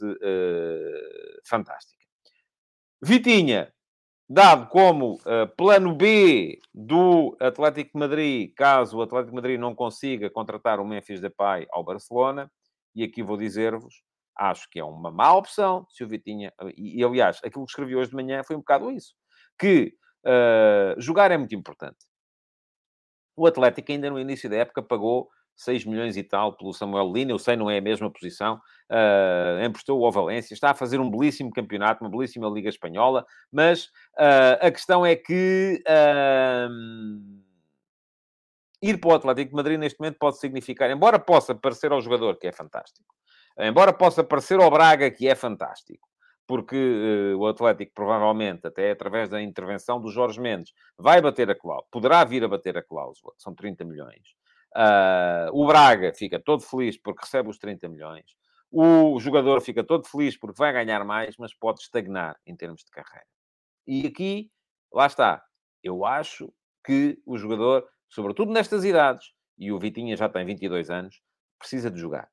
fantástica. 1.45 1.99
Vitinha, 3.01 3.73
dado 4.29 4.69
como 4.69 5.19
plano 5.57 5.95
B 5.95 6.59
do 6.75 7.37
Atlético 7.41 7.93
de 7.95 7.99
Madrid, 7.99 8.53
caso 8.55 8.99
o 8.99 9.03
Atlético 9.03 9.31
de 9.31 9.37
Madrid 9.37 9.61
não 9.61 9.75
consiga 9.75 10.29
contratar 10.29 10.81
o 10.81 10.85
Memphis 10.85 11.21
Depay 11.21 11.67
ao 11.71 11.85
Barcelona, 11.85 12.51
e 12.95 13.05
aqui 13.05 13.23
vou 13.23 13.37
dizer-vos, 13.37 14.03
acho 14.39 14.69
que 14.71 14.79
é 14.79 14.85
uma 14.85 15.11
má 15.11 15.35
opção 15.35 15.87
se 15.91 16.05
o 16.05 16.09
Vitinha... 16.09 16.53
E, 16.77 17.01
e, 17.01 17.05
aliás, 17.05 17.41
aquilo 17.45 17.65
que 17.65 17.71
escrevi 17.71 17.97
hoje 17.97 18.11
de 18.11 18.17
manhã 18.17 18.43
foi 18.45 18.57
um 18.57 18.61
bocado 18.61 18.91
isso. 18.91 19.15
Que 19.59 19.95
uh, 20.25 21.01
jogar 21.01 21.31
é 21.31 21.37
muito 21.37 21.55
importante. 21.55 21.99
O 23.37 23.47
Atlético 23.47 23.93
ainda 23.93 24.11
no 24.11 24.19
início 24.19 24.49
da 24.49 24.57
época 24.57 24.83
pagou 24.83 25.29
6 25.59 25.85
milhões 25.87 26.17
e 26.17 26.23
tal 26.23 26.57
pelo 26.57 26.73
Samuel 26.73 27.13
Lina, 27.13 27.33
eu 27.33 27.39
sei, 27.39 27.57
não 27.57 27.69
é 27.69 27.79
a 27.79 27.83
mesma 27.83 28.11
posição, 28.11 28.61
uh, 28.91 29.65
emprestou 29.65 30.01
o 30.01 30.11
Valência, 30.11 30.55
está 30.55 30.71
a 30.71 30.75
fazer 30.75 31.01
um 31.01 31.11
belíssimo 31.11 31.51
campeonato, 31.51 32.03
uma 32.03 32.11
belíssima 32.11 32.49
Liga 32.49 32.69
Espanhola, 32.69 33.27
mas 33.51 33.87
uh, 34.17 34.59
a 34.61 34.71
questão 34.71 35.05
é 35.05 35.17
que 35.17 35.83
uh, 35.85 37.43
ir 38.81 38.99
para 39.01 39.11
o 39.11 39.15
Atlético 39.15 39.51
de 39.51 39.57
Madrid 39.57 39.79
neste 39.81 39.99
momento 39.99 40.17
pode 40.19 40.39
significar, 40.39 40.91
embora 40.91 41.19
possa 41.19 41.57
parecer 41.57 41.91
ao 41.91 42.01
jogador 42.01 42.39
que 42.39 42.47
é 42.47 42.53
fantástico, 42.53 43.13
Embora 43.59 43.93
possa 43.93 44.23
parecer 44.23 44.61
ao 44.61 44.71
Braga 44.71 45.11
que 45.11 45.27
é 45.27 45.35
fantástico, 45.35 46.09
porque 46.47 46.77
uh, 46.77 47.39
o 47.39 47.47
Atlético 47.49 47.93
provavelmente, 47.93 48.67
até 48.67 48.93
através 48.93 49.29
da 49.29 49.43
intervenção 49.43 50.01
do 50.01 50.11
Jorge 50.13 50.41
Mendes, 50.41 50.73
vai 50.97 51.21
bater 51.21 51.51
a 51.51 51.57
cláusula, 51.57 51.89
poderá 51.91 52.25
vir 52.25 52.45
a 52.45 52.49
bater 52.49 52.79
a 52.79 52.83
cláusula, 52.83 53.35
que 53.37 53.43
são 53.43 53.53
30 53.53 53.85
milhões. 53.85 54.23
Uh, 54.77 55.51
o 55.53 55.67
Braga 55.67 56.13
fica 56.15 56.39
todo 56.39 56.63
feliz 56.63 56.97
porque 56.97 57.25
recebe 57.25 57.49
os 57.51 57.59
30 57.59 57.89
milhões. 57.89 58.25
O 58.71 59.19
jogador 59.19 59.61
fica 59.61 59.83
todo 59.83 60.07
feliz 60.07 60.37
porque 60.37 60.59
vai 60.59 60.73
ganhar 60.73 61.05
mais, 61.05 61.37
mas 61.37 61.53
pode 61.53 61.81
estagnar 61.81 62.39
em 62.47 62.55
termos 62.55 62.85
de 62.85 62.91
carreira. 62.91 63.27
E 63.87 64.07
aqui, 64.07 64.51
lá 64.93 65.07
está. 65.07 65.43
Eu 65.83 66.05
acho 66.05 66.53
que 66.85 67.19
o 67.27 67.37
jogador, 67.37 67.89
sobretudo 68.09 68.53
nestas 68.53 68.85
idades, 68.85 69.33
e 69.59 69.73
o 69.73 69.79
Vitinha 69.79 70.17
já 70.17 70.29
tem 70.29 70.45
22 70.45 70.91
anos, 70.91 71.21
precisa 71.59 71.91
de 71.91 71.99
jogar 71.99 72.29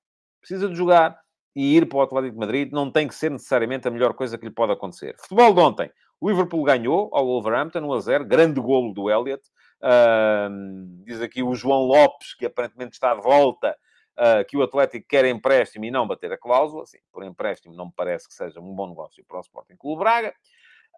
precisa 0.45 0.69
de 0.69 0.75
jogar 0.75 1.19
e 1.55 1.75
ir 1.75 1.87
para 1.87 1.97
o 1.97 2.01
Atlético 2.01 2.33
de 2.33 2.39
Madrid 2.39 2.71
não 2.71 2.91
tem 2.91 3.07
que 3.07 3.15
ser 3.15 3.31
necessariamente 3.31 3.87
a 3.87 3.91
melhor 3.91 4.13
coisa 4.13 4.37
que 4.37 4.45
lhe 4.45 4.51
pode 4.51 4.73
acontecer. 4.73 5.15
Futebol 5.17 5.53
de 5.53 5.59
ontem. 5.59 5.91
O 6.21 6.29
Liverpool 6.29 6.63
ganhou 6.63 7.09
ao 7.13 7.25
Wolverhampton 7.25 7.79
1 7.79 7.93
a 7.93 7.99
0. 7.99 8.25
Grande 8.25 8.61
golo 8.61 8.93
do 8.93 9.09
Elliot. 9.09 9.41
Uh, 9.81 11.03
diz 11.03 11.21
aqui 11.21 11.41
o 11.41 11.55
João 11.55 11.81
Lopes, 11.81 12.35
que 12.35 12.45
aparentemente 12.45 12.93
está 12.93 13.15
de 13.15 13.21
volta, 13.21 13.75
uh, 14.17 14.45
que 14.47 14.55
o 14.55 14.63
Atlético 14.63 15.07
quer 15.07 15.25
empréstimo 15.25 15.85
e 15.85 15.91
não 15.91 16.07
bater 16.07 16.31
a 16.31 16.37
cláusula. 16.37 16.85
Sim, 16.85 16.99
por 17.11 17.23
empréstimo 17.23 17.75
não 17.75 17.87
me 17.87 17.93
parece 17.95 18.27
que 18.27 18.33
seja 18.33 18.59
um 18.59 18.73
bom 18.73 18.89
negócio 18.89 19.23
para 19.25 19.37
o 19.37 19.41
Sporting 19.41 19.75
Clube 19.77 19.99
Braga. 19.99 20.33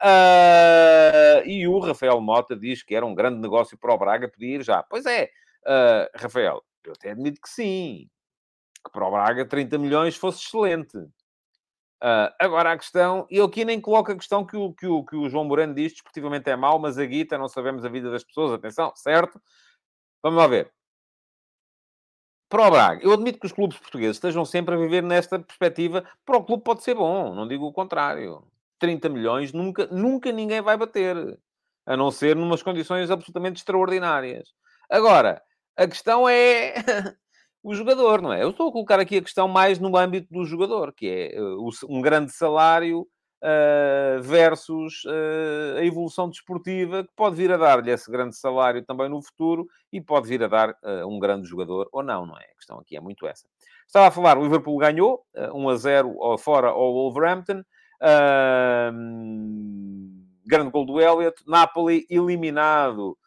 Uh, 0.03 1.45
e 1.45 1.67
o 1.67 1.79
Rafael 1.79 2.19
Mota 2.19 2.55
diz 2.55 2.83
que 2.83 2.95
era 2.95 3.05
um 3.05 3.15
grande 3.15 3.39
negócio 3.39 3.77
para 3.77 3.93
o 3.93 3.97
Braga 3.97 4.27
pedir 4.27 4.63
já. 4.63 4.83
Pois 4.83 5.05
é, 5.05 5.29
Rafael, 6.15 6.63
eu 6.83 6.93
até 6.93 7.11
admito 7.11 7.41
que 7.41 7.49
sim. 7.49 8.09
Que 8.87 8.91
para 8.93 9.05
o 9.05 9.11
Braga 9.11 9.45
30 9.45 9.77
milhões 9.77 10.15
fosse 10.15 10.45
excelente. 10.45 10.97
Uh, 10.97 12.31
agora 12.39 12.71
a 12.71 12.77
questão, 12.77 13.27
e 13.29 13.37
eu 13.37 13.45
aqui 13.45 13.65
nem 13.65 13.81
coloco 13.81 14.11
a 14.11 14.15
questão 14.15 14.45
que 14.45 14.55
o, 14.55 14.71
que 14.71 14.87
o, 14.87 15.03
que 15.03 15.15
o 15.15 15.27
João 15.29 15.43
Moreno 15.43 15.73
diz, 15.73 15.91
desportivamente 15.91 16.49
é 16.49 16.55
mau, 16.55 16.79
mas 16.79 16.97
a 16.97 17.05
guita, 17.05 17.37
não 17.37 17.49
sabemos 17.49 17.83
a 17.83 17.89
vida 17.89 18.09
das 18.11 18.23
pessoas, 18.23 18.53
atenção, 18.53 18.93
certo? 18.95 19.41
Vamos 20.23 20.37
lá 20.37 20.47
ver. 20.47 20.71
Para 22.47 22.67
o 22.67 22.71
Braga, 22.71 23.03
eu 23.03 23.11
admito 23.11 23.39
que 23.39 23.45
os 23.45 23.51
clubes 23.51 23.77
portugueses 23.77 24.15
estejam 24.15 24.45
sempre 24.45 24.75
a 24.75 24.77
viver 24.77 25.03
nesta 25.03 25.37
perspectiva, 25.39 26.05
para 26.23 26.37
o 26.37 26.43
clube 26.43 26.63
pode 26.63 26.83
ser 26.83 26.95
bom, 26.95 27.33
não 27.33 27.47
digo 27.47 27.65
o 27.65 27.73
contrário. 27.73 28.47
30 28.79 29.09
milhões 29.09 29.51
nunca, 29.51 29.87
nunca 29.87 30.31
ninguém 30.31 30.61
vai 30.61 30.77
bater, 30.77 31.37
a 31.85 31.97
não 31.97 32.11
ser 32.11 32.35
numas 32.35 32.61
condições 32.61 33.09
absolutamente 33.09 33.57
extraordinárias. 33.57 34.53
Agora, 34.87 35.41
a 35.75 35.87
questão 35.87 36.29
é 36.29 36.75
o 37.63 37.73
jogador, 37.73 38.21
não 38.21 38.31
é? 38.31 38.43
Eu 38.43 38.51
estou 38.51 38.69
a 38.69 38.71
colocar 38.71 38.99
aqui 38.99 39.17
a 39.17 39.21
questão 39.21 39.47
mais 39.47 39.79
no 39.79 39.95
âmbito 39.97 40.27
do 40.31 40.45
jogador, 40.45 40.93
que 40.93 41.07
é 41.07 41.41
uh, 41.41 41.69
um 41.89 42.01
grande 42.01 42.31
salário 42.31 43.01
uh, 43.01 44.21
versus 44.21 45.03
uh, 45.05 45.77
a 45.77 45.83
evolução 45.83 46.29
desportiva, 46.29 47.03
que 47.03 47.11
pode 47.15 47.35
vir 47.35 47.51
a 47.51 47.57
dar-lhe 47.57 47.91
esse 47.91 48.09
grande 48.09 48.37
salário 48.37 48.83
também 48.85 49.09
no 49.09 49.21
futuro 49.21 49.67
e 49.91 49.99
pode 49.99 50.27
vir 50.27 50.43
a 50.43 50.47
dar 50.47 50.75
um 51.07 51.19
grande 51.19 51.47
jogador 51.47 51.89
ou 51.91 52.03
não, 52.03 52.25
não 52.25 52.37
é? 52.37 52.43
A 52.43 52.55
questão 52.55 52.79
aqui 52.79 52.95
é 52.95 53.01
muito 53.01 53.25
essa. 53.25 53.47
Estava 53.85 54.07
a 54.07 54.11
falar, 54.11 54.37
o 54.37 54.43
Liverpool 54.43 54.77
ganhou 54.77 55.23
1 55.35 55.69
a 55.69 55.75
0 55.75 56.37
fora 56.37 56.69
ao 56.69 56.93
Wolverhampton. 56.93 57.63
grande 60.45 60.71
gol 60.71 60.85
do 60.85 60.99
Elliot. 60.99 61.41
Napoli 61.47 62.05
eliminado 62.09 63.17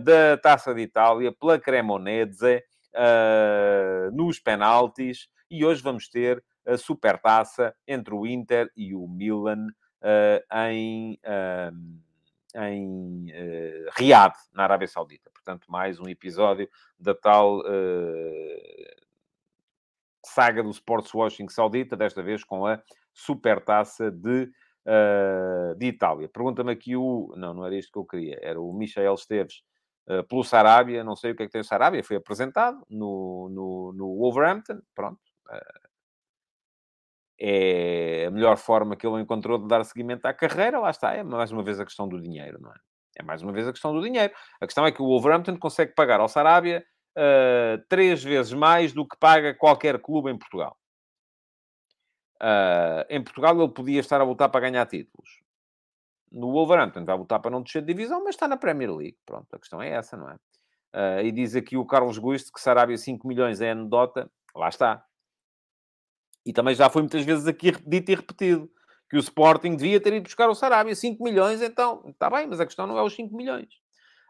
da 0.00 0.36
Taça 0.36 0.74
de 0.74 0.82
Itália 0.82 1.32
pela 1.32 1.60
Cremonese 1.60 2.60
uh, 2.94 4.10
nos 4.14 4.38
penaltis 4.38 5.28
e 5.50 5.64
hoje 5.64 5.82
vamos 5.82 6.08
ter 6.08 6.42
a 6.66 6.76
supertaça 6.76 7.74
entre 7.86 8.14
o 8.14 8.26
Inter 8.26 8.70
e 8.76 8.94
o 8.94 9.06
Milan 9.06 9.66
uh, 10.02 10.56
em, 10.58 11.18
uh, 11.24 12.60
em 12.60 13.26
uh, 13.30 13.90
Riad, 13.96 14.34
na 14.52 14.64
Arábia 14.64 14.88
Saudita. 14.88 15.30
Portanto, 15.30 15.66
mais 15.70 16.00
um 16.00 16.08
episódio 16.08 16.68
da 16.98 17.14
tal 17.14 17.62
saga 20.24 20.62
do 20.62 20.70
sports 20.70 21.12
washing 21.12 21.48
saudita, 21.50 21.94
desta 21.94 22.22
vez 22.22 22.42
com 22.42 22.66
a 22.66 22.82
supertaça 23.12 24.10
de, 24.10 24.50
de 25.76 25.86
Itália. 25.86 26.30
Pergunta-me 26.30 26.72
aqui 26.72 26.96
o... 26.96 27.34
Não, 27.36 27.52
não 27.52 27.66
era 27.66 27.76
isto 27.76 27.92
que 27.92 27.98
eu 27.98 28.06
queria. 28.06 28.38
Era 28.40 28.58
o 28.58 28.72
Michael 28.72 29.12
Esteves 29.12 29.62
pelo 30.28 30.44
Sarabia, 30.44 31.02
não 31.02 31.16
sei 31.16 31.32
o 31.32 31.36
que 31.36 31.44
é 31.44 31.46
que 31.46 31.52
tem 31.52 31.60
o 31.60 31.64
Sarabia, 31.64 32.04
foi 32.04 32.16
apresentado 32.16 32.84
no, 32.90 33.48
no, 33.50 33.92
no 33.94 34.18
Wolverhampton, 34.18 34.80
pronto. 34.94 35.20
Uh, 35.48 35.84
é 37.38 38.26
a 38.26 38.30
melhor 38.30 38.56
forma 38.56 38.96
que 38.96 39.06
ele 39.06 39.20
encontrou 39.20 39.58
de 39.58 39.66
dar 39.66 39.84
seguimento 39.84 40.26
à 40.26 40.32
carreira, 40.32 40.78
lá 40.78 40.90
está, 40.90 41.14
é 41.14 41.22
mais 41.22 41.50
uma 41.50 41.62
vez 41.62 41.80
a 41.80 41.84
questão 41.84 42.08
do 42.08 42.20
dinheiro, 42.20 42.60
não 42.60 42.70
é? 42.70 42.76
É 43.16 43.22
mais 43.22 43.42
uma 43.42 43.52
vez 43.52 43.66
a 43.66 43.72
questão 43.72 43.92
do 43.92 44.02
dinheiro. 44.02 44.32
A 44.60 44.66
questão 44.66 44.84
é 44.84 44.90
que 44.90 45.00
o 45.00 45.06
Wolverhampton 45.06 45.56
consegue 45.56 45.94
pagar 45.94 46.20
ao 46.20 46.28
Sarabia 46.28 46.84
uh, 47.16 47.82
três 47.88 48.22
vezes 48.22 48.52
mais 48.52 48.92
do 48.92 49.06
que 49.06 49.16
paga 49.16 49.54
qualquer 49.54 50.00
clube 50.00 50.30
em 50.30 50.38
Portugal. 50.38 50.76
Uh, 52.42 53.06
em 53.08 53.22
Portugal 53.22 53.56
ele 53.56 53.72
podia 53.72 54.00
estar 54.00 54.20
a 54.20 54.24
lutar 54.24 54.50
para 54.50 54.68
ganhar 54.68 54.84
títulos 54.86 55.43
no 56.34 56.50
Wolverhampton 56.50 57.04
vai 57.04 57.16
lutar 57.16 57.40
para 57.40 57.50
não 57.50 57.62
descer 57.62 57.80
de 57.80 57.94
divisão, 57.94 58.22
mas 58.24 58.34
está 58.34 58.48
na 58.48 58.56
Premier 58.56 58.90
League. 58.90 59.16
Pronto, 59.24 59.46
a 59.52 59.58
questão 59.58 59.80
é 59.80 59.90
essa, 59.90 60.16
não 60.16 60.28
é? 60.28 60.34
Uh, 60.34 61.20
e 61.24 61.32
diz 61.32 61.54
aqui 61.54 61.76
o 61.76 61.86
Carlos 61.86 62.18
Gusto 62.18 62.52
que 62.52 62.60
Sarabia 62.60 62.96
5 62.96 63.26
milhões 63.26 63.60
é 63.60 63.70
anedota. 63.70 64.30
Lá 64.54 64.68
está. 64.68 65.04
E 66.44 66.52
também 66.52 66.74
já 66.74 66.90
foi 66.90 67.02
muitas 67.02 67.24
vezes 67.24 67.46
aqui 67.46 67.72
dito 67.86 68.10
e 68.10 68.14
repetido 68.14 68.68
que 69.08 69.16
o 69.16 69.20
Sporting 69.20 69.76
devia 69.76 70.00
ter 70.00 70.12
ido 70.12 70.24
buscar 70.24 70.48
o 70.48 70.54
Sarabia 70.54 70.94
5 70.94 71.22
milhões, 71.22 71.62
então 71.62 72.02
está 72.08 72.28
bem, 72.28 72.46
mas 72.46 72.60
a 72.60 72.66
questão 72.66 72.86
não 72.86 72.98
é 72.98 73.02
os 73.02 73.14
5 73.14 73.34
milhões. 73.34 73.68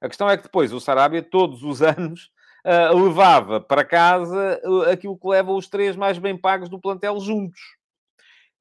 A 0.02 0.08
questão 0.08 0.28
é 0.28 0.36
que 0.36 0.42
depois 0.42 0.72
o 0.72 0.80
Sarabia, 0.80 1.22
todos 1.22 1.62
os 1.62 1.80
anos, 1.82 2.30
uh, 2.66 2.94
levava 3.02 3.60
para 3.60 3.84
casa 3.84 4.60
aquilo 4.92 5.18
que 5.18 5.28
leva 5.28 5.52
os 5.52 5.68
três 5.68 5.96
mais 5.96 6.18
bem 6.18 6.36
pagos 6.36 6.68
do 6.68 6.80
plantel 6.80 7.18
juntos. 7.20 7.60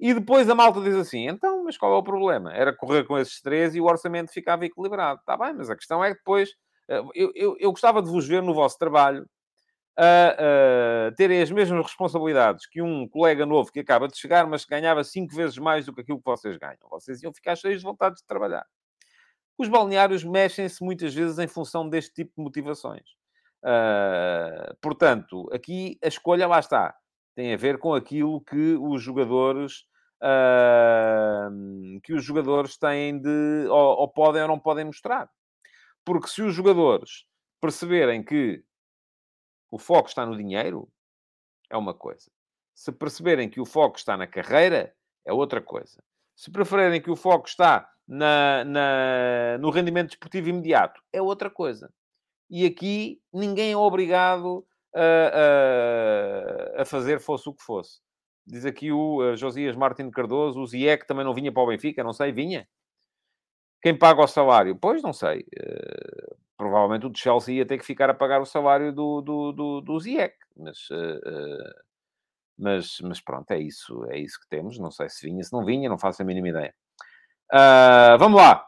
E 0.03 0.13
depois 0.13 0.49
a 0.49 0.53
malta 0.53 0.81
diz 0.81 0.95
assim: 0.95 1.29
então, 1.29 1.63
mas 1.63 1.77
qual 1.77 1.93
é 1.93 1.95
o 1.95 2.03
problema? 2.03 2.53
Era 2.53 2.75
correr 2.75 3.05
com 3.05 3.17
esses 3.17 3.39
três 3.41 3.73
e 3.73 3.79
o 3.79 3.85
orçamento 3.85 4.33
ficava 4.33 4.65
equilibrado. 4.65 5.21
Está 5.21 5.37
bem, 5.37 5.53
mas 5.53 5.69
a 5.69 5.77
questão 5.77 6.03
é 6.03 6.09
que 6.09 6.17
depois. 6.17 6.49
Eh, 6.89 7.01
eu, 7.15 7.31
eu, 7.33 7.55
eu 7.57 7.71
gostava 7.71 8.01
de 8.01 8.09
vos 8.09 8.27
ver 8.27 8.43
no 8.43 8.53
vosso 8.53 8.77
trabalho 8.77 9.25
a, 9.97 11.07
a, 11.07 11.11
terem 11.15 11.41
as 11.41 11.49
mesmas 11.49 11.85
responsabilidades 11.85 12.67
que 12.67 12.81
um 12.81 13.07
colega 13.07 13.45
novo 13.45 13.71
que 13.71 13.79
acaba 13.79 14.09
de 14.09 14.17
chegar, 14.17 14.45
mas 14.45 14.65
que 14.65 14.71
ganhava 14.71 15.05
cinco 15.05 15.33
vezes 15.33 15.57
mais 15.57 15.85
do 15.85 15.93
que 15.93 16.01
aquilo 16.01 16.17
que 16.17 16.25
vocês 16.25 16.57
ganham. 16.57 16.89
Vocês 16.91 17.23
iam 17.23 17.33
ficar 17.33 17.55
cheios 17.55 17.77
de 17.77 17.85
vontade 17.85 18.17
de 18.17 18.25
trabalhar. 18.25 18.65
Os 19.57 19.69
balneários 19.69 20.25
mexem-se 20.25 20.83
muitas 20.83 21.13
vezes 21.13 21.39
em 21.39 21.47
função 21.47 21.87
deste 21.87 22.13
tipo 22.13 22.33
de 22.35 22.43
motivações. 22.43 23.07
Uh, 23.63 24.75
portanto, 24.81 25.49
aqui 25.53 25.97
a 26.03 26.09
escolha 26.09 26.45
lá 26.45 26.59
está 26.59 26.93
tem 27.35 27.53
a 27.53 27.57
ver 27.57 27.77
com 27.77 27.93
aquilo 27.93 28.41
que 28.41 28.75
os 28.75 29.01
jogadores 29.01 29.85
uh, 30.23 31.99
que 32.01 32.13
os 32.13 32.23
jogadores 32.23 32.77
têm 32.77 33.19
de 33.19 33.67
ou, 33.69 33.99
ou, 33.99 34.07
podem 34.07 34.41
ou 34.41 34.47
não 34.47 34.59
podem 34.59 34.85
mostrar. 34.85 35.29
Porque 36.05 36.27
se 36.27 36.41
os 36.41 36.53
jogadores 36.53 37.25
perceberem 37.61 38.23
que 38.23 38.63
o 39.69 39.77
foco 39.77 40.07
está 40.07 40.25
no 40.25 40.37
dinheiro, 40.37 40.89
é 41.69 41.77
uma 41.77 41.93
coisa. 41.93 42.31
Se 42.73 42.91
perceberem 42.91 43.49
que 43.49 43.59
o 43.59 43.65
foco 43.65 43.97
está 43.97 44.17
na 44.17 44.27
carreira, 44.27 44.95
é 45.25 45.33
outra 45.33 45.61
coisa. 45.61 46.03
Se 46.35 46.51
preferirem 46.51 47.01
que 47.01 47.11
o 47.11 47.15
foco 47.15 47.47
está 47.47 47.89
na, 48.07 48.65
na, 48.65 49.57
no 49.59 49.69
rendimento 49.69 50.09
desportivo 50.09 50.49
imediato, 50.49 51.01
é 51.11 51.21
outra 51.21 51.49
coisa. 51.49 51.93
E 52.49 52.65
aqui 52.65 53.21
ninguém 53.31 53.71
é 53.71 53.77
obrigado 53.77 54.65
a, 54.95 56.77
a, 56.79 56.81
a 56.81 56.85
fazer 56.85 57.19
fosse 57.19 57.49
o 57.49 57.53
que 57.53 57.63
fosse. 57.63 58.01
Diz 58.45 58.65
aqui 58.65 58.91
o 58.91 59.35
Josias 59.35 59.75
Martins 59.75 60.11
Cardoso, 60.11 60.59
o 60.59 60.67
Ziek 60.67 61.07
também 61.07 61.23
não 61.23 61.33
vinha 61.33 61.51
para 61.51 61.63
o 61.63 61.67
Benfica, 61.67 62.03
não 62.03 62.13
sei, 62.13 62.31
vinha. 62.31 62.67
Quem 63.81 63.97
paga 63.97 64.21
o 64.21 64.27
salário? 64.27 64.75
Pois, 64.75 65.01
não 65.01 65.13
sei. 65.13 65.41
Uh, 65.41 66.35
provavelmente 66.57 67.05
o 67.05 67.09
de 67.09 67.19
Chelsea 67.19 67.55
ia 67.55 67.65
ter 67.65 67.77
que 67.77 67.85
ficar 67.85 68.09
a 68.09 68.13
pagar 68.13 68.41
o 68.41 68.45
salário 68.45 68.93
do, 68.93 69.21
do, 69.21 69.51
do, 69.51 69.81
do. 69.81 69.97
Mas, 70.55 70.89
uh, 70.89 71.83
mas, 72.57 72.99
mas 73.01 73.19
pronto, 73.19 73.51
é 73.51 73.59
isso, 73.59 74.05
é 74.09 74.17
isso 74.17 74.39
que 74.39 74.47
temos. 74.47 74.79
Não 74.79 74.91
sei 74.91 75.09
se 75.09 75.27
vinha, 75.27 75.43
se 75.43 75.51
não 75.51 75.65
vinha, 75.65 75.89
não 75.89 75.97
faço 75.97 76.21
a 76.21 76.25
mínima 76.25 76.49
ideia. 76.49 76.73
Uh, 77.51 78.17
vamos 78.17 78.39
lá. 78.39 78.65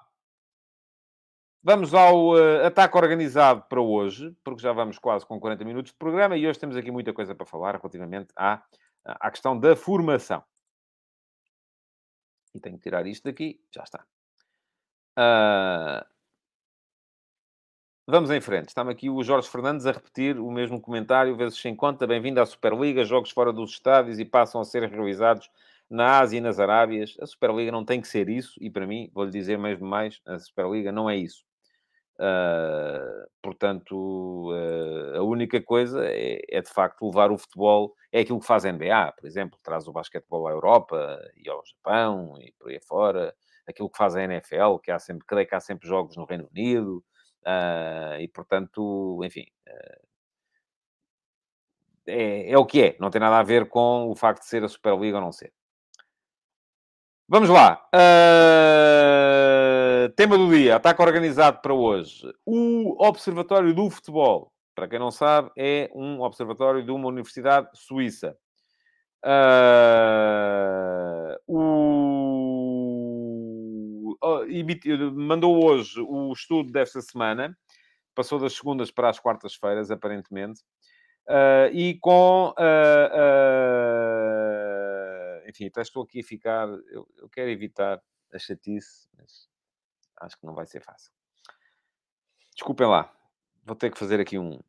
Vamos 1.63 1.93
ao 1.93 2.36
uh, 2.36 2.65
ataque 2.65 2.97
organizado 2.97 3.63
para 3.69 3.82
hoje, 3.82 4.36
porque 4.43 4.61
já 4.61 4.71
vamos 4.71 4.99
quase 4.99 5.26
com 5.26 5.39
40 5.39 5.63
minutos 5.65 5.91
de 5.91 5.97
programa 5.97 6.38
e 6.38 6.45
hoje 6.45 6.59
temos 6.59 6.76
aqui 6.76 6.91
muita 6.91 7.11
coisa 7.13 7.34
para 7.34 7.45
falar 7.45 7.78
relativamente 7.78 8.32
à, 8.38 8.61
à 9.05 9.29
questão 9.29 9.57
da 9.57 9.75
formação. 9.75 10.43
E 12.53 12.59
tenho 12.59 12.77
que 12.77 12.83
tirar 12.83 13.05
isto 13.05 13.23
daqui, 13.23 13.61
já 13.71 13.83
está. 13.83 14.05
Uh, 15.17 16.05
vamos 18.07 18.31
em 18.31 18.41
frente. 18.41 18.69
Está-me 18.69 18.91
aqui 18.91 19.09
o 19.09 19.23
Jorge 19.23 19.49
Fernandes 19.49 19.85
a 19.85 19.91
repetir 19.91 20.39
o 20.39 20.49
mesmo 20.49 20.79
comentário, 20.81 21.35
vezes 21.35 21.59
sem 21.59 21.75
conta. 21.75 22.07
Bem-vindo 22.07 22.41
à 22.41 22.45
Superliga, 22.45 23.03
jogos 23.03 23.31
fora 23.31 23.53
dos 23.53 23.71
estádios 23.71 24.19
e 24.19 24.25
passam 24.25 24.59
a 24.61 24.65
ser 24.65 24.89
realizados 24.89 25.49
na 25.89 26.19
Ásia 26.19 26.37
e 26.37 26.41
nas 26.41 26.59
Arábias. 26.59 27.15
A 27.19 27.25
Superliga 27.25 27.71
não 27.71 27.85
tem 27.85 28.01
que 28.01 28.07
ser 28.07 28.29
isso, 28.29 28.57
e 28.61 28.69
para 28.69 28.87
mim, 28.87 29.11
vou-lhe 29.13 29.31
dizer 29.31 29.57
mesmo 29.57 29.85
mais, 29.85 30.21
a 30.25 30.39
Superliga 30.39 30.91
não 30.91 31.09
é 31.09 31.17
isso. 31.17 31.45
Uh, 32.18 33.28
portanto, 33.41 34.51
uh, 34.51 35.18
a 35.18 35.22
única 35.22 35.61
coisa 35.61 36.05
é, 36.05 36.39
é, 36.49 36.61
de 36.61 36.70
facto 36.70 37.05
levar 37.05 37.32
o 37.32 37.38
futebol, 37.38 37.93
é 38.11 38.22
aquilo 38.22 38.39
que 38.39 38.45
faz 38.45 38.66
a 38.66 38.72
NBA, 38.72 39.13
por 39.18 39.28
exemplo, 39.28 39.59
traz 39.61 39.88
o 39.88 39.91
basquetebol 39.91 40.47
à 40.47 40.51
Europa 40.51 41.20
e 41.36 41.49
ao 41.49 41.61
Japão 41.66 42.36
e 42.39 42.53
por 42.53 42.70
aí 42.70 42.80
fora, 42.80 43.36
aquilo 43.68 43.89
que 43.89 43.97
faz 43.97 44.16
a 44.16 44.24
NFL, 44.24 44.78
que 44.82 44.91
há 44.91 44.99
sempre, 44.99 45.26
creio 45.28 45.47
que 45.47 45.55
há 45.55 45.59
sempre 45.59 45.88
jogos 45.88 46.16
no 46.16 46.26
Reino 46.26 46.47
Unido, 46.49 47.03
uh, 47.45 48.20
e 48.20 48.28
portanto, 48.30 49.20
enfim, 49.24 49.45
é, 52.07 52.51
é 52.51 52.57
o 52.57 52.66
que 52.66 52.82
é. 52.82 52.95
Não 52.99 53.09
tem 53.09 53.20
nada 53.20 53.39
a 53.39 53.43
ver 53.43 53.68
com 53.68 54.09
o 54.09 54.16
facto 54.16 54.41
de 54.41 54.47
ser 54.47 54.63
a 54.63 54.68
Superliga 54.70 55.18
ou 55.18 55.24
não 55.24 55.32
ser. 55.32 55.51
Vamos 57.28 57.49
lá. 57.49 57.82
Uh, 57.93 59.74
tema 60.09 60.37
do 60.37 60.49
dia. 60.49 60.75
Ataque 60.75 61.01
organizado 61.01 61.61
para 61.61 61.73
hoje. 61.73 62.21
O 62.45 62.95
Observatório 63.05 63.73
do 63.73 63.89
Futebol, 63.89 64.51
para 64.75 64.87
quem 64.87 64.99
não 64.99 65.11
sabe, 65.11 65.51
é 65.57 65.89
um 65.93 66.21
observatório 66.21 66.83
de 66.83 66.91
uma 66.91 67.07
universidade 67.07 67.69
suíça. 67.73 68.37
Uh, 69.23 71.35
o, 71.47 72.15
mandou 75.13 75.65
hoje 75.65 75.99
o 76.01 76.31
estudo 76.33 76.71
desta 76.71 77.01
semana. 77.01 77.57
Passou 78.13 78.39
das 78.39 78.53
segundas 78.53 78.91
para 78.91 79.09
as 79.09 79.19
quartas-feiras, 79.19 79.91
aparentemente. 79.91 80.61
Uh, 81.27 81.73
e 81.73 81.97
com 81.99 82.53
enfim, 85.47 85.67
até 85.67 85.81
estou 85.81 86.03
aqui 86.03 86.19
a 86.19 86.23
ficar. 86.23 86.67
Eu, 86.67 87.07
eu 87.17 87.29
quero 87.29 87.49
evitar 87.49 88.01
a 88.33 88.39
chatice, 88.39 89.07
mas 89.17 89.47
acho 90.22 90.38
que 90.38 90.45
não 90.45 90.53
vai 90.53 90.66
ser 90.66 90.82
fácil. 90.82 91.11
Desculpem 92.53 92.88
lá, 92.88 93.11
vou 93.66 93.76
ter 93.76 93.91
que 93.91 93.97
fazer 93.97 94.20
aqui 94.20 94.38
um 94.38 94.59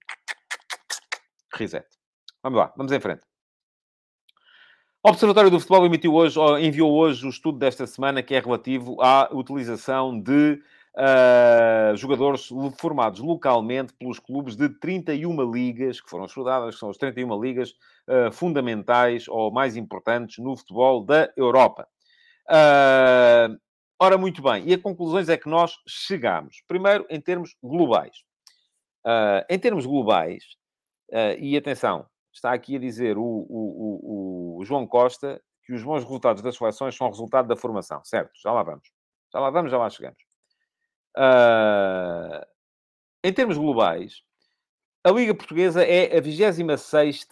reset. 1.52 1.86
Vamos 2.42 2.58
lá, 2.58 2.72
vamos 2.76 2.92
em 2.92 3.00
frente. 3.00 3.22
O 5.02 5.08
Observatório 5.08 5.50
do 5.50 5.60
Futebol 5.60 5.86
emitiu 5.86 6.14
hoje, 6.14 6.38
enviou 6.60 6.92
hoje 6.92 7.24
o 7.24 7.28
estudo 7.28 7.58
desta 7.58 7.86
semana 7.86 8.24
que 8.24 8.34
é 8.34 8.40
relativo 8.40 9.00
à 9.00 9.28
utilização 9.32 10.20
de 10.20 10.60
uh, 10.96 11.96
jogadores 11.96 12.48
formados 12.76 13.20
localmente 13.20 13.92
pelos 13.92 14.18
clubes 14.18 14.56
de 14.56 14.68
31 14.68 15.52
ligas, 15.52 16.00
que 16.00 16.10
foram 16.10 16.24
estudadas, 16.24 16.74
que 16.74 16.80
são 16.80 16.90
as 16.90 16.96
31 16.96 17.40
ligas 17.40 17.70
uh, 18.08 18.32
fundamentais 18.32 19.28
ou 19.28 19.52
mais 19.52 19.76
importantes 19.76 20.38
no 20.38 20.56
futebol 20.56 21.04
da 21.04 21.32
Europa. 21.36 21.86
Uh, 22.48 23.56
ora, 23.98 24.18
muito 24.18 24.42
bem, 24.42 24.68
e 24.68 24.74
a 24.74 24.78
conclusões 24.78 25.28
é 25.28 25.36
que 25.36 25.48
nós 25.48 25.76
chegamos. 25.86 26.62
Primeiro, 26.66 27.06
em 27.10 27.20
termos 27.20 27.56
globais. 27.62 28.16
em 29.48 29.58
termos 29.58 29.86
globais, 29.86 30.44
e 31.38 31.56
atenção, 31.56 32.06
está 32.32 32.52
aqui 32.52 32.76
a 32.76 32.78
dizer 32.78 33.16
o, 33.16 33.22
o, 33.22 34.56
o, 34.58 34.58
o 34.60 34.64
João 34.64 34.86
Costa 34.86 35.40
que 35.66 35.72
os 35.72 35.82
bons 35.82 36.04
resultados 36.04 36.42
das 36.42 36.56
seleções 36.56 36.94
são 36.94 37.08
resultado 37.08 37.48
da 37.48 37.56
formação, 37.56 38.00
certo? 38.04 38.30
Já 38.40 38.52
lá 38.52 38.62
vamos. 38.62 38.88
Já 39.32 39.40
lá 39.40 39.50
vamos, 39.50 39.70
já 39.70 39.78
lá 39.78 39.90
chegamos. 39.90 40.18
Uh, 41.16 42.46
em 43.24 43.32
termos 43.32 43.58
globais, 43.58 44.22
a 45.02 45.10
Liga 45.10 45.34
Portuguesa 45.34 45.84
é 45.84 46.16
a 46.16 46.20
26 46.20 47.26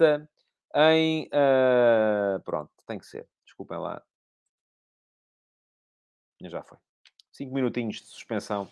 em. 0.74 1.26
Uh, 1.26 2.40
pronto, 2.44 2.72
tem 2.86 2.98
que 2.98 3.06
ser. 3.06 3.28
Desculpem 3.44 3.78
lá. 3.78 4.02
Já 6.50 6.62
foi. 6.62 6.78
Cinco 7.32 7.54
minutinhos 7.54 7.96
de 7.96 8.06
suspensão, 8.06 8.68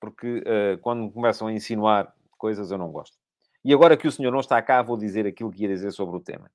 porque 0.00 0.38
uh, 0.38 0.78
quando 0.80 1.10
começam 1.10 1.48
a 1.48 1.52
insinuar 1.52 2.14
coisas 2.38 2.70
eu 2.70 2.78
não 2.78 2.90
gosto. 2.90 3.16
E 3.64 3.74
agora 3.74 3.96
que 3.96 4.06
o 4.06 4.12
senhor 4.12 4.30
não 4.30 4.40
está 4.40 4.62
cá, 4.62 4.80
vou 4.80 4.96
dizer 4.96 5.26
aquilo 5.26 5.50
que 5.50 5.62
ia 5.62 5.68
dizer 5.68 5.90
sobre 5.90 6.16
o 6.16 6.20
tema. 6.20 6.48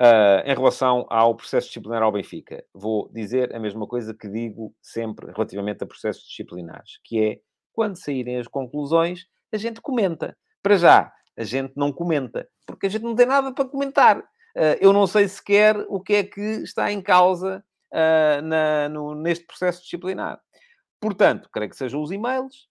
Uh, 0.00 0.40
em 0.46 0.54
relação 0.54 1.06
ao 1.10 1.34
processo 1.36 1.68
disciplinar 1.68 2.02
ao 2.02 2.10
Benfica, 2.10 2.64
vou 2.72 3.08
dizer 3.12 3.54
a 3.54 3.60
mesma 3.60 3.86
coisa 3.86 4.14
que 4.14 4.28
digo 4.28 4.74
sempre 4.80 5.30
relativamente 5.30 5.84
a 5.84 5.86
processos 5.86 6.26
disciplinares, 6.26 6.98
que 7.04 7.22
é, 7.22 7.40
quando 7.72 7.96
saírem 7.96 8.38
as 8.38 8.48
conclusões, 8.48 9.26
a 9.52 9.56
gente 9.56 9.80
comenta. 9.80 10.36
Para 10.62 10.76
já, 10.76 11.12
a 11.36 11.44
gente 11.44 11.74
não 11.76 11.92
comenta, 11.92 12.48
porque 12.66 12.86
a 12.86 12.88
gente 12.88 13.02
não 13.02 13.14
tem 13.14 13.26
nada 13.26 13.52
para 13.52 13.68
comentar. 13.68 14.18
Uh, 14.18 14.78
eu 14.80 14.92
não 14.92 15.06
sei 15.06 15.28
sequer 15.28 15.76
o 15.88 16.00
que 16.00 16.14
é 16.14 16.24
que 16.24 16.40
está 16.40 16.90
em 16.90 17.02
causa 17.02 17.62
uh, 17.94 18.42
na, 18.42 18.88
no, 18.88 19.14
neste 19.14 19.46
processo 19.46 19.82
disciplinar. 19.82 20.40
Portanto, 21.00 21.48
creio 21.52 21.70
que 21.70 21.76
sejam 21.76 22.02
os 22.02 22.10
e-mails, 22.10 22.68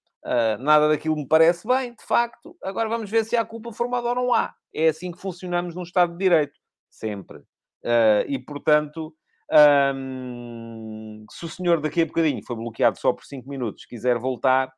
nada 0.59 0.87
daquilo 0.87 1.15
me 1.15 1.27
parece 1.27 1.67
bem, 1.67 1.93
de 1.93 2.03
facto. 2.03 2.57
Agora 2.63 2.89
vamos 2.89 3.09
ver 3.11 3.25
se 3.25 3.35
há 3.35 3.45
culpa 3.45 3.71
formada 3.73 4.07
ou 4.07 4.15
não 4.15 4.33
há. 4.33 4.55
É 4.73 4.87
assim 4.87 5.11
que 5.11 5.19
funcionamos 5.19 5.75
num 5.75 5.83
Estado 5.83 6.13
de 6.13 6.17
Direito 6.17 6.57
sempre. 6.93 7.39
Uh, 7.83 8.23
e, 8.27 8.39
portanto, 8.39 9.13
um, 9.95 11.25
se 11.29 11.45
o 11.45 11.49
senhor 11.49 11.81
daqui 11.81 12.01
a 12.01 12.05
bocadinho 12.05 12.41
foi 12.45 12.55
bloqueado 12.55 12.97
só 12.97 13.11
por 13.11 13.25
5 13.25 13.49
minutos, 13.49 13.85
quiser 13.85 14.17
voltar, 14.17 14.69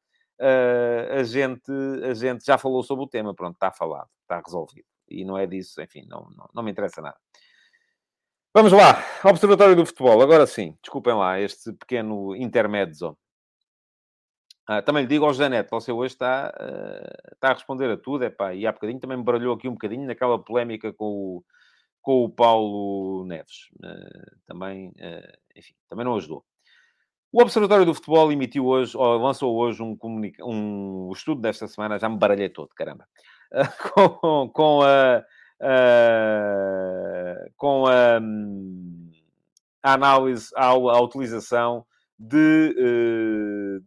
uh, 0.42 1.20
a, 1.20 1.24
gente, 1.24 1.72
a 2.04 2.14
gente 2.14 2.44
já 2.46 2.58
falou 2.58 2.82
sobre 2.82 3.06
o 3.06 3.08
tema, 3.08 3.36
pronto, 3.36 3.56
está 3.56 3.72
falado, 3.72 4.10
está 4.22 4.42
resolvido. 4.44 4.88
E 5.08 5.24
não 5.24 5.38
é 5.38 5.46
disso, 5.46 5.82
enfim, 5.82 6.06
não, 6.08 6.30
não, 6.36 6.50
não 6.54 6.64
me 6.64 6.72
interessa 6.72 7.02
nada. 7.02 7.18
Vamos 8.56 8.72
lá, 8.72 9.04
Observatório 9.22 9.76
do 9.76 9.86
Futebol. 9.86 10.22
Agora 10.22 10.48
sim, 10.48 10.78
desculpem 10.82 11.14
lá 11.14 11.38
este 11.38 11.74
pequeno 11.74 12.34
intermezzo. 12.38 13.18
Ah, 14.66 14.82
também 14.82 15.04
lhe 15.04 15.10
digo 15.10 15.26
ao 15.26 15.34
José 15.34 15.50
Neto, 15.50 15.72
você 15.72 15.92
hoje 15.92 16.14
está, 16.14 16.54
uh, 16.58 17.34
está 17.34 17.50
a 17.50 17.54
responder 17.54 17.92
a 17.92 17.98
tudo, 17.98 18.24
epá, 18.24 18.54
e 18.54 18.66
há 18.66 18.72
bocadinho 18.72 19.02
também 19.02 19.18
me 19.18 19.26
baralhou 19.26 19.56
aqui 19.56 19.68
um 19.68 19.74
bocadinho 19.74 20.08
naquela 20.08 20.40
polémica 20.40 20.94
com 20.94 21.06
o, 21.06 21.44
com 22.02 22.24
o 22.24 22.30
Paulo 22.30 23.26
Neves. 23.26 23.68
Uh, 23.84 24.38
também, 24.48 24.88
uh, 24.88 25.38
enfim, 25.54 25.74
também 25.90 26.06
não 26.06 26.16
ajudou. 26.16 26.46
O 27.34 27.42
Observatório 27.42 27.86
do 27.86 27.94
Futebol 27.94 28.32
emitiu 28.32 28.68
hoje, 28.68 28.96
ou 28.96 29.18
lançou 29.18 29.54
hoje 29.54 29.84
um, 29.84 29.98
comunica... 29.98 30.42
um 30.46 31.12
estudo 31.12 31.42
desta 31.42 31.68
semana, 31.68 32.00
já 32.00 32.08
me 32.08 32.18
baralhei 32.18 32.48
todo, 32.48 32.70
caramba, 32.74 33.06
com, 33.94 34.48
com, 34.48 34.82
a, 34.82 35.26
com 37.56 37.86
a, 37.88 38.20
hum, 38.20 39.12
a 39.82 39.94
análise 39.94 40.50
à 40.56 40.74
utilização 41.02 41.86
de, 42.18 42.74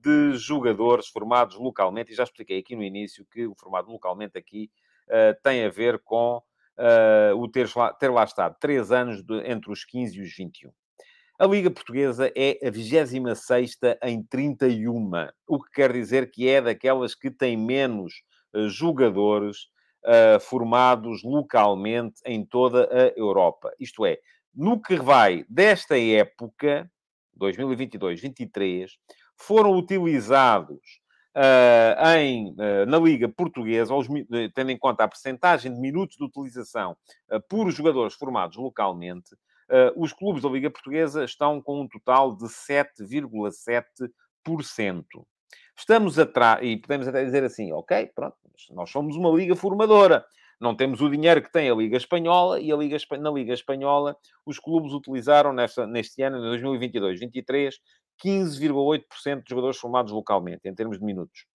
de 0.00 0.36
jogadores 0.36 1.08
formados 1.08 1.56
localmente, 1.56 2.12
e 2.12 2.14
já 2.14 2.24
expliquei 2.24 2.58
aqui 2.58 2.76
no 2.76 2.82
início 2.82 3.26
que 3.30 3.46
o 3.46 3.54
formado 3.54 3.90
localmente 3.90 4.36
aqui 4.36 4.70
tem 5.42 5.64
a 5.64 5.70
ver 5.70 5.98
com 6.00 6.42
uh, 6.78 7.36
o 7.36 7.48
ter 7.48 7.68
lá, 7.74 7.92
ter 7.92 8.10
lá 8.10 8.24
estado 8.24 8.56
três 8.60 8.92
anos 8.92 9.22
de, 9.22 9.34
entre 9.50 9.70
os 9.70 9.84
15 9.84 10.16
e 10.16 10.22
os 10.22 10.34
21. 10.34 10.70
A 11.38 11.46
Liga 11.46 11.70
Portuguesa 11.70 12.32
é 12.34 12.58
a 12.66 12.70
26 12.70 13.78
em 14.02 14.22
31, 14.22 15.10
o 15.46 15.62
que 15.62 15.70
quer 15.72 15.92
dizer 15.92 16.30
que 16.30 16.48
é 16.48 16.60
daquelas 16.60 17.14
que 17.14 17.30
têm 17.30 17.56
menos 17.56 18.22
uh, 18.54 18.68
jogadores 18.68 19.68
uh, 20.04 20.40
formados 20.40 21.22
localmente 21.22 22.20
em 22.24 22.44
toda 22.44 22.88
a 22.90 23.18
Europa. 23.18 23.72
Isto 23.78 24.06
é, 24.06 24.18
no 24.54 24.80
que 24.80 24.96
vai 24.96 25.44
desta 25.48 25.98
época, 25.98 26.90
2022-23, 27.38 28.88
foram 29.36 29.76
utilizados 29.76 31.00
uh, 31.36 32.08
em, 32.16 32.50
uh, 32.50 32.86
na 32.86 32.98
Liga 32.98 33.28
Portuguesa, 33.28 33.94
eh, 33.94 34.50
tendo 34.54 34.70
em 34.70 34.78
conta 34.78 35.04
a 35.04 35.08
percentagem 35.08 35.72
de 35.72 35.80
minutos 35.80 36.16
de 36.16 36.24
utilização 36.24 36.96
por 37.48 37.70
jogadores 37.70 38.14
formados 38.14 38.56
localmente, 38.56 39.36
os 39.96 40.14
clubes 40.14 40.42
da 40.42 40.48
Liga 40.48 40.70
Portuguesa 40.70 41.24
estão 41.24 41.60
com 41.60 41.82
um 41.82 41.88
total 41.88 42.34
de 42.34 42.46
7,7%. 42.46 44.08
Estamos 45.78 46.18
atrás, 46.18 46.58
e 46.60 46.76
podemos 46.76 47.06
até 47.06 47.24
dizer 47.24 47.44
assim, 47.44 47.72
ok, 47.72 48.10
pronto, 48.12 48.36
nós 48.72 48.90
somos 48.90 49.16
uma 49.16 49.30
liga 49.30 49.54
formadora. 49.54 50.26
Não 50.60 50.74
temos 50.74 51.00
o 51.00 51.08
dinheiro 51.08 51.40
que 51.40 51.52
tem 51.52 51.70
a 51.70 51.74
Liga 51.74 51.96
Espanhola 51.96 52.60
e 52.60 52.72
a 52.72 52.76
Liga, 52.76 52.98
na 53.20 53.30
Liga 53.30 53.54
Espanhola 53.54 54.16
os 54.44 54.58
clubes 54.58 54.92
utilizaram 54.92 55.52
nesta, 55.52 55.86
neste 55.86 56.20
ano, 56.20 56.38
em 56.38 56.60
2022-23, 56.60 57.74
15,8% 58.24 59.44
de 59.44 59.50
jogadores 59.50 59.78
formados 59.78 60.10
localmente, 60.10 60.68
em 60.68 60.74
termos 60.74 60.98
de 60.98 61.04
minutos. 61.04 61.46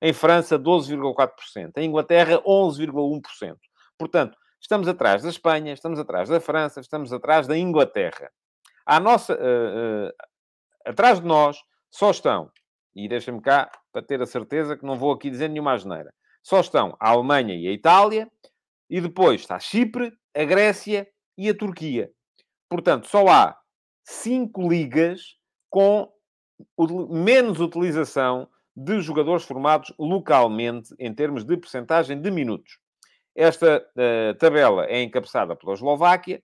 Em 0.00 0.12
França, 0.12 0.56
12,4%. 0.56 1.72
Em 1.78 1.86
Inglaterra, 1.86 2.40
11,1%. 2.46 3.56
Portanto, 3.98 4.38
estamos 4.60 4.86
atrás 4.86 5.24
da 5.24 5.28
Espanha, 5.28 5.72
estamos 5.72 5.98
atrás 5.98 6.28
da 6.28 6.40
França, 6.40 6.80
estamos 6.80 7.12
atrás 7.12 7.48
da 7.48 7.58
Inglaterra. 7.58 8.30
À 8.86 9.00
nossa, 9.00 9.34
uh, 9.34 10.08
uh, 10.08 10.12
atrás 10.86 11.20
de 11.20 11.26
nós 11.26 11.58
só 11.90 12.12
estão, 12.12 12.48
e 12.94 13.08
deixa-me 13.08 13.40
cá 13.40 13.70
para 13.92 14.02
ter 14.02 14.20
a 14.20 14.26
certeza 14.26 14.76
que 14.76 14.84
não 14.84 14.96
vou 14.96 15.12
aqui 15.12 15.30
dizer 15.30 15.48
nenhuma 15.48 15.72
asneira, 15.72 16.12
só 16.42 16.60
estão 16.60 16.96
a 16.98 17.10
Alemanha 17.10 17.54
e 17.54 17.68
a 17.68 17.72
Itália, 17.72 18.30
e 18.90 19.00
depois 19.00 19.40
está 19.40 19.58
Chipre, 19.58 20.12
a 20.34 20.44
Grécia 20.44 21.08
e 21.36 21.48
a 21.48 21.56
Turquia. 21.56 22.10
Portanto, 22.68 23.06
só 23.06 23.26
há 23.28 23.56
cinco 24.04 24.68
ligas 24.68 25.36
com 25.70 26.10
menos 27.10 27.60
utilização 27.60 28.48
de 28.76 29.00
jogadores 29.00 29.44
formados 29.44 29.92
localmente 29.98 30.94
em 30.98 31.14
termos 31.14 31.44
de 31.44 31.56
percentagem 31.56 32.20
de 32.20 32.30
minutos. 32.30 32.78
Esta 33.34 33.78
uh, 33.78 34.34
tabela 34.38 34.86
é 34.86 35.02
encabeçada 35.02 35.56
pela 35.56 35.74
Eslováquia, 35.74 36.42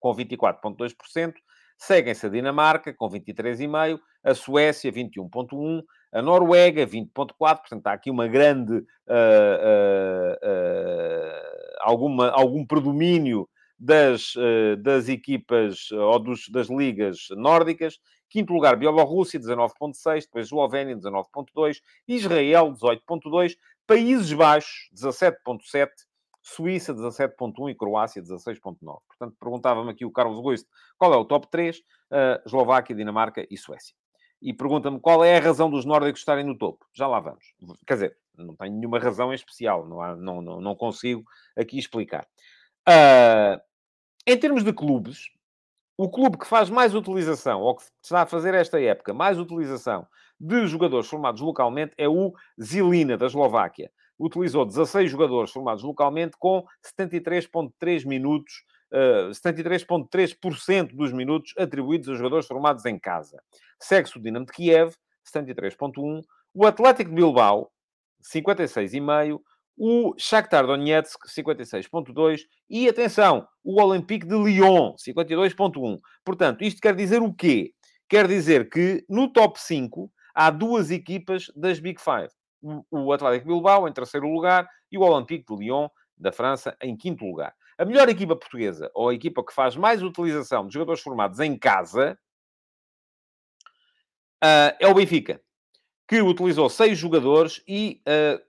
com 0.00 0.14
24,2%, 0.14 1.34
Seguem-se 1.78 2.26
a 2.26 2.28
Dinamarca, 2.28 2.92
com 2.92 3.08
23,5%, 3.08 4.00
a 4.24 4.34
Suécia, 4.34 4.90
21,1%, 4.90 5.84
a 6.12 6.22
Noruega, 6.22 6.86
20,4%. 6.86 7.36
Portanto, 7.36 7.86
há 7.86 7.92
aqui 7.92 8.10
uma 8.10 8.26
grande... 8.26 8.78
Uh, 9.06 10.32
uh, 10.42 11.56
alguma, 11.80 12.30
algum 12.30 12.66
predomínio 12.66 13.48
das, 13.78 14.34
das 14.82 15.08
equipas 15.08 15.92
ou 15.92 16.18
dos, 16.18 16.48
das 16.48 16.68
ligas 16.68 17.28
nórdicas. 17.30 17.98
Quinto 18.28 18.52
lugar, 18.52 18.76
Bielorrússia, 18.76 19.38
19,6%. 19.38 20.22
Depois 20.22 20.46
Eslovénia, 20.46 20.96
19,2%. 20.96 21.80
Israel, 22.08 22.72
18,2%. 22.72 23.56
Países 23.86 24.32
Baixos, 24.32 24.90
17,7%. 24.94 25.88
Suíça 26.48 26.94
17.1 26.94 27.70
e 27.70 27.74
Croácia 27.74 28.22
16.9. 28.22 28.78
Portanto, 28.80 29.36
perguntava-me 29.40 29.90
aqui 29.90 30.04
o 30.04 30.12
Carlos 30.12 30.40
Guiste 30.40 30.68
qual 30.96 31.12
é 31.12 31.16
o 31.16 31.24
top 31.24 31.48
3, 31.50 31.78
uh, 31.78 31.82
Eslováquia, 32.46 32.94
Dinamarca 32.94 33.44
e 33.50 33.56
Suécia. 33.56 33.96
E 34.40 34.54
pergunta-me 34.54 35.00
qual 35.00 35.24
é 35.24 35.36
a 35.36 35.40
razão 35.40 35.68
dos 35.68 35.84
nórdicos 35.84 36.20
estarem 36.20 36.44
no 36.44 36.56
topo. 36.56 36.86
Já 36.94 37.08
lá 37.08 37.18
vamos. 37.18 37.52
Quer 37.84 37.94
dizer, 37.94 38.18
não 38.38 38.54
tenho 38.54 38.76
nenhuma 38.76 39.00
razão 39.00 39.32
em 39.32 39.34
especial, 39.34 39.88
não, 39.88 40.00
há, 40.00 40.14
não, 40.14 40.40
não, 40.40 40.60
não 40.60 40.76
consigo 40.76 41.24
aqui 41.56 41.80
explicar. 41.80 42.24
Uh, 42.88 43.60
em 44.24 44.38
termos 44.38 44.62
de 44.62 44.72
clubes, 44.72 45.28
o 45.98 46.08
clube 46.08 46.38
que 46.38 46.46
faz 46.46 46.70
mais 46.70 46.94
utilização, 46.94 47.60
ou 47.60 47.74
que 47.74 47.82
está 48.00 48.22
a 48.22 48.26
fazer 48.26 48.54
esta 48.54 48.80
época 48.80 49.12
mais 49.12 49.36
utilização 49.36 50.06
de 50.38 50.64
jogadores 50.68 51.08
formados 51.08 51.40
localmente 51.40 51.92
é 51.98 52.08
o 52.08 52.32
Zilina, 52.62 53.16
da 53.16 53.26
Eslováquia 53.26 53.90
utilizou 54.18 54.64
16 54.64 55.10
jogadores 55.10 55.50
formados 55.50 55.82
localmente 55.82 56.36
com 56.38 56.64
73,3 56.98 58.06
minutos, 58.06 58.64
uh, 58.92 59.28
eh, 59.28 59.30
73,3% 59.30 60.94
dos 60.94 61.12
minutos 61.12 61.52
atribuídos 61.58 62.08
a 62.08 62.14
jogadores 62.14 62.46
formados 62.46 62.84
em 62.86 62.98
casa. 62.98 63.38
Segue-se 63.80 64.16
o 64.16 64.22
Dinamo 64.22 64.46
de 64.46 64.52
Kiev, 64.52 64.94
73,1%, 65.24 66.22
o 66.54 66.66
Atlético 66.66 67.10
de 67.10 67.16
Bilbao, 67.16 67.70
56,5%, 68.22 69.40
o 69.78 70.14
Shakhtar 70.16 70.66
Donetsk, 70.66 71.28
56,2%, 71.28 72.38
e, 72.70 72.88
atenção, 72.88 73.46
o 73.62 73.80
Olympique 73.80 74.26
de 74.26 74.34
Lyon, 74.34 74.94
52,1%. 74.94 75.98
Portanto, 76.24 76.64
isto 76.64 76.80
quer 76.80 76.94
dizer 76.94 77.20
o 77.20 77.32
quê? 77.34 77.72
Quer 78.08 78.26
dizer 78.26 78.70
que 78.70 79.04
no 79.08 79.30
top 79.30 79.60
5 79.60 80.10
há 80.34 80.50
duas 80.50 80.90
equipas 80.90 81.46
das 81.54 81.78
Big 81.78 82.00
Five 82.00 82.30
o 82.90 83.12
Atlético 83.12 83.48
Bilbao 83.48 83.88
em 83.88 83.92
terceiro 83.92 84.26
lugar 84.28 84.68
e 84.90 84.98
o 84.98 85.02
Olympique 85.02 85.44
de 85.46 85.60
Lyon, 85.60 85.88
da 86.16 86.32
França, 86.32 86.76
em 86.80 86.96
quinto 86.96 87.24
lugar. 87.24 87.54
A 87.78 87.84
melhor 87.84 88.08
equipa 88.08 88.34
portuguesa, 88.34 88.90
ou 88.94 89.10
a 89.10 89.14
equipa 89.14 89.44
que 89.44 89.52
faz 89.52 89.76
mais 89.76 90.02
utilização 90.02 90.66
de 90.66 90.72
jogadores 90.72 91.02
formados 91.02 91.40
em 91.40 91.58
casa, 91.58 92.18
uh, 94.42 94.72
é 94.80 94.88
o 94.88 94.94
Benfica, 94.94 95.40
que 96.08 96.22
utilizou 96.22 96.70
seis 96.70 96.98
jogadores 96.98 97.62
e 97.68 98.00
uh, 98.08 98.40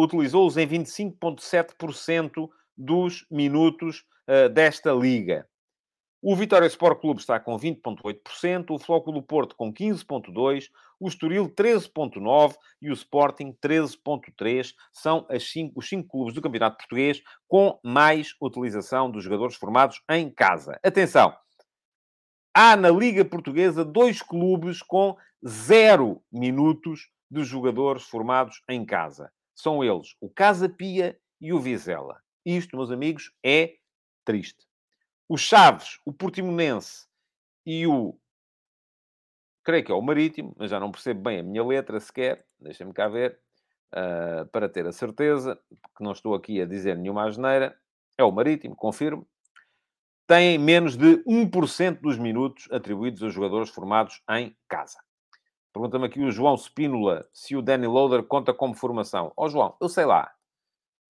utilizou-os 0.00 0.56
em 0.56 0.66
25,7% 0.66 2.48
dos 2.76 3.26
minutos 3.30 4.04
uh, 4.28 4.48
desta 4.48 4.92
liga. 4.92 5.48
O 6.24 6.36
Vitória 6.36 6.66
Sport 6.66 7.00
Clube 7.00 7.20
está 7.20 7.40
com 7.40 7.58
20,8%, 7.58 8.70
o 8.70 8.78
Flóculo 8.78 9.20
Porto 9.20 9.56
com 9.56 9.72
15,2%, 9.74 10.68
o 11.02 11.08
Estoril 11.08 11.48
13,9% 11.48 12.54
e 12.80 12.90
o 12.90 12.92
Sporting 12.92 13.56
13,3%. 13.62 14.72
São 14.92 15.26
cinco, 15.40 15.80
os 15.80 15.88
cinco 15.88 16.08
clubes 16.08 16.34
do 16.34 16.42
Campeonato 16.42 16.76
Português 16.76 17.22
com 17.48 17.78
mais 17.82 18.34
utilização 18.40 19.10
dos 19.10 19.24
jogadores 19.24 19.56
formados 19.56 20.00
em 20.10 20.30
casa. 20.30 20.78
Atenção! 20.82 21.34
Há 22.54 22.76
na 22.76 22.90
Liga 22.90 23.24
Portuguesa 23.24 23.84
dois 23.84 24.20
clubes 24.22 24.82
com 24.82 25.16
zero 25.46 26.22
minutos 26.30 27.08
de 27.30 27.42
jogadores 27.44 28.04
formados 28.04 28.62
em 28.68 28.84
casa. 28.84 29.32
São 29.54 29.82
eles 29.82 30.14
o 30.20 30.28
Casa 30.28 30.68
Pia 30.68 31.18
e 31.40 31.52
o 31.52 31.58
Vizela. 31.58 32.20
Isto, 32.44 32.76
meus 32.76 32.90
amigos, 32.90 33.32
é 33.44 33.74
triste 34.24 34.66
o 35.32 35.38
Chaves, 35.38 35.98
o 36.04 36.12
Portimonense 36.12 37.06
e 37.64 37.86
o. 37.86 38.18
Creio 39.64 39.84
que 39.84 39.92
é 39.92 39.94
o 39.94 40.02
Marítimo, 40.02 40.54
mas 40.56 40.70
já 40.70 40.80
não 40.80 40.90
percebo 40.90 41.22
bem 41.22 41.40
a 41.40 41.42
minha 41.42 41.64
letra 41.64 42.00
sequer. 42.00 42.44
Deixem-me 42.60 42.92
cá 42.92 43.08
ver. 43.08 43.38
Uh, 43.94 44.46
para 44.46 44.70
ter 44.70 44.86
a 44.86 44.92
certeza, 44.92 45.60
que 45.94 46.02
não 46.02 46.12
estou 46.12 46.34
aqui 46.34 46.62
a 46.62 46.66
dizer 46.66 46.96
nenhuma 46.96 47.26
asneira. 47.26 47.76
É 48.16 48.24
o 48.24 48.32
Marítimo, 48.32 48.74
confirmo. 48.74 49.26
Tem 50.26 50.56
menos 50.56 50.96
de 50.96 51.22
1% 51.24 52.00
dos 52.00 52.16
minutos 52.16 52.66
atribuídos 52.72 53.22
a 53.22 53.28
jogadores 53.28 53.68
formados 53.68 54.22
em 54.30 54.56
casa. 54.66 54.98
Pergunta-me 55.72 56.06
aqui 56.06 56.22
o 56.22 56.30
João 56.30 56.56
Spínola 56.56 57.26
se 57.32 57.56
o 57.56 57.62
Danny 57.62 57.86
Loader 57.86 58.22
conta 58.22 58.52
como 58.54 58.74
formação. 58.74 59.32
Ó 59.36 59.46
oh, 59.46 59.48
João, 59.48 59.76
eu 59.80 59.88
sei 59.88 60.04
lá. 60.04 60.30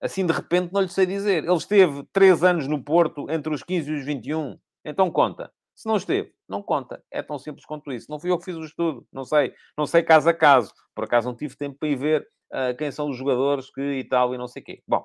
Assim, 0.01 0.27
de 0.27 0.33
repente, 0.33 0.73
não 0.73 0.81
lhe 0.81 0.89
sei 0.89 1.07
dizer. 1.07 1.45
Ele 1.45 1.55
esteve 1.55 2.05
três 2.13 2.43
anos 2.43 2.67
no 2.67 2.83
Porto, 2.83 3.31
entre 3.31 3.55
os 3.55 3.63
15 3.63 3.91
e 3.91 3.95
os 3.95 4.05
21. 4.05 4.59
Então 4.85 5.11
conta. 5.11 5.53
Se 5.83 5.89
não 5.89 5.97
esteve, 5.97 6.33
não 6.49 6.63
conta. 6.63 7.03
É 7.11 7.21
tão 7.23 7.41
simples 7.41 7.67
quanto 7.67 7.91
isso. 7.91 8.07
Não 8.09 8.21
fui 8.21 8.31
eu 8.31 8.39
que 8.39 8.45
fiz 8.45 8.55
o 8.55 8.65
estudo. 8.65 9.05
Não 9.13 9.25
sei. 9.25 9.53
Não 9.77 9.85
sei 9.85 10.01
caso 10.01 10.29
a 10.29 10.33
caso. 10.33 10.73
Por 10.95 11.03
acaso 11.03 11.27
não 11.27 11.35
tive 11.35 11.57
tempo 11.57 11.77
para 11.77 11.89
ir 11.89 11.97
ver 11.97 12.23
uh, 12.53 12.77
quem 12.79 12.93
são 12.93 13.11
os 13.11 13.17
jogadores 13.17 13.69
que 13.69 13.81
e 13.81 14.05
tal 14.05 14.33
e 14.33 14.39
não 14.39 14.47
sei 14.47 14.63
quê. 14.63 14.81
Bom, 14.87 15.05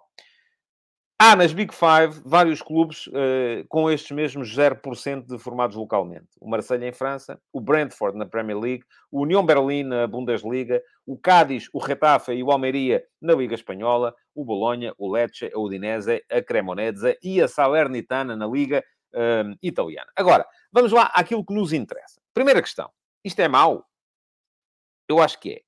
Há 1.19 1.35
nas 1.35 1.51
Big 1.51 1.73
Five 1.73 2.21
vários 2.23 2.61
clubes 2.61 3.07
uh, 3.07 3.65
com 3.69 3.89
estes 3.89 4.11
mesmos 4.11 4.55
0% 4.55 5.25
de 5.25 5.39
formados 5.39 5.75
localmente. 5.75 6.27
O 6.39 6.47
Marseille 6.47 6.85
em 6.85 6.91
França, 6.91 7.41
o 7.51 7.59
Brentford 7.59 8.15
na 8.15 8.27
Premier 8.27 8.59
League, 8.59 8.83
o 9.11 9.23
União 9.23 9.43
Berlim 9.43 9.81
na 9.81 10.05
Bundesliga, 10.05 10.79
o 11.07 11.17
Cádiz, 11.17 11.69
o 11.73 11.79
Retafe 11.79 12.33
e 12.33 12.43
o 12.43 12.51
Almeria 12.51 13.03
na 13.19 13.33
Liga 13.33 13.55
Espanhola, 13.55 14.13
o 14.35 14.45
Bolonha, 14.45 14.93
o 14.95 15.11
Lecce, 15.11 15.49
a 15.51 15.57
Udinese, 15.57 16.21
a 16.31 16.39
Cremonese 16.39 17.17
e 17.23 17.41
a 17.41 17.47
Salernitana 17.47 18.35
na 18.35 18.45
Liga 18.45 18.83
uh, 19.13 19.57
Italiana. 19.61 20.11
Agora, 20.15 20.47
vamos 20.71 20.91
lá 20.91 21.11
àquilo 21.13 21.45
que 21.45 21.53
nos 21.53 21.73
interessa. 21.73 22.21
Primeira 22.33 22.61
questão. 22.61 22.91
Isto 23.23 23.39
é 23.41 23.47
mau? 23.47 23.87
Eu 25.07 25.21
acho 25.21 25.39
que 25.39 25.51
é. 25.51 25.61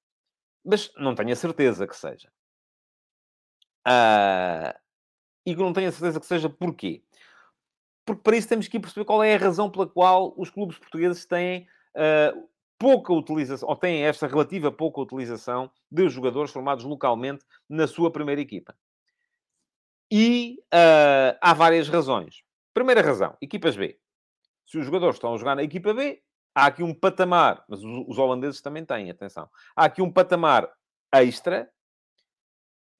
Mas 0.63 0.91
não 0.95 1.15
tenho 1.15 1.31
a 1.31 1.35
certeza 1.35 1.87
que 1.87 1.95
seja. 1.95 2.31
Uh, 3.87 4.77
e 5.45 5.55
que 5.55 5.61
não 5.61 5.73
tenho 5.73 5.89
a 5.89 5.91
certeza 5.91 6.19
que 6.19 6.25
seja 6.25 6.49
porquê. 6.49 7.03
Porque 8.05 8.21
para 8.21 8.37
isso 8.37 8.49
temos 8.49 8.67
que 8.67 8.79
perceber 8.79 9.05
qual 9.05 9.23
é 9.23 9.35
a 9.35 9.37
razão 9.37 9.69
pela 9.69 9.87
qual 9.87 10.33
os 10.37 10.49
clubes 10.49 10.77
portugueses 10.77 11.25
têm 11.25 11.67
uh, 11.95 12.49
pouca 12.77 13.13
utilização, 13.13 13.69
ou 13.69 13.75
têm 13.75 14.03
esta 14.03 14.25
relativa 14.25 14.71
pouca 14.71 15.01
utilização 15.01 15.69
de 15.91 16.07
jogadores 16.09 16.51
formados 16.51 16.85
localmente 16.85 17.45
na 17.67 17.87
sua 17.87 18.11
primeira 18.11 18.41
equipa. 18.41 18.75
E 20.11 20.59
uh, 20.73 21.37
há 21.41 21.53
várias 21.53 21.87
razões. 21.87 22.43
Primeira 22.73 23.01
razão, 23.01 23.35
equipas 23.41 23.75
B. 23.75 23.99
Se 24.65 24.77
os 24.77 24.85
jogadores 24.85 25.15
estão 25.15 25.33
a 25.33 25.37
jogar 25.37 25.55
na 25.55 25.63
equipa 25.63 25.93
B, 25.93 26.21
há 26.53 26.67
aqui 26.67 26.83
um 26.83 26.93
patamar, 26.93 27.63
mas 27.67 27.81
os 27.83 28.17
holandeses 28.17 28.61
também 28.61 28.85
têm, 28.85 29.09
atenção. 29.09 29.49
Há 29.75 29.85
aqui 29.85 30.01
um 30.01 30.11
patamar 30.11 30.69
extra 31.11 31.69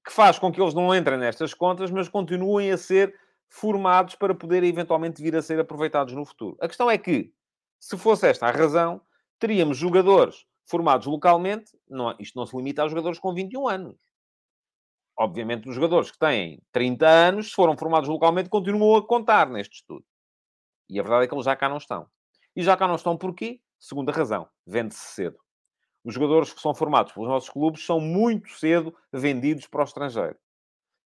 que 0.04 0.12
faz 0.12 0.38
com 0.38 0.50
que 0.50 0.60
eles 0.60 0.74
não 0.74 0.94
entrem 0.94 1.18
nestas 1.18 1.54
contas, 1.54 1.90
mas 1.90 2.08
continuem 2.08 2.70
a 2.72 2.78
ser 2.78 3.14
formados 3.48 4.14
para 4.14 4.34
poderem 4.34 4.68
eventualmente 4.68 5.22
vir 5.22 5.36
a 5.36 5.42
ser 5.42 5.58
aproveitados 5.60 6.14
no 6.14 6.24
futuro. 6.24 6.56
A 6.60 6.68
questão 6.68 6.90
é 6.90 6.96
que, 6.96 7.32
se 7.78 7.96
fosse 7.96 8.26
esta 8.26 8.46
a 8.46 8.50
razão, 8.50 9.00
teríamos 9.38 9.76
jogadores 9.76 10.46
formados 10.66 11.06
localmente, 11.06 11.72
não, 11.88 12.14
isto 12.18 12.38
não 12.38 12.46
se 12.46 12.56
limita 12.56 12.82
aos 12.82 12.90
jogadores 12.90 13.18
com 13.18 13.34
21 13.34 13.68
anos. 13.68 13.96
Obviamente, 15.20 15.68
os 15.68 15.74
jogadores 15.74 16.10
que 16.10 16.18
têm 16.18 16.62
30 16.72 17.06
anos, 17.06 17.48
se 17.48 17.52
foram 17.52 17.76
formados 17.76 18.08
localmente, 18.08 18.48
continuam 18.48 18.96
a 18.96 19.06
contar 19.06 19.50
neste 19.50 19.76
estudo. 19.76 20.04
E 20.88 20.98
a 20.98 21.02
verdade 21.02 21.24
é 21.24 21.28
que 21.28 21.34
eles 21.34 21.44
já 21.44 21.54
cá 21.54 21.68
não 21.68 21.76
estão. 21.76 22.06
E 22.56 22.62
já 22.62 22.76
cá 22.76 22.88
não 22.88 22.94
estão 22.94 23.16
porquê? 23.16 23.60
Segunda 23.78 24.10
razão, 24.12 24.48
vende-se 24.66 25.14
cedo 25.14 25.38
os 26.04 26.14
jogadores 26.14 26.52
que 26.52 26.60
são 26.60 26.74
formados 26.74 27.12
pelos 27.12 27.28
nossos 27.28 27.50
clubes 27.50 27.84
são 27.84 28.00
muito 28.00 28.50
cedo 28.52 28.94
vendidos 29.12 29.66
para 29.66 29.82
o 29.82 29.84
estrangeiro. 29.84 30.36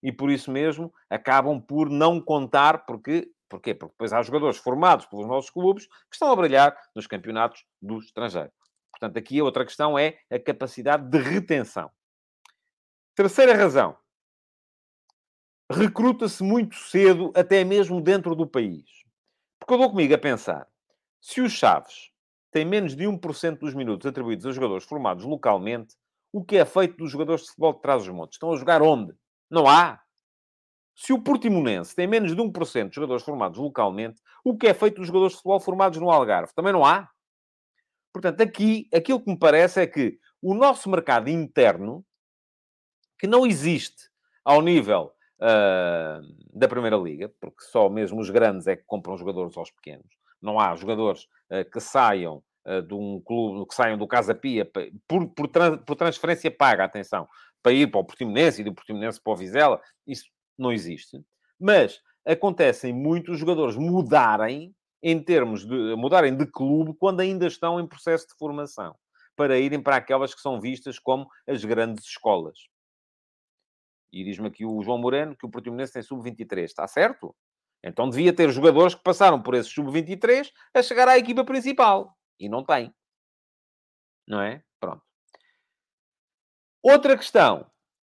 E 0.03 0.12
por 0.12 0.31
isso 0.31 0.51
mesmo 0.51 0.93
acabam 1.09 1.61
por 1.61 1.89
não 1.89 2.21
contar, 2.21 2.85
porque, 2.85 3.31
porquê? 3.49 3.75
Porque 3.75 3.93
depois 3.93 4.12
há 4.12 4.23
jogadores 4.23 4.59
formados 4.59 5.07
pelos 5.07 5.27
nossos 5.27 5.51
clubes 5.51 5.87
que 5.87 6.15
estão 6.15 6.31
a 6.31 6.37
brilhar 6.37 6.77
nos 6.95 7.07
campeonatos 7.07 7.65
do 7.81 7.99
estrangeiro. 7.99 8.53
Portanto, 8.93 9.17
aqui 9.17 9.41
a 9.41 9.45
outra 9.45 9.65
questão 9.65 9.99
é 9.99 10.19
a 10.31 10.39
capacidade 10.39 11.09
de 11.09 11.19
retenção. 11.19 11.91
Terceira 13.17 13.55
razão. 13.55 13.97
Recruta-se 15.71 16.43
muito 16.43 16.75
cedo, 16.77 17.33
até 17.35 17.65
mesmo 17.65 18.01
dentro 18.01 18.35
do 18.35 18.47
país. 18.47 18.85
Porque 19.59 19.75
eu 19.75 19.79
dou 19.79 19.91
comigo 19.91 20.15
a 20.15 20.19
pensar, 20.19 20.69
se 21.21 21.41
os 21.41 21.53
Chaves 21.53 22.11
tem 22.51 22.65
menos 22.65 22.95
de 22.95 23.05
1% 23.05 23.59
dos 23.59 23.75
minutos 23.75 24.07
atribuídos 24.07 24.45
a 24.45 24.53
jogadores 24.53 24.85
formados 24.85 25.25
localmente, 25.25 25.97
o 26.31 26.45
que 26.45 26.59
é 26.59 26.65
feito 26.65 26.99
dos 26.99 27.11
jogadores 27.11 27.43
de 27.43 27.49
futebol 27.49 27.73
de 27.73 27.81
trás 27.81 28.05
dos 28.05 28.15
montes? 28.15 28.35
Estão 28.35 28.53
a 28.53 28.57
jogar 28.57 28.83
onde? 28.83 29.15
Não 29.51 29.67
há. 29.67 30.01
Se 30.95 31.12
o 31.12 31.23
Portimonense 31.23 31.95
tem 31.95 32.07
menos 32.07 32.37
de 32.37 32.43
1% 32.43 32.91
de 32.91 32.95
jogadores 32.95 33.25
formados 33.25 33.59
localmente, 33.59 34.21
o 34.45 34.57
que 34.57 34.67
é 34.67 34.75
feito 34.75 34.97
dos 34.97 35.07
jogadores 35.07 35.33
de 35.33 35.39
futebol 35.39 35.61
formados 35.61 35.99
no 35.99 36.11
Algarve? 36.11 36.53
Também 36.55 36.73
não 36.73 36.85
há? 36.85 37.09
Portanto, 38.12 38.43
aqui, 38.43 38.89
aquilo 38.93 39.21
que 39.21 39.31
me 39.31 39.39
parece 39.39 39.81
é 39.81 39.87
que 39.87 40.19
o 40.43 40.55
nosso 40.55 40.91
mercado 40.91 41.31
interno, 41.31 42.05
que 43.19 43.27
não 43.27 43.47
existe 43.47 44.11
ao 44.45 44.61
nível 44.61 45.14
uh, 45.41 46.22
da 46.53 46.68
Primeira 46.68 46.97
Liga, 46.97 47.32
porque 47.41 47.62
só 47.64 47.89
mesmo 47.89 48.20
os 48.20 48.30
grandes 48.30 48.66
é 48.66 48.76
que 48.76 48.85
compram 48.87 49.16
jogadores 49.16 49.57
aos 49.57 49.70
pequenos. 49.70 50.07
Não 50.41 50.59
há 50.59 50.74
jogadores 50.74 51.24
uh, 51.51 51.68
que 51.70 51.80
saiam 51.80 52.43
uh, 52.66 52.82
de 52.82 52.95
um 52.95 53.20
clube, 53.20 53.68
que 53.68 53.74
saiam 53.74 53.99
do 53.99 54.07
Casa 54.07 54.35
Pia 54.35 54.64
por, 55.09 55.28
por, 55.28 55.49
por, 55.78 55.97
transferência 55.97 56.51
paga, 56.51 56.85
atenção, 56.85 57.28
para 57.62 57.72
ir 57.72 57.91
para 57.91 58.01
o 58.01 58.05
Portimonense 58.05 58.61
e 58.61 58.64
do 58.64 58.74
Portimonense 58.74 59.20
para 59.20 59.32
o 59.32 59.37
Vizela. 59.37 59.80
Isso 60.07 60.26
não 60.59 60.72
existe. 60.72 61.20
Mas 61.59 62.01
acontecem 62.24 62.93
muitos 62.93 63.39
jogadores 63.39 63.76
mudarem 63.76 64.74
em 65.03 65.22
termos 65.22 65.66
de 65.66 65.95
mudarem 65.97 66.35
de 66.35 66.47
clube 66.47 66.95
quando 66.99 67.20
ainda 67.20 67.47
estão 67.47 67.78
em 67.78 67.87
processo 67.87 68.26
de 68.26 68.35
formação, 68.39 68.95
para 69.37 69.59
irem 69.59 69.82
para 69.82 69.97
aquelas 69.97 70.35
que 70.35 70.41
são 70.41 70.59
vistas 70.59 70.99
como 70.99 71.28
as 71.47 71.62
grandes 71.62 72.07
escolas. 72.07 72.59
E 74.15 74.23
diz-me 74.23 74.47
aqui 74.47 74.65
o 74.65 74.81
João 74.81 74.97
Moreno 74.97 75.37
que 75.37 75.45
o 75.45 75.51
Portimonense 75.51 75.93
tem 75.93 76.01
sub-23. 76.01 76.62
Está 76.62 76.87
certo? 76.87 77.35
Então 77.83 78.09
devia 78.09 78.33
ter 78.33 78.49
jogadores 78.49 78.95
que 78.95 79.03
passaram 79.03 79.43
por 79.43 79.55
esse 79.55 79.71
sub-23 79.71 80.53
a 80.73 80.83
chegar 80.85 81.09
à 81.09 81.19
equipa 81.19 81.45
principal. 81.45 82.17
E 82.39 82.49
não 82.49 82.65
tem. 82.65 82.95
Não 84.25 84.41
é? 84.41 84.62
Pronto. 84.79 85.03
Outra 86.81 87.17
questão 87.17 87.69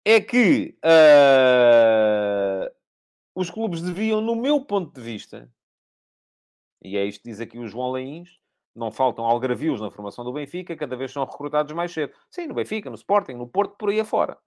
é 0.03 0.19
que 0.19 0.77
uh, 0.83 2.69
os 3.33 3.49
clubes 3.49 3.81
deviam, 3.81 4.19
no 4.19 4.35
meu 4.35 4.65
ponto 4.65 4.93
de 4.93 5.01
vista, 5.01 5.49
e 6.83 6.97
é 6.97 7.05
isto 7.05 7.23
que 7.23 7.29
diz 7.29 7.39
aqui 7.39 7.57
o 7.57 7.67
João 7.67 7.93
Leins, 7.93 8.37
não 8.75 8.91
faltam 8.91 9.23
algravios 9.23 9.79
na 9.79 9.89
formação 9.89 10.25
do 10.25 10.33
Benfica, 10.33 10.75
cada 10.75 10.97
vez 10.97 11.13
são 11.13 11.23
recrutados 11.23 11.71
mais 11.73 11.93
cedo. 11.93 12.13
Sim, 12.29 12.47
no 12.47 12.53
Benfica, 12.53 12.89
no 12.89 12.97
Sporting, 12.97 13.35
no 13.35 13.47
Porto, 13.47 13.77
por 13.77 13.89
aí 13.89 14.01
afora. 14.01 14.37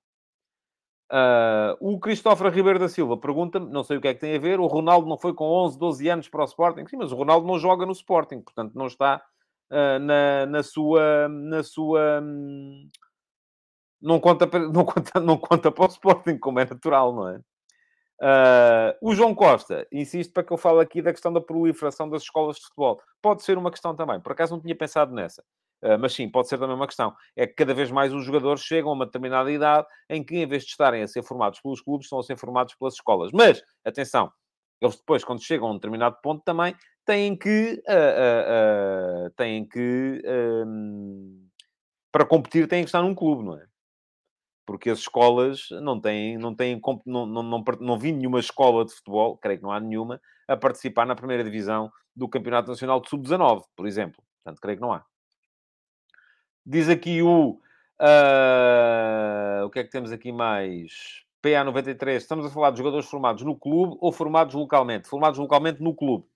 Uh, 1.11 1.73
o 1.81 1.99
Cristóforo 1.99 2.51
Ribeiro 2.51 2.79
da 2.79 2.89
Silva 2.89 3.17
pergunta-me, 3.17 3.71
não 3.71 3.83
sei 3.83 3.97
o 3.97 4.01
que 4.01 4.09
é 4.09 4.15
que 4.15 4.21
tem 4.21 4.37
a 4.37 4.39
ver, 4.39 4.61
o 4.61 4.67
Ronaldo 4.67 5.09
não 5.09 5.17
foi 5.17 5.33
com 5.33 5.45
11, 5.45 5.79
12 5.79 6.09
anos 6.09 6.29
para 6.29 6.43
o 6.43 6.45
Sporting? 6.45 6.87
Sim, 6.87 6.99
mas 6.99 7.13
o 7.13 7.17
Ronaldo 7.17 7.47
não 7.47 7.59
joga 7.59 7.87
no 7.87 7.93
Sporting, 7.93 8.41
portanto 8.41 8.75
não 8.75 8.87
está 8.87 9.23
uh, 9.71 9.99
na, 9.99 10.47
na 10.47 10.63
sua... 10.63 11.29
Na 11.29 11.63
sua 11.63 12.21
hum, 12.23 12.89
não, 14.01 14.21
conta, 14.21 14.47
não, 14.69 14.85
conta, 14.85 15.21
não 15.21 15.39
conta 15.39 15.73
para 15.73 15.85
o 15.85 15.89
Sporting, 15.89 16.39
como 16.39 16.61
é 16.61 16.67
natural, 16.67 17.15
não 17.15 17.29
é? 17.29 17.41
Uh, 18.21 18.99
o 19.01 19.15
João 19.15 19.33
Costa 19.33 19.87
insiste 19.93 20.33
para 20.33 20.43
que 20.43 20.53
eu 20.53 20.57
fale 20.57 20.81
aqui 20.81 21.01
da 21.01 21.13
questão 21.13 21.33
da 21.33 21.41
proliferação 21.41 22.11
das 22.11 22.23
escolas 22.23 22.57
de 22.57 22.63
futebol. 22.63 23.01
Pode 23.23 23.43
ser 23.43 23.57
uma 23.57 23.71
questão 23.71 23.95
também, 23.95 24.21
por 24.21 24.33
acaso 24.33 24.55
não 24.55 24.61
tinha 24.61 24.77
pensado 24.77 25.15
nessa. 25.15 25.43
Ah, 25.83 25.97
mas 25.97 26.13
sim, 26.13 26.29
pode 26.29 26.49
ser 26.49 26.59
também 26.59 26.75
uma 26.75 26.87
questão. 26.87 27.15
É 27.37 27.47
que 27.47 27.55
cada 27.55 27.73
vez 27.73 27.91
mais 27.91 28.13
os 28.13 28.25
jogadores 28.25 28.63
chegam 28.63 28.91
a 28.91 28.95
uma 28.95 29.07
determinada 29.07 29.51
idade 29.51 29.87
em 30.11 30.25
que, 30.25 30.37
em 30.37 30.47
vez 30.47 30.65
de 30.65 30.71
estarem 30.71 31.03
a 31.03 31.09
ser 31.09 31.23
formados 31.23 31.61
pelos 31.61 31.81
clubes, 31.81 32.07
estão 32.07 32.19
a 32.19 32.23
ser 32.23 32.37
formados 32.37 32.75
pelas 32.75 32.95
escolas. 32.95 33.31
Mas, 33.33 33.63
atenção, 33.85 34.33
eles 34.81 34.97
depois, 34.97 35.25
quando 35.25 35.43
chegam 35.43 35.69
a 35.69 35.71
um 35.73 35.75
determinado 35.75 36.17
ponto, 36.23 36.43
também 36.45 36.75
têm 37.05 37.37
que. 37.37 37.83
Uh, 37.87 39.27
uh, 39.27 39.31
têm 39.37 39.67
que. 39.67 40.23
para 42.13 42.25
competir, 42.27 42.67
têm 42.69 42.83
que 42.83 42.89
estar 42.89 43.03
num 43.03 43.15
clube, 43.15 43.45
não 43.45 43.57
é? 43.57 43.67
Porque 44.67 44.91
as 44.91 44.99
escolas 44.99 45.69
não 45.83 46.01
têm. 46.01 46.37
Não, 46.39 46.55
têm 46.55 46.81
não, 47.07 47.27
não, 47.27 47.43
não, 47.43 47.65
não 47.81 47.99
vi 47.99 48.13
nenhuma 48.13 48.41
escola 48.41 48.85
de 48.85 48.93
futebol, 48.93 49.39
creio 49.39 49.59
que 49.59 49.65
não 49.65 49.73
há 49.73 49.81
nenhuma, 49.81 50.21
a 50.49 50.57
participar 50.57 51.07
na 51.07 51.15
primeira 51.15 51.45
divisão 51.45 51.91
do 52.17 52.29
Campeonato 52.29 52.69
Nacional 52.69 53.01
de 53.01 53.09
Sub-19, 53.09 53.63
por 53.77 53.87
exemplo. 53.87 54.23
Portanto, 54.43 54.61
creio 54.61 54.79
que 54.79 54.83
não 54.83 54.93
há. 54.93 55.05
Diz 56.71 56.87
aqui 56.91 57.23
o. 57.23 57.59
Uh, 57.99 59.65
o 59.65 59.71
que 59.71 59.79
é 59.79 59.85
que 59.85 59.91
temos 59.91 60.13
aqui 60.13 60.31
mais? 60.31 61.25
PA93. 61.43 62.17
Estamos 62.17 62.45
a 62.45 62.51
falar 62.51 62.73
de 62.73 62.77
jogadores 62.77 63.09
formados 63.09 63.43
no 63.43 63.59
clube 63.59 63.97
ou 64.03 64.13
formados 64.13 64.55
localmente? 64.55 65.09
Formados 65.09 65.39
localmente 65.39 65.83
no 65.83 65.95
clube. 65.95 66.27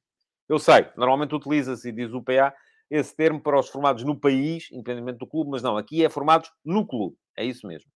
Eu 0.48 0.58
sei, 0.58 0.86
normalmente 0.96 1.34
utiliza-se, 1.34 1.92
diz 1.92 2.14
o 2.14 2.22
PA, 2.22 2.54
esse 2.90 3.14
termo 3.14 3.42
para 3.42 3.60
os 3.60 3.68
formados 3.68 4.04
no 4.04 4.18
país, 4.18 4.70
independentemente 4.72 5.18
do 5.18 5.26
clube, 5.26 5.50
mas 5.50 5.62
não, 5.62 5.76
aqui 5.76 6.02
é 6.02 6.08
formados 6.08 6.50
no 6.64 6.86
clube. 6.86 7.14
É 7.36 7.44
isso 7.44 7.66
mesmo. 7.66 7.90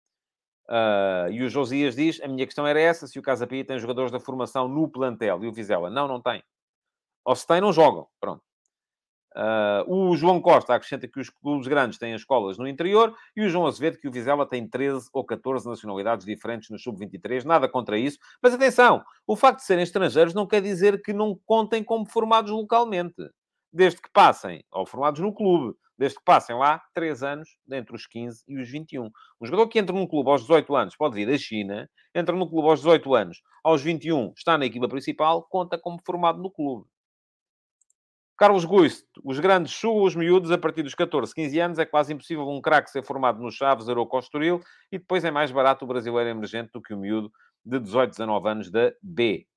Uh, 0.68 1.30
e 1.32 1.44
o 1.44 1.50
Josias 1.50 1.96
diz: 1.96 2.20
a 2.20 2.28
minha 2.28 2.48
questão 2.48 2.66
era 2.66 2.80
essa: 2.82 3.06
se 3.06 3.20
o 3.20 3.22
Casa 3.22 3.46
Pia 3.46 3.64
tem 3.64 3.78
jogadores 3.78 4.12
da 4.12 4.20
formação 4.20 4.68
no 4.68 4.90
plantel 4.90 5.44
e 5.44 5.48
o 5.48 5.54
Vizela. 5.54 5.88
Não, 5.88 6.08
não 6.08 6.20
tem. 6.20 6.44
Ou 7.24 7.36
se 7.36 7.46
tem, 7.46 7.62
não 7.62 7.72
jogam. 7.72 8.08
Pronto. 8.20 8.42
Uh, 9.36 9.92
o 9.92 10.16
João 10.16 10.40
Costa 10.40 10.76
acrescenta 10.76 11.08
que 11.08 11.20
os 11.20 11.30
clubes 11.30 11.68
grandes 11.68 11.98
têm 11.98 12.14
escolas 12.14 12.58
no 12.58 12.68
interior 12.68 13.16
e 13.36 13.44
o 13.44 13.50
João 13.50 13.66
Azevedo 13.66 13.98
que 13.98 14.08
o 14.08 14.12
Vizela 14.12 14.46
tem 14.46 14.68
13 14.68 15.10
ou 15.12 15.26
14 15.26 15.68
nacionalidades 15.68 16.26
diferentes 16.26 16.70
no 16.70 16.78
sub-23. 16.78 17.44
Nada 17.44 17.68
contra 17.68 17.98
isso. 17.98 18.20
Mas 18.42 18.54
atenção, 18.54 19.04
o 19.26 19.36
facto 19.36 19.60
de 19.60 19.66
serem 19.66 19.84
estrangeiros 19.84 20.34
não 20.34 20.46
quer 20.46 20.62
dizer 20.62 21.02
que 21.02 21.14
não 21.14 21.40
contem 21.46 21.84
como 21.84 22.06
formados 22.06 22.52
localmente. 22.52 23.30
Desde 23.72 24.00
que 24.00 24.10
passem, 24.14 24.64
ou 24.72 24.86
formados 24.86 25.20
no 25.20 25.34
clube, 25.34 25.76
desde 25.98 26.20
que 26.20 26.24
passem 26.24 26.56
lá 26.56 26.82
3 26.94 27.24
anos, 27.24 27.50
entre 27.72 27.96
os 27.96 28.06
15 28.06 28.44
e 28.48 28.60
os 28.60 28.70
21. 28.70 29.06
Um 29.42 29.46
jogador 29.46 29.68
que 29.68 29.80
entra 29.80 29.96
num 29.96 30.06
clube 30.06 30.30
aos 30.30 30.42
18 30.42 30.76
anos 30.76 30.96
pode 30.96 31.16
vir 31.16 31.26
da 31.26 31.38
China, 31.38 31.90
entra 32.14 32.36
no 32.36 32.48
clube 32.48 32.68
aos 32.68 32.82
18 32.82 33.16
anos, 33.16 33.42
aos 33.64 33.82
21 33.82 34.34
está 34.38 34.58
na 34.58 34.66
equipa 34.66 34.88
principal, 34.88 35.44
conta 35.50 35.78
como 35.78 36.00
formado 36.06 36.40
no 36.40 36.52
clube. 36.52 36.86
Carlos 38.44 38.66
Guist, 38.66 39.06
os 39.24 39.40
grandes 39.40 39.72
sugam 39.72 40.04
os 40.04 40.18
miúdos 40.18 40.52
a 40.52 40.58
partir 40.58 40.84
dos 40.84 40.94
14, 40.94 41.34
15 41.34 41.60
anos. 41.62 41.80
É 41.80 41.86
quase 41.86 42.12
impossível 42.12 42.46
um 42.50 42.60
craque 42.60 42.92
ser 42.92 43.02
formado 43.02 43.42
no 43.42 43.50
Chaves, 43.50 43.88
Estoril. 44.20 44.60
E 44.92 45.00
depois 45.00 45.24
é 45.24 45.32
mais 45.32 45.50
barato 45.50 45.86
o 45.86 45.88
brasileiro 45.88 46.30
emergente 46.30 46.70
do 46.74 46.82
que 46.82 46.94
o 46.94 46.98
miúdo 46.98 47.32
de 47.66 47.80
18, 47.80 48.10
19 48.10 48.50
anos 48.50 48.70
da 48.70 48.92
B. 49.02 49.48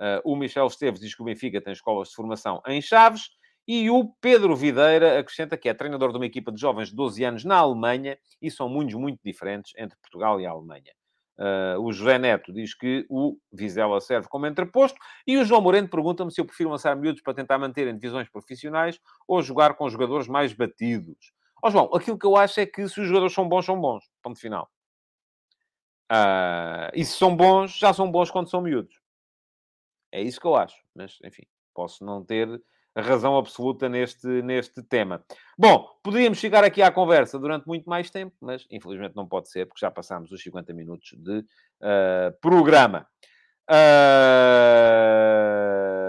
Uh, 0.00 0.32
o 0.32 0.34
Michel 0.34 0.66
Esteves 0.66 0.98
diz 0.98 1.14
que 1.14 1.20
o 1.20 1.26
Benfica 1.26 1.60
tem 1.60 1.74
escolas 1.74 2.08
de 2.08 2.14
formação 2.14 2.62
em 2.66 2.80
Chaves. 2.80 3.28
E 3.68 3.90
o 3.90 4.14
Pedro 4.18 4.56
Videira 4.56 5.18
acrescenta 5.18 5.58
que 5.58 5.68
é 5.68 5.74
treinador 5.74 6.10
de 6.10 6.16
uma 6.16 6.24
equipa 6.24 6.50
de 6.50 6.58
jovens 6.58 6.88
de 6.88 6.96
12 6.96 7.22
anos 7.24 7.44
na 7.44 7.56
Alemanha. 7.56 8.16
E 8.40 8.50
são 8.50 8.66
mundos 8.66 8.94
muito 8.94 9.20
diferentes 9.22 9.74
entre 9.76 9.98
Portugal 9.98 10.40
e 10.40 10.46
a 10.46 10.50
Alemanha. 10.52 10.94
Uh, 11.42 11.80
o 11.80 11.92
José 11.92 12.20
Neto 12.20 12.52
diz 12.52 12.72
que 12.72 13.04
o 13.08 13.36
Vizela 13.52 14.00
serve 14.00 14.28
como 14.28 14.46
entreposto. 14.46 14.96
E 15.26 15.36
o 15.36 15.44
João 15.44 15.60
Moreno 15.60 15.88
pergunta-me 15.88 16.30
se 16.30 16.40
eu 16.40 16.44
prefiro 16.44 16.70
lançar 16.70 16.94
miúdos 16.94 17.20
para 17.20 17.34
tentar 17.34 17.58
manter 17.58 17.88
em 17.88 17.94
divisões 17.94 18.28
profissionais 18.28 19.00
ou 19.26 19.42
jogar 19.42 19.74
com 19.74 19.90
jogadores 19.90 20.28
mais 20.28 20.52
batidos. 20.52 21.32
Ó 21.60 21.66
oh, 21.66 21.70
João, 21.72 21.90
aquilo 21.92 22.16
que 22.16 22.26
eu 22.26 22.36
acho 22.36 22.60
é 22.60 22.66
que 22.66 22.88
se 22.88 23.00
os 23.00 23.08
jogadores 23.08 23.34
são 23.34 23.48
bons, 23.48 23.66
são 23.66 23.80
bons. 23.80 24.04
Ponto 24.22 24.38
final. 24.38 24.70
Uh, 26.12 26.94
e 26.94 27.04
se 27.04 27.16
são 27.16 27.34
bons, 27.34 27.76
já 27.76 27.92
são 27.92 28.08
bons 28.08 28.30
quando 28.30 28.48
são 28.48 28.60
miúdos. 28.60 29.00
É 30.12 30.22
isso 30.22 30.40
que 30.40 30.46
eu 30.46 30.54
acho. 30.54 30.76
Mas, 30.94 31.18
enfim, 31.24 31.42
posso 31.74 32.04
não 32.04 32.24
ter 32.24 32.48
razão 33.00 33.38
absoluta 33.38 33.88
neste, 33.88 34.26
neste 34.42 34.82
tema. 34.82 35.24
Bom, 35.56 35.88
podíamos 36.02 36.38
chegar 36.38 36.62
aqui 36.62 36.82
à 36.82 36.90
conversa 36.90 37.38
durante 37.38 37.66
muito 37.66 37.88
mais 37.88 38.10
tempo, 38.10 38.36
mas 38.40 38.66
infelizmente 38.70 39.16
não 39.16 39.26
pode 39.26 39.48
ser, 39.48 39.66
porque 39.66 39.80
já 39.80 39.90
passámos 39.90 40.30
os 40.30 40.42
50 40.42 40.74
minutos 40.74 41.14
de 41.16 41.38
uh, 41.38 42.32
programa. 42.40 43.06
Uh, 43.70 43.74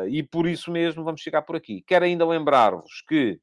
e 0.10 0.22
por 0.24 0.46
isso 0.48 0.70
mesmo 0.72 1.04
vamos 1.04 1.22
chegar 1.22 1.44
por 1.44 1.56
aqui. 1.56 1.82
Quero 1.88 2.04
ainda 2.04 2.26
lembrar-vos 2.26 3.02
que 3.08 3.40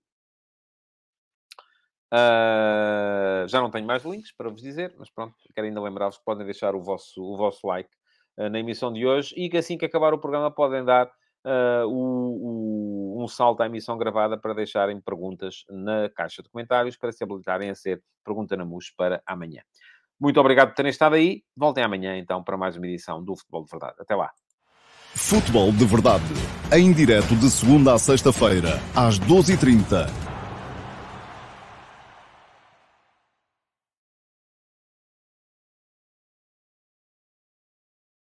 uh, 2.13 3.49
já 3.49 3.61
não 3.61 3.71
tenho 3.71 3.87
mais 3.87 4.05
links 4.05 4.33
para 4.37 4.51
vos 4.51 4.61
dizer, 4.61 4.95
mas 4.99 5.09
pronto, 5.09 5.35
quero 5.55 5.67
ainda 5.67 5.81
lembrar-vos 5.81 6.19
que 6.19 6.25
podem 6.25 6.45
deixar 6.45 6.75
o 6.75 6.83
vosso, 6.83 7.23
o 7.23 7.37
vosso 7.39 7.67
like 7.67 7.89
na 8.37 8.59
emissão 8.59 8.91
de 8.91 9.07
hoje 9.07 9.35
e 9.37 9.51
que 9.51 9.59
assim 9.59 9.77
que 9.77 9.85
acabar 9.85 10.15
o 10.15 10.19
programa 10.19 10.51
podem 10.51 10.83
dar 10.83 11.11
uh, 11.45 11.87
o, 11.87 13.17
o, 13.19 13.25
um 13.25 13.29
salto 13.29 13.63
à 13.63 13.67
emissão 13.67 13.97
gravada 13.97 14.39
para 14.39 14.55
deixarem 14.55 15.01
perguntas 15.01 15.65
na 15.69 16.09
caixa 16.11 16.43
de 16.43 16.49
comentários 16.49 16.97
para 16.97 17.13
se 17.13 17.23
habilitarem 17.23 17.71
a 17.71 17.75
ser 17.75 18.03
Pergunta 18.25 18.57
na 18.57 18.65
MUS 18.65 18.93
para 18.97 19.23
amanhã. 19.27 19.63
Muito 20.21 20.39
obrigado 20.39 20.69
por 20.69 20.75
terem 20.75 20.91
estado 20.91 21.15
aí. 21.15 21.43
Voltem 21.57 21.83
amanhã, 21.83 22.19
então, 22.19 22.45
para 22.45 22.57
mais 22.57 22.77
uma 22.77 22.87
edição 22.87 23.25
do 23.25 23.35
Futebol 23.35 23.65
de 23.65 23.71
Verdade. 23.71 23.95
Até 23.99 24.15
lá. 24.15 24.31
Futebol 25.15 25.73
de 25.73 25.87
Verdade. 25.87 26.25
Em 26.73 26.93
direto 26.93 27.35
de 27.35 27.51
segunda 27.51 27.95
a 27.95 27.99
sexta-feira, 27.99 28.79
às 28.95 29.19
12h30 29.19 30.30